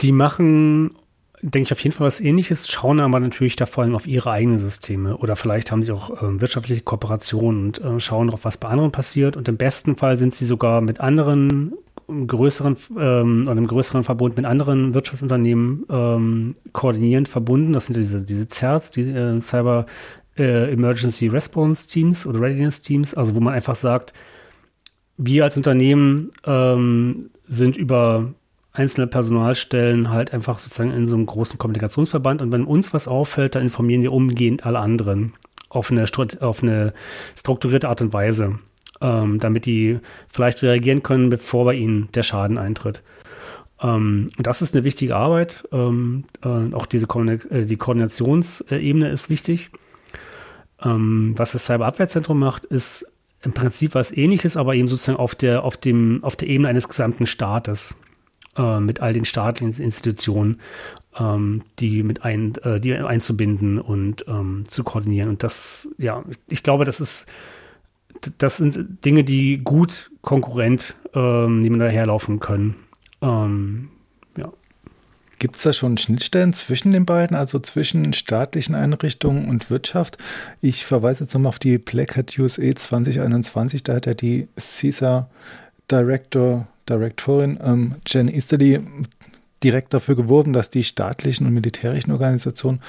Die 0.00 0.12
machen 0.12 0.90
denke 1.42 1.66
ich, 1.66 1.72
auf 1.72 1.80
jeden 1.80 1.94
Fall 1.94 2.06
was 2.06 2.20
ähnliches, 2.20 2.68
schauen 2.68 3.00
aber 3.00 3.20
natürlich 3.20 3.56
da 3.56 3.66
vor 3.66 3.84
allem 3.84 3.94
auf 3.94 4.06
ihre 4.06 4.30
eigenen 4.30 4.58
Systeme 4.58 5.16
oder 5.16 5.36
vielleicht 5.36 5.70
haben 5.70 5.82
sie 5.82 5.92
auch 5.92 6.22
äh, 6.22 6.40
wirtschaftliche 6.40 6.82
Kooperationen 6.82 7.66
und 7.66 7.80
äh, 7.80 8.00
schauen 8.00 8.28
darauf, 8.28 8.44
was 8.44 8.58
bei 8.58 8.68
anderen 8.68 8.92
passiert 8.92 9.36
und 9.36 9.48
im 9.48 9.56
besten 9.56 9.96
Fall 9.96 10.16
sind 10.16 10.34
sie 10.34 10.46
sogar 10.46 10.80
mit 10.80 11.00
anderen 11.00 11.74
größeren 12.08 12.76
ähm, 12.98 13.42
oder 13.42 13.52
einem 13.52 13.66
größeren 13.66 14.04
Verbund 14.04 14.36
mit 14.36 14.46
anderen 14.46 14.94
Wirtschaftsunternehmen 14.94 15.84
ähm, 15.90 16.54
koordinierend 16.72 17.28
verbunden. 17.28 17.72
Das 17.72 17.86
sind 17.86 17.96
diese, 17.96 18.22
diese 18.22 18.48
CERTs, 18.48 18.92
die 18.92 19.10
äh, 19.10 19.40
Cyber 19.40 19.86
äh, 20.38 20.72
Emergency 20.72 21.26
Response 21.28 21.88
Teams 21.88 22.26
oder 22.26 22.40
Readiness 22.40 22.82
Teams, 22.82 23.14
also 23.14 23.34
wo 23.34 23.40
man 23.40 23.54
einfach 23.54 23.74
sagt, 23.74 24.12
wir 25.16 25.44
als 25.44 25.56
Unternehmen 25.56 26.30
ähm, 26.44 27.30
sind 27.46 27.76
über 27.76 28.34
einzelne 28.76 29.06
Personalstellen 29.06 30.10
halt 30.10 30.32
einfach 30.32 30.58
sozusagen 30.58 30.92
in 30.92 31.06
so 31.06 31.16
einem 31.16 31.26
großen 31.26 31.58
Kommunikationsverband. 31.58 32.42
Und 32.42 32.52
wenn 32.52 32.64
uns 32.64 32.92
was 32.92 33.08
auffällt, 33.08 33.54
dann 33.54 33.62
informieren 33.62 34.02
wir 34.02 34.12
umgehend 34.12 34.66
alle 34.66 34.78
anderen 34.78 35.32
auf 35.68 35.90
eine, 35.90 36.04
auf 36.40 36.62
eine 36.62 36.92
strukturierte 37.36 37.88
Art 37.88 38.02
und 38.02 38.12
Weise, 38.12 38.58
ähm, 39.00 39.40
damit 39.40 39.66
die 39.66 39.98
vielleicht 40.28 40.62
reagieren 40.62 41.02
können, 41.02 41.30
bevor 41.30 41.64
bei 41.64 41.74
ihnen 41.74 42.08
der 42.14 42.22
Schaden 42.22 42.58
eintritt. 42.58 43.02
Ähm, 43.80 44.30
und 44.36 44.46
das 44.46 44.62
ist 44.62 44.74
eine 44.74 44.84
wichtige 44.84 45.16
Arbeit. 45.16 45.66
Ähm, 45.72 46.24
äh, 46.44 46.74
auch 46.74 46.86
diese 46.86 47.06
Ko 47.06 47.22
äh, 47.24 47.64
die 47.64 47.76
Koordinationsebene 47.76 49.08
ist 49.08 49.30
wichtig. 49.30 49.70
Ähm, 50.82 51.34
was 51.36 51.52
das 51.52 51.66
Cyberabwehrzentrum 51.66 52.38
macht, 52.38 52.64
ist 52.64 53.10
im 53.42 53.52
Prinzip 53.52 53.94
was 53.94 54.16
ähnliches, 54.16 54.56
aber 54.56 54.74
eben 54.74 54.88
sozusagen 54.88 55.18
auf 55.18 55.34
der, 55.34 55.62
auf 55.64 55.76
dem, 55.76 56.22
auf 56.22 56.36
der 56.36 56.48
Ebene 56.48 56.68
eines 56.68 56.88
gesamten 56.88 57.26
Staates 57.26 57.96
äh, 58.56 58.80
mit 58.80 59.00
all 59.00 59.12
den 59.12 59.24
staatlichen 59.24 59.82
Institutionen, 59.82 60.60
ähm, 61.18 61.62
die 61.78 62.02
mit 62.02 62.24
ein, 62.24 62.54
äh, 62.62 62.80
die 62.80 62.94
einzubinden 62.94 63.78
und 63.78 64.24
ähm, 64.28 64.64
zu 64.66 64.84
koordinieren. 64.84 65.28
Und 65.28 65.42
das, 65.42 65.88
ja, 65.98 66.24
ich 66.48 66.62
glaube, 66.62 66.84
das 66.84 67.00
ist, 67.00 67.26
das 68.38 68.56
sind 68.56 69.04
Dinge, 69.04 69.24
die 69.24 69.58
gut 69.62 70.10
konkurrent 70.22 70.96
ähm, 71.14 71.60
nebeneinander 71.60 71.92
herlaufen 71.92 72.40
können. 72.40 72.76
Ähm, 73.20 73.90
ja. 74.36 74.52
Gibt 75.38 75.56
es 75.56 75.62
da 75.62 75.72
schon 75.72 75.98
Schnittstellen 75.98 76.52
zwischen 76.54 76.92
den 76.92 77.04
beiden, 77.04 77.36
also 77.36 77.58
zwischen 77.58 78.14
staatlichen 78.14 78.74
Einrichtungen 78.74 79.48
und 79.48 79.70
Wirtschaft? 79.70 80.18
Ich 80.62 80.86
verweise 80.86 81.24
jetzt 81.24 81.34
nochmal 81.34 81.50
auf 81.50 81.58
die 81.58 81.78
Black 81.78 82.16
Hat 82.16 82.38
USA 82.38 82.74
2021, 82.74 83.82
da 83.82 83.96
hat 83.96 84.06
ja 84.06 84.14
die 84.14 84.48
CISA 84.58 85.28
Director 85.90 86.66
Direktorin 86.88 87.58
ähm, 87.62 87.94
Jen 88.06 88.28
Easterly 88.28 88.80
direkt 89.62 89.94
dafür 89.94 90.16
geworben, 90.16 90.52
dass 90.52 90.70
die 90.70 90.84
staatlichen 90.84 91.46
und 91.46 91.54
militärischen 91.54 92.12
Organisationen 92.12 92.80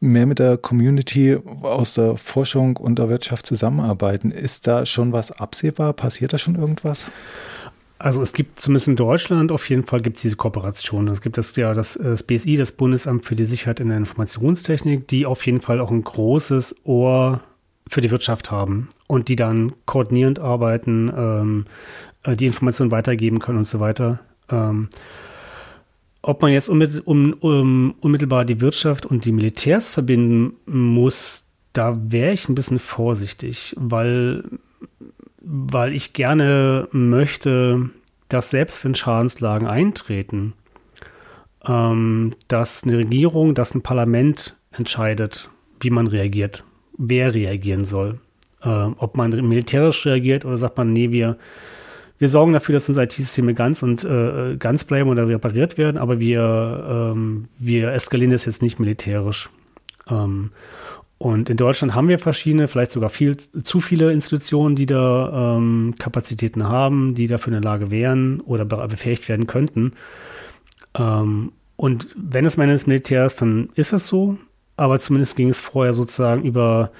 mehr 0.00 0.26
mit 0.26 0.38
der 0.38 0.56
Community 0.56 1.36
aus 1.62 1.94
der 1.94 2.16
Forschung 2.16 2.76
und 2.76 2.98
der 2.98 3.08
Wirtschaft 3.08 3.46
zusammenarbeiten. 3.46 4.30
Ist 4.30 4.66
da 4.66 4.86
schon 4.86 5.12
was 5.12 5.32
absehbar? 5.32 5.92
Passiert 5.92 6.32
da 6.32 6.38
schon 6.38 6.56
irgendwas? 6.56 7.06
Also 7.98 8.22
es 8.22 8.32
gibt 8.32 8.60
zumindest 8.60 8.88
in 8.88 8.96
Deutschland 8.96 9.52
auf 9.52 9.68
jeden 9.68 9.84
Fall 9.84 10.00
gibt 10.00 10.16
es 10.16 10.22
diese 10.22 10.36
Kooperation. 10.36 11.08
Es 11.08 11.20
gibt 11.20 11.36
das 11.36 11.54
ja 11.56 11.74
das, 11.74 11.98
das 12.02 12.22
BSI, 12.22 12.56
das 12.56 12.72
Bundesamt 12.72 13.26
für 13.26 13.36
die 13.36 13.44
Sicherheit 13.44 13.78
in 13.78 13.88
der 13.88 13.98
Informationstechnik, 13.98 15.06
die 15.08 15.26
auf 15.26 15.44
jeden 15.44 15.60
Fall 15.60 15.80
auch 15.80 15.90
ein 15.90 16.02
großes 16.02 16.76
Ohr 16.84 17.42
für 17.86 18.00
die 18.00 18.10
Wirtschaft 18.10 18.50
haben 18.50 18.88
und 19.06 19.28
die 19.28 19.36
dann 19.36 19.74
koordinierend 19.84 20.38
arbeiten, 20.38 21.12
ähm, 21.14 21.66
äh, 22.24 22.36
die 22.36 22.46
Informationen 22.46 22.90
weitergeben 22.90 23.38
können 23.38 23.58
und 23.58 23.66
so 23.66 23.80
weiter. 23.80 24.20
Ähm, 24.50 24.88
ob 26.22 26.42
man 26.42 26.52
jetzt 26.52 26.68
unmittel, 26.68 27.00
um, 27.00 27.32
um, 27.34 27.92
unmittelbar 28.00 28.44
die 28.44 28.60
Wirtschaft 28.60 29.06
und 29.06 29.24
die 29.24 29.32
Militärs 29.32 29.90
verbinden 29.90 30.56
muss, 30.66 31.46
da 31.72 31.98
wäre 32.10 32.32
ich 32.32 32.48
ein 32.48 32.54
bisschen 32.54 32.78
vorsichtig, 32.78 33.74
weil, 33.78 34.44
weil 35.40 35.94
ich 35.94 36.12
gerne 36.12 36.88
möchte, 36.92 37.90
dass 38.28 38.50
selbst 38.50 38.84
wenn 38.84 38.94
Schadenslagen 38.94 39.66
eintreten, 39.66 40.52
ähm, 41.66 42.34
dass 42.48 42.84
eine 42.84 42.98
Regierung, 42.98 43.54
dass 43.54 43.74
ein 43.74 43.82
Parlament 43.82 44.56
entscheidet, 44.72 45.50
wie 45.80 45.90
man 45.90 46.06
reagiert, 46.06 46.64
wer 46.98 47.34
reagieren 47.34 47.84
soll. 47.84 48.20
Ähm, 48.62 48.94
ob 48.98 49.16
man 49.16 49.30
militärisch 49.30 50.04
reagiert 50.04 50.44
oder 50.44 50.58
sagt 50.58 50.76
man, 50.76 50.92
nee, 50.92 51.10
wir, 51.10 51.38
wir 52.20 52.28
sorgen 52.28 52.52
dafür, 52.52 52.74
dass 52.74 52.88
unsere 52.88 53.06
IT-Systeme 53.06 53.54
ganz 53.54 53.82
und 53.82 54.04
äh, 54.04 54.56
ganz 54.56 54.84
bleiben 54.84 55.10
oder 55.10 55.26
repariert 55.26 55.76
werden, 55.78 55.96
aber 55.96 56.20
wir, 56.20 57.12
ähm, 57.12 57.48
wir 57.58 57.92
eskalieren 57.92 58.30
das 58.30 58.44
jetzt 58.44 58.62
nicht 58.62 58.78
militärisch. 58.78 59.50
Ähm, 60.08 60.52
und 61.18 61.50
in 61.50 61.56
Deutschland 61.56 61.94
haben 61.94 62.08
wir 62.08 62.18
verschiedene, 62.18 62.68
vielleicht 62.68 62.92
sogar 62.92 63.10
viel 63.10 63.36
zu 63.36 63.80
viele 63.80 64.12
Institutionen, 64.12 64.76
die 64.76 64.86
da 64.86 65.56
ähm, 65.56 65.96
Kapazitäten 65.98 66.68
haben, 66.68 67.14
die 67.14 67.26
dafür 67.26 67.54
in 67.54 67.62
der 67.62 67.70
Lage 67.70 67.90
wären 67.90 68.40
oder 68.40 68.64
befähigt 68.64 69.28
werden 69.28 69.46
könnten. 69.46 69.94
Ähm, 70.94 71.52
Und 71.76 72.08
wenn 72.14 72.44
es 72.44 72.58
meines 72.58 72.86
Militärs, 72.86 73.36
dann 73.36 73.70
ist 73.74 73.94
es 73.94 74.06
so. 74.06 74.36
Aber 74.76 74.98
zumindest 74.98 75.34
ging 75.36 75.48
es 75.48 75.60
vorher 75.60 75.94
sozusagen 75.94 76.42
über 76.42 76.90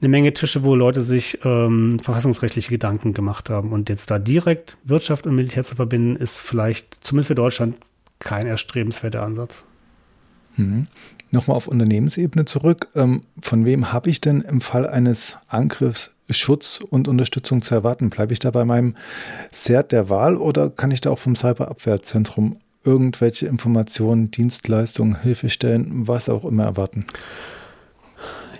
eine 0.00 0.08
Menge 0.08 0.32
Tische, 0.32 0.62
wo 0.62 0.74
Leute 0.74 1.00
sich 1.00 1.38
ähm, 1.44 1.98
verfassungsrechtliche 2.02 2.70
Gedanken 2.70 3.14
gemacht 3.14 3.48
haben. 3.48 3.72
Und 3.72 3.88
jetzt 3.88 4.10
da 4.10 4.18
direkt 4.18 4.76
Wirtschaft 4.84 5.26
und 5.26 5.34
Militär 5.34 5.64
zu 5.64 5.76
verbinden, 5.76 6.16
ist 6.16 6.38
vielleicht 6.38 6.94
zumindest 7.04 7.28
für 7.28 7.34
Deutschland 7.34 7.76
kein 8.18 8.46
erstrebenswerter 8.46 9.22
Ansatz. 9.22 9.64
Mhm. 10.56 10.86
Nochmal 11.30 11.56
auf 11.56 11.66
Unternehmensebene 11.66 12.44
zurück. 12.44 12.88
Ähm, 12.94 13.22
von 13.42 13.64
wem 13.64 13.92
habe 13.92 14.10
ich 14.10 14.20
denn 14.20 14.42
im 14.42 14.60
Fall 14.60 14.86
eines 14.86 15.38
Angriffs 15.48 16.12
Schutz 16.30 16.80
und 16.80 17.08
Unterstützung 17.08 17.62
zu 17.62 17.74
erwarten? 17.74 18.10
Bleibe 18.10 18.32
ich 18.32 18.38
da 18.38 18.50
bei 18.50 18.64
meinem 18.64 18.94
CERT 19.52 19.92
der 19.92 20.08
Wahl 20.10 20.36
oder 20.36 20.70
kann 20.70 20.90
ich 20.90 21.00
da 21.00 21.10
auch 21.10 21.18
vom 21.18 21.36
Cyberabwehrzentrum 21.36 22.58
irgendwelche 22.84 23.46
Informationen, 23.46 24.30
Dienstleistungen, 24.30 25.20
Hilfestellen, 25.20 26.06
was 26.06 26.28
auch 26.28 26.44
immer 26.44 26.64
erwarten? 26.64 27.04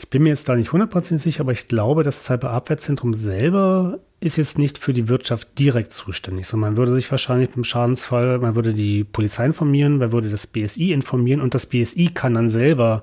Ich 0.06 0.10
bin 0.10 0.22
mir 0.22 0.28
jetzt 0.28 0.48
da 0.48 0.54
nicht 0.54 0.70
hundertprozentig 0.70 1.24
sicher, 1.24 1.40
aber 1.40 1.50
ich 1.50 1.66
glaube, 1.66 2.04
das 2.04 2.24
Cyberabwehrzentrum 2.24 3.12
selber 3.12 3.98
ist 4.20 4.36
jetzt 4.36 4.56
nicht 4.56 4.78
für 4.78 4.92
die 4.92 5.08
Wirtschaft 5.08 5.58
direkt 5.58 5.92
zuständig, 5.92 6.46
sondern 6.46 6.70
man 6.70 6.76
würde 6.76 6.94
sich 6.94 7.10
wahrscheinlich 7.10 7.50
im 7.56 7.64
Schadensfall, 7.64 8.38
man 8.38 8.54
würde 8.54 8.72
die 8.72 9.02
Polizei 9.02 9.46
informieren, 9.46 9.98
man 9.98 10.12
würde 10.12 10.30
das 10.30 10.46
BSI 10.46 10.92
informieren 10.92 11.40
und 11.40 11.54
das 11.54 11.66
BSI 11.66 12.12
kann 12.14 12.34
dann 12.34 12.48
selber 12.48 13.02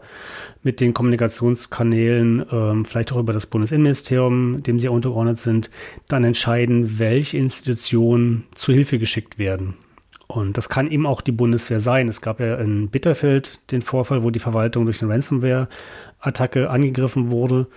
mit 0.63 0.79
den 0.79 0.93
Kommunikationskanälen, 0.93 2.45
ähm, 2.49 2.85
vielleicht 2.85 3.11
auch 3.11 3.19
über 3.19 3.33
das 3.33 3.47
Bundesinnenministerium, 3.47 4.63
dem 4.63 4.79
sie 4.79 4.87
untergeordnet 4.87 5.37
sind, 5.37 5.71
dann 6.07 6.23
entscheiden, 6.23 6.99
welche 6.99 7.37
Institutionen 7.37 8.45
zu 8.55 8.71
Hilfe 8.71 8.97
geschickt 8.97 9.37
werden. 9.37 9.73
Und 10.33 10.57
das 10.57 10.67
kann 10.67 10.89
eben 10.89 11.05
auch 11.05 11.21
die 11.21 11.31
Bundeswehr 11.31 11.79
sein. 11.79 12.07
Es 12.07 12.19
gab 12.19 12.39
ja 12.39 12.55
in 12.55 12.89
Bitterfeld 12.89 13.59
den 13.71 13.83
Vorfall, 13.83 14.23
wo 14.23 14.31
die 14.31 14.39
Verwaltung 14.39 14.85
durch 14.85 14.99
eine 15.03 15.13
Ransomware-Attacke 15.13 16.71
angegriffen 16.71 17.29
wurde 17.29 17.67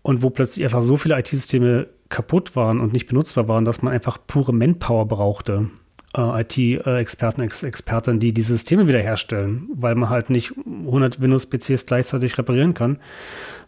und 0.00 0.22
wo 0.22 0.30
plötzlich 0.30 0.64
einfach 0.64 0.80
so 0.80 0.96
viele 0.96 1.18
IT-Systeme 1.18 1.88
kaputt 2.08 2.56
waren 2.56 2.80
und 2.80 2.94
nicht 2.94 3.06
benutzbar 3.06 3.48
waren, 3.48 3.66
dass 3.66 3.82
man 3.82 3.92
einfach 3.92 4.16
pure 4.26 4.54
Manpower 4.54 5.06
brauchte. 5.06 5.68
Äh, 6.16 6.40
IT-Experten, 6.40 7.42
Ex 7.42 7.64
Experten, 7.64 8.18
die 8.18 8.32
diese 8.32 8.54
Systeme 8.54 8.88
wiederherstellen, 8.88 9.68
weil 9.74 9.94
man 9.94 10.08
halt 10.08 10.30
nicht 10.30 10.54
100 10.56 11.20
Windows-PCs 11.20 11.84
gleichzeitig 11.84 12.38
reparieren 12.38 12.72
kann, 12.72 12.96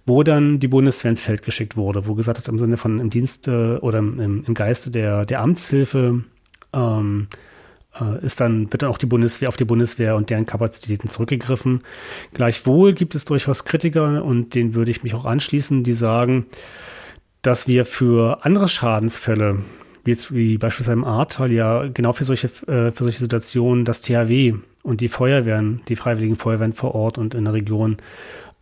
wo 0.06 0.22
dann 0.22 0.58
die 0.58 0.68
Bundeswehr 0.68 1.10
ins 1.10 1.20
Feld 1.20 1.42
geschickt 1.42 1.76
wurde, 1.76 2.06
wo 2.06 2.14
gesagt 2.14 2.38
hat, 2.38 2.48
im 2.48 2.58
Sinne 2.58 2.78
von 2.78 2.98
im 2.98 3.10
Dienste 3.10 3.78
oder 3.82 3.98
im, 3.98 4.42
im 4.46 4.54
Geiste 4.54 4.90
der, 4.90 5.26
der 5.26 5.42
Amtshilfe, 5.42 6.24
ähm, 6.72 7.28
äh, 7.30 7.36
ist 8.22 8.40
dann, 8.40 8.72
wird 8.72 8.82
dann 8.82 8.90
auch 8.90 8.98
die 8.98 9.06
Bundeswehr 9.06 9.48
auf 9.48 9.56
die 9.56 9.64
Bundeswehr 9.64 10.16
und 10.16 10.30
deren 10.30 10.46
Kapazitäten 10.46 11.08
zurückgegriffen. 11.08 11.82
Gleichwohl 12.32 12.94
gibt 12.94 13.14
es 13.14 13.24
durchaus 13.24 13.64
Kritiker 13.64 14.24
und 14.24 14.54
denen 14.54 14.74
würde 14.74 14.90
ich 14.90 15.02
mich 15.02 15.14
auch 15.14 15.26
anschließen, 15.26 15.84
die 15.84 15.92
sagen, 15.92 16.46
dass 17.42 17.68
wir 17.68 17.84
für 17.84 18.44
andere 18.44 18.68
Schadensfälle, 18.68 19.58
wie, 20.04 20.10
jetzt, 20.10 20.34
wie 20.34 20.58
beispielsweise 20.58 20.94
im 20.94 21.04
Ahrtal, 21.04 21.52
ja 21.52 21.86
genau 21.88 22.12
für 22.12 22.24
solche, 22.24 22.46
äh, 22.66 22.92
für 22.92 23.04
solche 23.04 23.18
Situationen 23.18 23.84
das 23.84 24.00
THW 24.00 24.54
und 24.82 25.00
die 25.00 25.08
Feuerwehren, 25.08 25.82
die 25.88 25.96
freiwilligen 25.96 26.36
Feuerwehren 26.36 26.72
vor 26.72 26.94
Ort 26.94 27.18
und 27.18 27.34
in 27.34 27.44
der 27.44 27.52
Region 27.52 27.98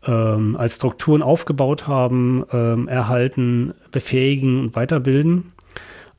ähm, 0.06 0.56
als 0.56 0.76
Strukturen 0.76 1.22
aufgebaut 1.22 1.86
haben, 1.86 2.44
ähm, 2.52 2.88
erhalten, 2.88 3.74
befähigen 3.92 4.60
und 4.60 4.74
weiterbilden 4.74 5.52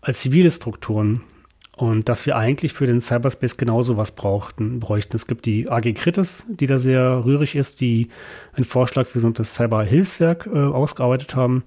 als 0.02 0.22
zivile 0.22 0.50
Strukturen. 0.50 1.22
Und 1.82 2.10
dass 2.10 2.28
wir 2.28 2.36
eigentlich 2.36 2.74
für 2.74 2.86
den 2.86 3.02
Cyberspace 3.02 3.58
genauso 3.58 3.98
was 3.98 4.12
brauchten, 4.12 4.80
bräuchten. 4.80 5.16
Es 5.16 5.26
gibt 5.26 5.48
die 5.48 5.68
AG 5.68 5.94
Kritis, 5.96 6.46
die 6.48 6.68
da 6.68 6.78
sehr 6.78 7.26
rührig 7.26 7.56
ist, 7.56 7.82
die 7.82 8.10
einen 8.54 8.66
Vorschlag 8.66 9.08
für 9.08 9.20
so 9.20 9.28
ein 9.28 9.34
Cyberhilfswerk 9.34 10.46
äh, 10.46 10.60
ausgearbeitet 10.60 11.36
haben, 11.36 11.64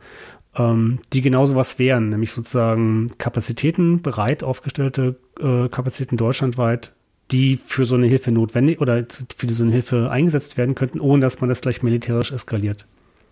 ähm, 0.54 1.00
die 1.12 1.20
genauso 1.20 1.56
was 1.56 1.80
wären, 1.80 2.10
nämlich 2.10 2.30
sozusagen 2.30 3.08
Kapazitäten, 3.18 4.02
bereit 4.02 4.44
aufgestellte 4.44 5.16
äh, 5.40 5.68
Kapazitäten 5.68 6.16
deutschlandweit, 6.16 6.92
die 7.32 7.56
für 7.56 7.84
so 7.84 7.96
eine 7.96 8.06
Hilfe 8.06 8.30
notwendig 8.30 8.80
oder 8.80 9.04
für 9.36 9.48
so 9.48 9.64
eine 9.64 9.72
Hilfe 9.72 10.12
eingesetzt 10.12 10.56
werden 10.56 10.76
könnten, 10.76 11.00
ohne 11.00 11.22
dass 11.22 11.40
man 11.40 11.48
das 11.48 11.60
gleich 11.60 11.82
militärisch 11.82 12.30
eskaliert. 12.30 12.86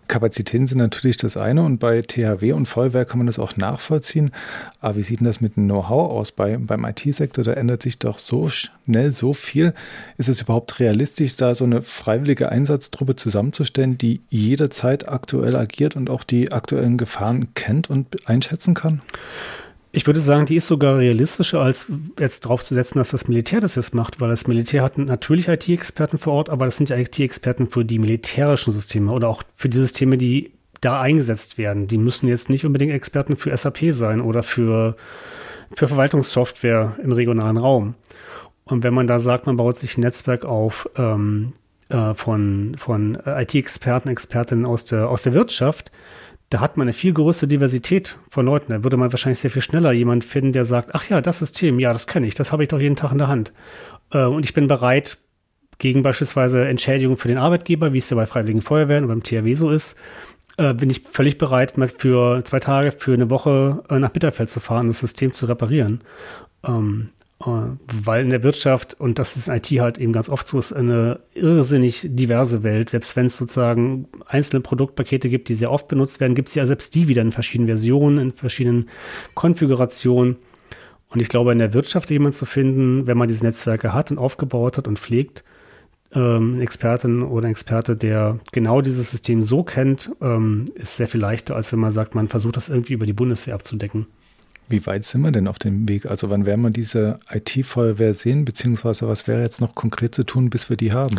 Kapazitäten 0.07 0.67
sind 0.67 0.77
natürlich 0.77 1.17
das 1.17 1.37
eine 1.37 1.63
und 1.63 1.79
bei 1.79 2.01
THW 2.01 2.53
und 2.53 2.67
Feuerwehr 2.67 3.05
kann 3.05 3.19
man 3.19 3.27
das 3.27 3.39
auch 3.39 3.55
nachvollziehen. 3.57 4.31
Aber 4.79 4.97
wie 4.97 5.03
sieht 5.03 5.19
denn 5.19 5.25
das 5.25 5.41
mit 5.41 5.55
dem 5.55 5.65
Know-how 5.65 6.11
aus? 6.11 6.31
Bei, 6.31 6.57
beim 6.57 6.85
IT-Sektor, 6.85 7.43
da 7.43 7.53
ändert 7.53 7.83
sich 7.83 7.99
doch 7.99 8.17
so 8.17 8.49
schnell 8.49 9.11
so 9.11 9.33
viel. 9.33 9.73
Ist 10.17 10.29
es 10.29 10.41
überhaupt 10.41 10.79
realistisch, 10.79 11.35
da 11.35 11.55
so 11.55 11.63
eine 11.63 11.81
freiwillige 11.81 12.49
Einsatztruppe 12.49 13.15
zusammenzustellen, 13.15 13.97
die 13.97 14.21
jederzeit 14.29 15.09
aktuell 15.09 15.55
agiert 15.55 15.95
und 15.95 16.09
auch 16.09 16.23
die 16.23 16.51
aktuellen 16.51 16.97
Gefahren 16.97 17.53
kennt 17.53 17.89
und 17.89 18.27
einschätzen 18.27 18.73
kann? 18.73 18.99
Ich 19.95 20.07
würde 20.07 20.21
sagen, 20.21 20.47
die 20.47 20.55
ist 20.55 20.65
sogar 20.65 20.97
realistischer, 20.97 21.61
als 21.61 21.87
jetzt 22.19 22.41
drauf 22.41 22.63
zu 22.65 22.73
setzen, 22.73 22.97
dass 22.97 23.11
das 23.11 23.27
Militär 23.27 23.61
das 23.61 23.75
jetzt 23.75 23.93
macht, 23.93 24.19
weil 24.19 24.29
das 24.29 24.47
Militär 24.47 24.81
hat 24.81 24.97
natürlich 24.97 25.47
IT-Experten 25.47 26.17
vor 26.17 26.33
Ort, 26.33 26.49
aber 26.49 26.65
das 26.65 26.77
sind 26.77 26.89
ja 26.89 26.97
IT-Experten 26.97 27.69
für 27.69 27.85
die 27.85 27.99
militärischen 27.99 28.73
Systeme 28.73 29.11
oder 29.11 29.29
auch 29.29 29.43
für 29.53 29.69
die 29.69 29.77
Systeme, 29.77 30.17
die 30.17 30.51
da 30.81 30.99
eingesetzt 30.99 31.59
werden. 31.59 31.87
Die 31.87 31.99
müssen 31.99 32.27
jetzt 32.27 32.49
nicht 32.49 32.65
unbedingt 32.65 32.91
Experten 32.91 33.37
für 33.37 33.55
SAP 33.55 33.93
sein 33.93 34.19
oder 34.19 34.41
für, 34.41 34.97
für 35.71 35.87
Verwaltungssoftware 35.87 36.97
im 37.03 37.11
regionalen 37.11 37.57
Raum. 37.57 37.93
Und 38.63 38.83
wenn 38.83 38.95
man 38.95 39.05
da 39.05 39.19
sagt, 39.19 39.45
man 39.45 39.57
baut 39.57 39.77
sich 39.77 39.95
ein 39.95 40.01
Netzwerk 40.01 40.43
auf 40.43 40.89
ähm, 40.97 41.53
äh, 41.89 42.15
von, 42.15 42.75
von 42.79 43.19
IT-Experten, 43.27 44.09
Expertinnen 44.09 44.65
aus 44.65 44.85
der, 44.85 45.07
aus 45.07 45.21
der 45.21 45.35
Wirtschaft, 45.35 45.91
da 46.53 46.59
hat 46.59 46.77
man 46.77 46.85
eine 46.85 46.93
viel 46.93 47.13
größere 47.13 47.47
Diversität 47.47 48.17
von 48.29 48.45
Leuten. 48.45 48.71
Da 48.71 48.83
würde 48.83 48.95
man 48.95 49.11
wahrscheinlich 49.11 49.39
sehr 49.39 49.49
viel 49.49 49.63
schneller 49.63 49.91
jemanden 49.91 50.21
finden, 50.21 50.53
der 50.53 50.65
sagt, 50.65 50.93
ach 50.93 51.09
ja, 51.09 51.19
das 51.19 51.39
System, 51.39 51.79
ja, 51.79 51.91
das 51.91 52.05
kenne 52.05 52.27
ich, 52.27 52.35
das 52.35 52.51
habe 52.51 52.61
ich 52.61 52.69
doch 52.69 52.79
jeden 52.79 52.95
Tag 52.95 53.11
in 53.11 53.17
der 53.17 53.27
Hand. 53.27 53.53
Äh, 54.11 54.25
und 54.25 54.45
ich 54.45 54.53
bin 54.53 54.67
bereit, 54.67 55.17
gegen 55.79 56.03
beispielsweise 56.03 56.67
Entschädigung 56.67 57.17
für 57.17 57.27
den 57.27 57.39
Arbeitgeber, 57.39 57.91
wie 57.91 57.97
es 57.97 58.09
ja 58.09 58.15
bei 58.15 58.27
Freiwilligen 58.27 58.61
Feuerwehren 58.61 59.05
oder 59.05 59.15
beim 59.15 59.23
THW 59.23 59.53
so 59.55 59.71
ist, 59.71 59.97
äh, 60.57 60.75
bin 60.75 60.91
ich 60.91 61.01
völlig 61.09 61.39
bereit, 61.39 61.75
mal 61.77 61.87
für 61.87 62.43
zwei 62.43 62.59
Tage, 62.59 62.91
für 62.91 63.13
eine 63.13 63.31
Woche 63.31 63.83
äh, 63.89 63.97
nach 63.97 64.11
Bitterfeld 64.11 64.51
zu 64.51 64.59
fahren, 64.59 64.87
das 64.87 64.99
System 64.99 65.31
zu 65.31 65.47
reparieren. 65.47 66.01
Ähm, 66.63 67.09
äh, 67.09 67.22
weil 67.39 68.23
in 68.23 68.29
der 68.29 68.43
Wirtschaft, 68.43 68.99
und 68.99 69.19
das 69.19 69.35
ist 69.35 69.47
in 69.47 69.55
IT 69.55 69.67
halt 69.81 69.97
eben 69.97 70.13
ganz 70.13 70.29
oft 70.29 70.47
so, 70.47 70.59
ist 70.59 70.71
eine 70.71 71.19
irrsinnig 71.33 72.07
diverse 72.09 72.63
Welt. 72.63 72.89
Selbst 72.89 73.15
wenn 73.15 73.25
es 73.25 73.37
sozusagen 73.37 74.07
einzelne 74.25 74.61
Produktpakete 74.61 75.29
gibt, 75.29 75.49
die 75.49 75.53
sehr 75.53 75.71
oft 75.71 75.87
benutzt 75.87 76.19
werden, 76.19 76.35
gibt 76.35 76.49
es 76.49 76.55
ja 76.55 76.65
selbst 76.65 76.95
die 76.95 77.07
wieder 77.07 77.21
in 77.21 77.31
verschiedenen 77.31 77.67
Versionen, 77.67 78.17
in 78.17 78.31
verschiedenen 78.31 78.89
Konfigurationen. 79.33 80.37
Und 81.09 81.21
ich 81.21 81.27
glaube, 81.27 81.51
in 81.51 81.59
der 81.59 81.73
Wirtschaft 81.73 82.09
jemanden 82.09 82.35
zu 82.35 82.45
finden, 82.45 83.07
wenn 83.07 83.17
man 83.17 83.27
diese 83.27 83.45
Netzwerke 83.45 83.93
hat 83.93 84.09
und 84.09 84.17
aufgebaut 84.17 84.77
hat 84.77 84.87
und 84.87 84.97
pflegt, 84.97 85.43
ähm, 86.15 86.61
Expertin 86.61 87.23
oder 87.23 87.49
Experte, 87.49 87.95
der 87.95 88.39
genau 88.51 88.81
dieses 88.81 89.11
System 89.11 89.43
so 89.43 89.63
kennt, 89.63 90.11
ähm, 90.21 90.65
ist 90.75 90.95
sehr 90.95 91.07
viel 91.07 91.21
leichter, 91.21 91.55
als 91.55 91.71
wenn 91.71 91.79
man 91.79 91.91
sagt, 91.91 92.15
man 92.15 92.29
versucht 92.29 92.55
das 92.55 92.69
irgendwie 92.69 92.93
über 92.93 93.05
die 93.05 93.13
Bundeswehr 93.13 93.55
abzudecken. 93.55 94.07
Wie 94.69 94.85
weit 94.85 95.03
sind 95.05 95.21
wir 95.21 95.31
denn 95.31 95.47
auf 95.47 95.59
dem 95.59 95.87
Weg? 95.87 96.05
Also 96.05 96.29
wann 96.29 96.45
werden 96.45 96.61
wir 96.61 96.69
diese 96.69 97.19
IT-Feuerwehr 97.29 98.13
sehen, 98.13 98.45
beziehungsweise 98.45 99.07
was 99.07 99.27
wäre 99.27 99.41
jetzt 99.41 99.61
noch 99.61 99.75
konkret 99.75 100.15
zu 100.15 100.23
tun, 100.23 100.49
bis 100.49 100.69
wir 100.69 100.77
die 100.77 100.93
haben? 100.93 101.15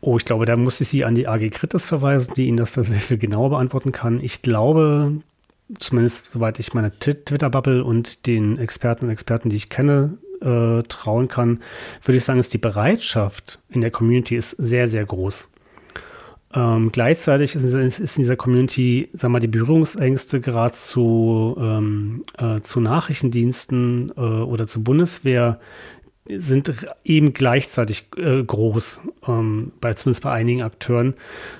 Oh, 0.00 0.16
ich 0.16 0.24
glaube, 0.24 0.46
da 0.46 0.56
muss 0.56 0.80
ich 0.80 0.88
Sie 0.88 1.04
an 1.04 1.14
die 1.14 1.28
AG 1.28 1.50
Kritis 1.50 1.86
verweisen, 1.86 2.32
die 2.34 2.46
Ihnen 2.46 2.56
das 2.56 2.74
sehr 2.74 2.84
viel 2.84 3.18
genauer 3.18 3.50
beantworten 3.50 3.92
kann. 3.92 4.20
Ich 4.22 4.40
glaube, 4.40 5.12
zumindest 5.78 6.30
soweit 6.30 6.58
ich 6.58 6.72
meine 6.72 6.90
Twitter-Bubble 6.98 7.84
und 7.84 8.26
den 8.26 8.58
Experten 8.58 9.06
und 9.06 9.10
Experten, 9.10 9.50
die 9.50 9.56
ich 9.56 9.68
kenne, 9.68 10.16
äh, 10.40 10.82
trauen 10.84 11.28
kann, 11.28 11.60
würde 12.02 12.16
ich 12.16 12.24
sagen, 12.24 12.40
ist 12.40 12.54
die 12.54 12.58
Bereitschaft 12.58 13.58
in 13.68 13.82
der 13.82 13.90
Community 13.90 14.36
ist 14.36 14.52
sehr, 14.52 14.88
sehr 14.88 15.04
groß. 15.04 15.50
Ähm, 16.52 16.90
gleichzeitig 16.90 17.54
ist, 17.54 17.64
ist, 17.64 18.16
in 18.16 18.22
dieser 18.22 18.36
Community, 18.36 19.08
wir 19.12 19.28
mal, 19.28 19.38
die 19.38 19.46
Berührungsängste 19.46 20.40
gerade 20.40 20.72
zu, 20.72 21.56
ähm, 21.60 22.24
äh, 22.38 22.60
zu 22.60 22.80
Nachrichtendiensten 22.80 24.12
äh, 24.16 24.20
oder 24.20 24.66
zur 24.66 24.82
Bundeswehr 24.82 25.60
sind 26.26 26.74
eben 27.04 27.32
gleichzeitig 27.32 28.08
äh, 28.16 28.42
groß, 28.42 29.00
ähm, 29.26 29.72
bei, 29.80 29.94
zumindest 29.94 30.24
bei 30.24 30.32
einigen 30.32 30.62
Akteuren, 30.62 31.14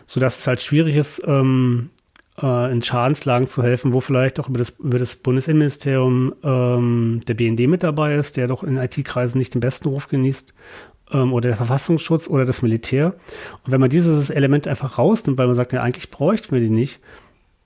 sodass 0.06 0.40
es 0.40 0.46
halt 0.46 0.60
schwierig 0.60 0.96
ist, 0.96 1.22
ähm, 1.24 1.90
äh, 2.40 2.72
in 2.72 2.82
Schadenslagen 2.82 3.48
zu 3.48 3.62
helfen, 3.62 3.92
wo 3.92 4.00
vielleicht 4.00 4.40
auch 4.40 4.48
über 4.48 4.58
das, 4.58 4.70
über 4.78 4.98
das 4.98 5.16
Bundesinnenministerium 5.16 6.34
ähm, 6.42 7.20
der 7.26 7.34
BND 7.34 7.68
mit 7.68 7.82
dabei 7.82 8.16
ist, 8.16 8.36
der 8.36 8.48
doch 8.48 8.64
in 8.64 8.76
IT-Kreisen 8.76 9.38
nicht 9.38 9.54
den 9.54 9.60
besten 9.60 9.88
Ruf 9.88 10.08
genießt, 10.08 10.54
ähm, 11.12 11.32
oder 11.32 11.48
der 11.48 11.56
Verfassungsschutz 11.56 12.28
oder 12.28 12.44
das 12.44 12.62
Militär. 12.62 13.14
Und 13.64 13.72
wenn 13.72 13.80
man 13.80 13.90
dieses 13.90 14.30
Element 14.30 14.66
einfach 14.68 14.98
rausnimmt, 14.98 15.38
weil 15.38 15.46
man 15.46 15.54
sagt, 15.54 15.72
ja, 15.72 15.82
eigentlich 15.82 16.10
bräuchten 16.10 16.52
wir 16.52 16.60
die 16.60 16.70
nicht, 16.70 17.00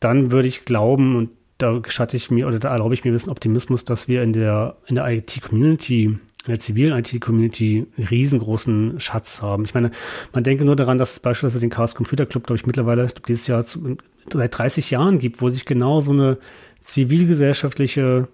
dann 0.00 0.30
würde 0.30 0.48
ich 0.48 0.64
glauben, 0.64 1.16
und 1.16 1.30
da 1.58 1.78
gestatte 1.78 2.16
ich 2.16 2.30
mir 2.30 2.46
oder 2.46 2.58
da 2.58 2.70
erlaube 2.70 2.94
ich 2.94 3.04
mir 3.04 3.10
ein 3.10 3.14
bisschen 3.14 3.32
Optimismus, 3.32 3.84
dass 3.84 4.08
wir 4.08 4.22
in 4.22 4.32
der, 4.32 4.76
in 4.86 4.96
der 4.96 5.06
IT-Community 5.08 6.18
in 6.46 6.50
der 6.50 6.58
zivilen 6.58 6.98
IT-Community 6.98 7.86
riesengroßen 8.10 9.00
Schatz 9.00 9.40
haben. 9.40 9.64
Ich 9.64 9.72
meine, 9.72 9.90
man 10.32 10.44
denke 10.44 10.66
nur 10.66 10.76
daran, 10.76 10.98
dass 10.98 11.14
es 11.14 11.20
beispielsweise 11.20 11.60
den 11.60 11.70
Chaos 11.70 11.94
Computer 11.94 12.26
Club, 12.26 12.46
glaube 12.46 12.58
ich, 12.58 12.66
mittlerweile 12.66 13.08
dieses 13.26 13.46
Jahr 13.46 13.62
zu, 13.62 13.96
seit 14.30 14.58
30 14.58 14.90
Jahren 14.90 15.18
gibt, 15.18 15.40
wo 15.40 15.48
sich 15.48 15.64
genau 15.64 16.00
so 16.00 16.12
eine 16.12 16.36
zivilgesellschaftliche 16.80 18.28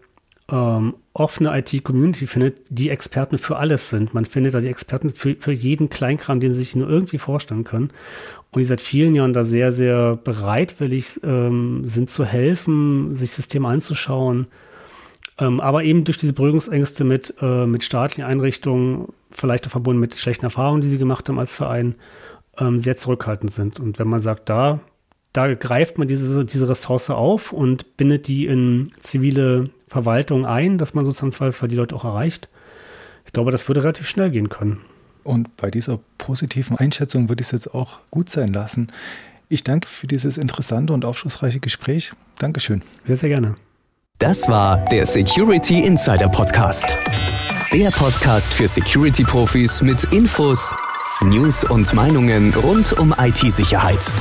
ähm, 0.51 0.95
offene 1.13 1.59
IT-Community 1.59 2.27
findet, 2.27 2.59
die 2.69 2.91
Experten 2.91 3.39
für 3.39 3.57
alles 3.57 3.91
sind. 3.91 4.15
Man 4.15 4.25
findet 4.25 4.55
da 4.55 4.61
die 4.61 4.69
Experten 4.69 5.11
für, 5.11 5.35
für 5.37 5.53
jeden 5.53 5.89
Kleinkram, 5.89 6.41
den 6.41 6.53
sie 6.53 6.61
sich 6.61 6.77
nur 6.77 6.89
irgendwie 6.89 7.19
vorstellen 7.19 7.65
können. 7.65 7.91
Und 8.53 8.61
die 8.61 8.65
seit 8.65 8.81
vielen 8.81 9.15
Jahren 9.15 9.33
da 9.33 9.45
sehr, 9.45 9.73
sehr 9.73 10.17
bereitwillig 10.17 11.21
ähm, 11.25 11.83
sind 11.85 12.11
zu 12.11 12.25
helfen, 12.25 13.15
sich 13.15 13.33
Systeme 13.33 13.69
anzuschauen. 13.69 14.47
Ähm, 15.39 15.61
aber 15.61 15.85
eben 15.85 16.05
durch 16.05 16.19
diese 16.19 16.33
Berührungsängste 16.33 17.05
mit, 17.05 17.35
äh, 17.41 17.67
mit 17.67 17.83
staatlichen 17.83 18.25
Einrichtungen, 18.25 19.09
vielleicht 19.31 19.67
auch 19.67 19.71
verbunden 19.71 20.01
mit 20.01 20.17
schlechten 20.17 20.45
Erfahrungen, 20.45 20.83
die 20.83 20.89
sie 20.89 20.99
gemacht 20.99 21.29
haben 21.29 21.39
als 21.39 21.57
Verein, 21.57 21.95
ähm, 22.59 22.79
sehr 22.79 22.97
zurückhaltend 22.97 23.53
sind. 23.53 23.81
Und 23.81 23.99
wenn 23.99 24.09
man 24.09 24.21
sagt, 24.21 24.49
da, 24.49 24.81
da 25.33 25.55
greift 25.55 25.99
man 25.99 26.09
diese, 26.09 26.45
diese 26.45 26.69
Ressource 26.69 27.11
auf 27.11 27.53
und 27.53 27.97
bindet 27.97 28.27
die 28.27 28.47
in 28.47 28.91
zivile 28.99 29.65
Verwaltung 29.89 30.47
ein, 30.47 30.79
dass 30.79 30.95
man 30.95 31.05
sozusagen 31.05 31.33
Zweifelsfall 31.33 31.69
die 31.69 31.77
Leute 31.77 31.95
auch 31.95 32.05
erreicht. 32.05 32.49
Ich 33.27 33.33
glaube, 33.33 33.51
das 33.51 33.69
würde 33.69 33.83
relativ 33.83 34.09
schnell 34.09 34.31
gehen 34.31 34.49
können. 34.49 34.81
Und 35.23 35.57
bei 35.57 35.71
dieser 35.71 36.01
positiven 36.19 36.77
Einschätzung 36.77 37.29
würde 37.29 37.43
ich 37.43 37.49
es 37.49 37.53
jetzt 37.53 37.75
auch 37.75 38.01
gut 38.11 38.31
sein 38.31 38.53
lassen. 38.53 38.89
Ich 39.49 39.65
danke 39.65 39.89
für 39.89 40.07
dieses 40.07 40.39
interessante 40.39 40.93
und 40.93 41.05
aufschlussreiche 41.05 41.61
Gespräch. 41.61 42.13
Dankeschön. 42.39 42.83
Sehr, 43.05 43.17
sehr 43.17 43.29
gerne. 43.29 43.57
Das 44.19 44.49
war 44.49 44.85
der 44.87 45.07
Security 45.07 45.85
Insider 45.85 46.29
Podcast. 46.29 46.97
Der 47.73 47.91
Podcast 47.91 48.53
für 48.53 48.67
Security-Profis 48.69 49.83
mit 49.83 50.05
Infos, 50.13 50.75
News 51.23 51.65
und 51.65 51.93
Meinungen 51.95 52.53
rund 52.55 52.93
um 52.99 53.15
IT-Sicherheit. 53.19 54.13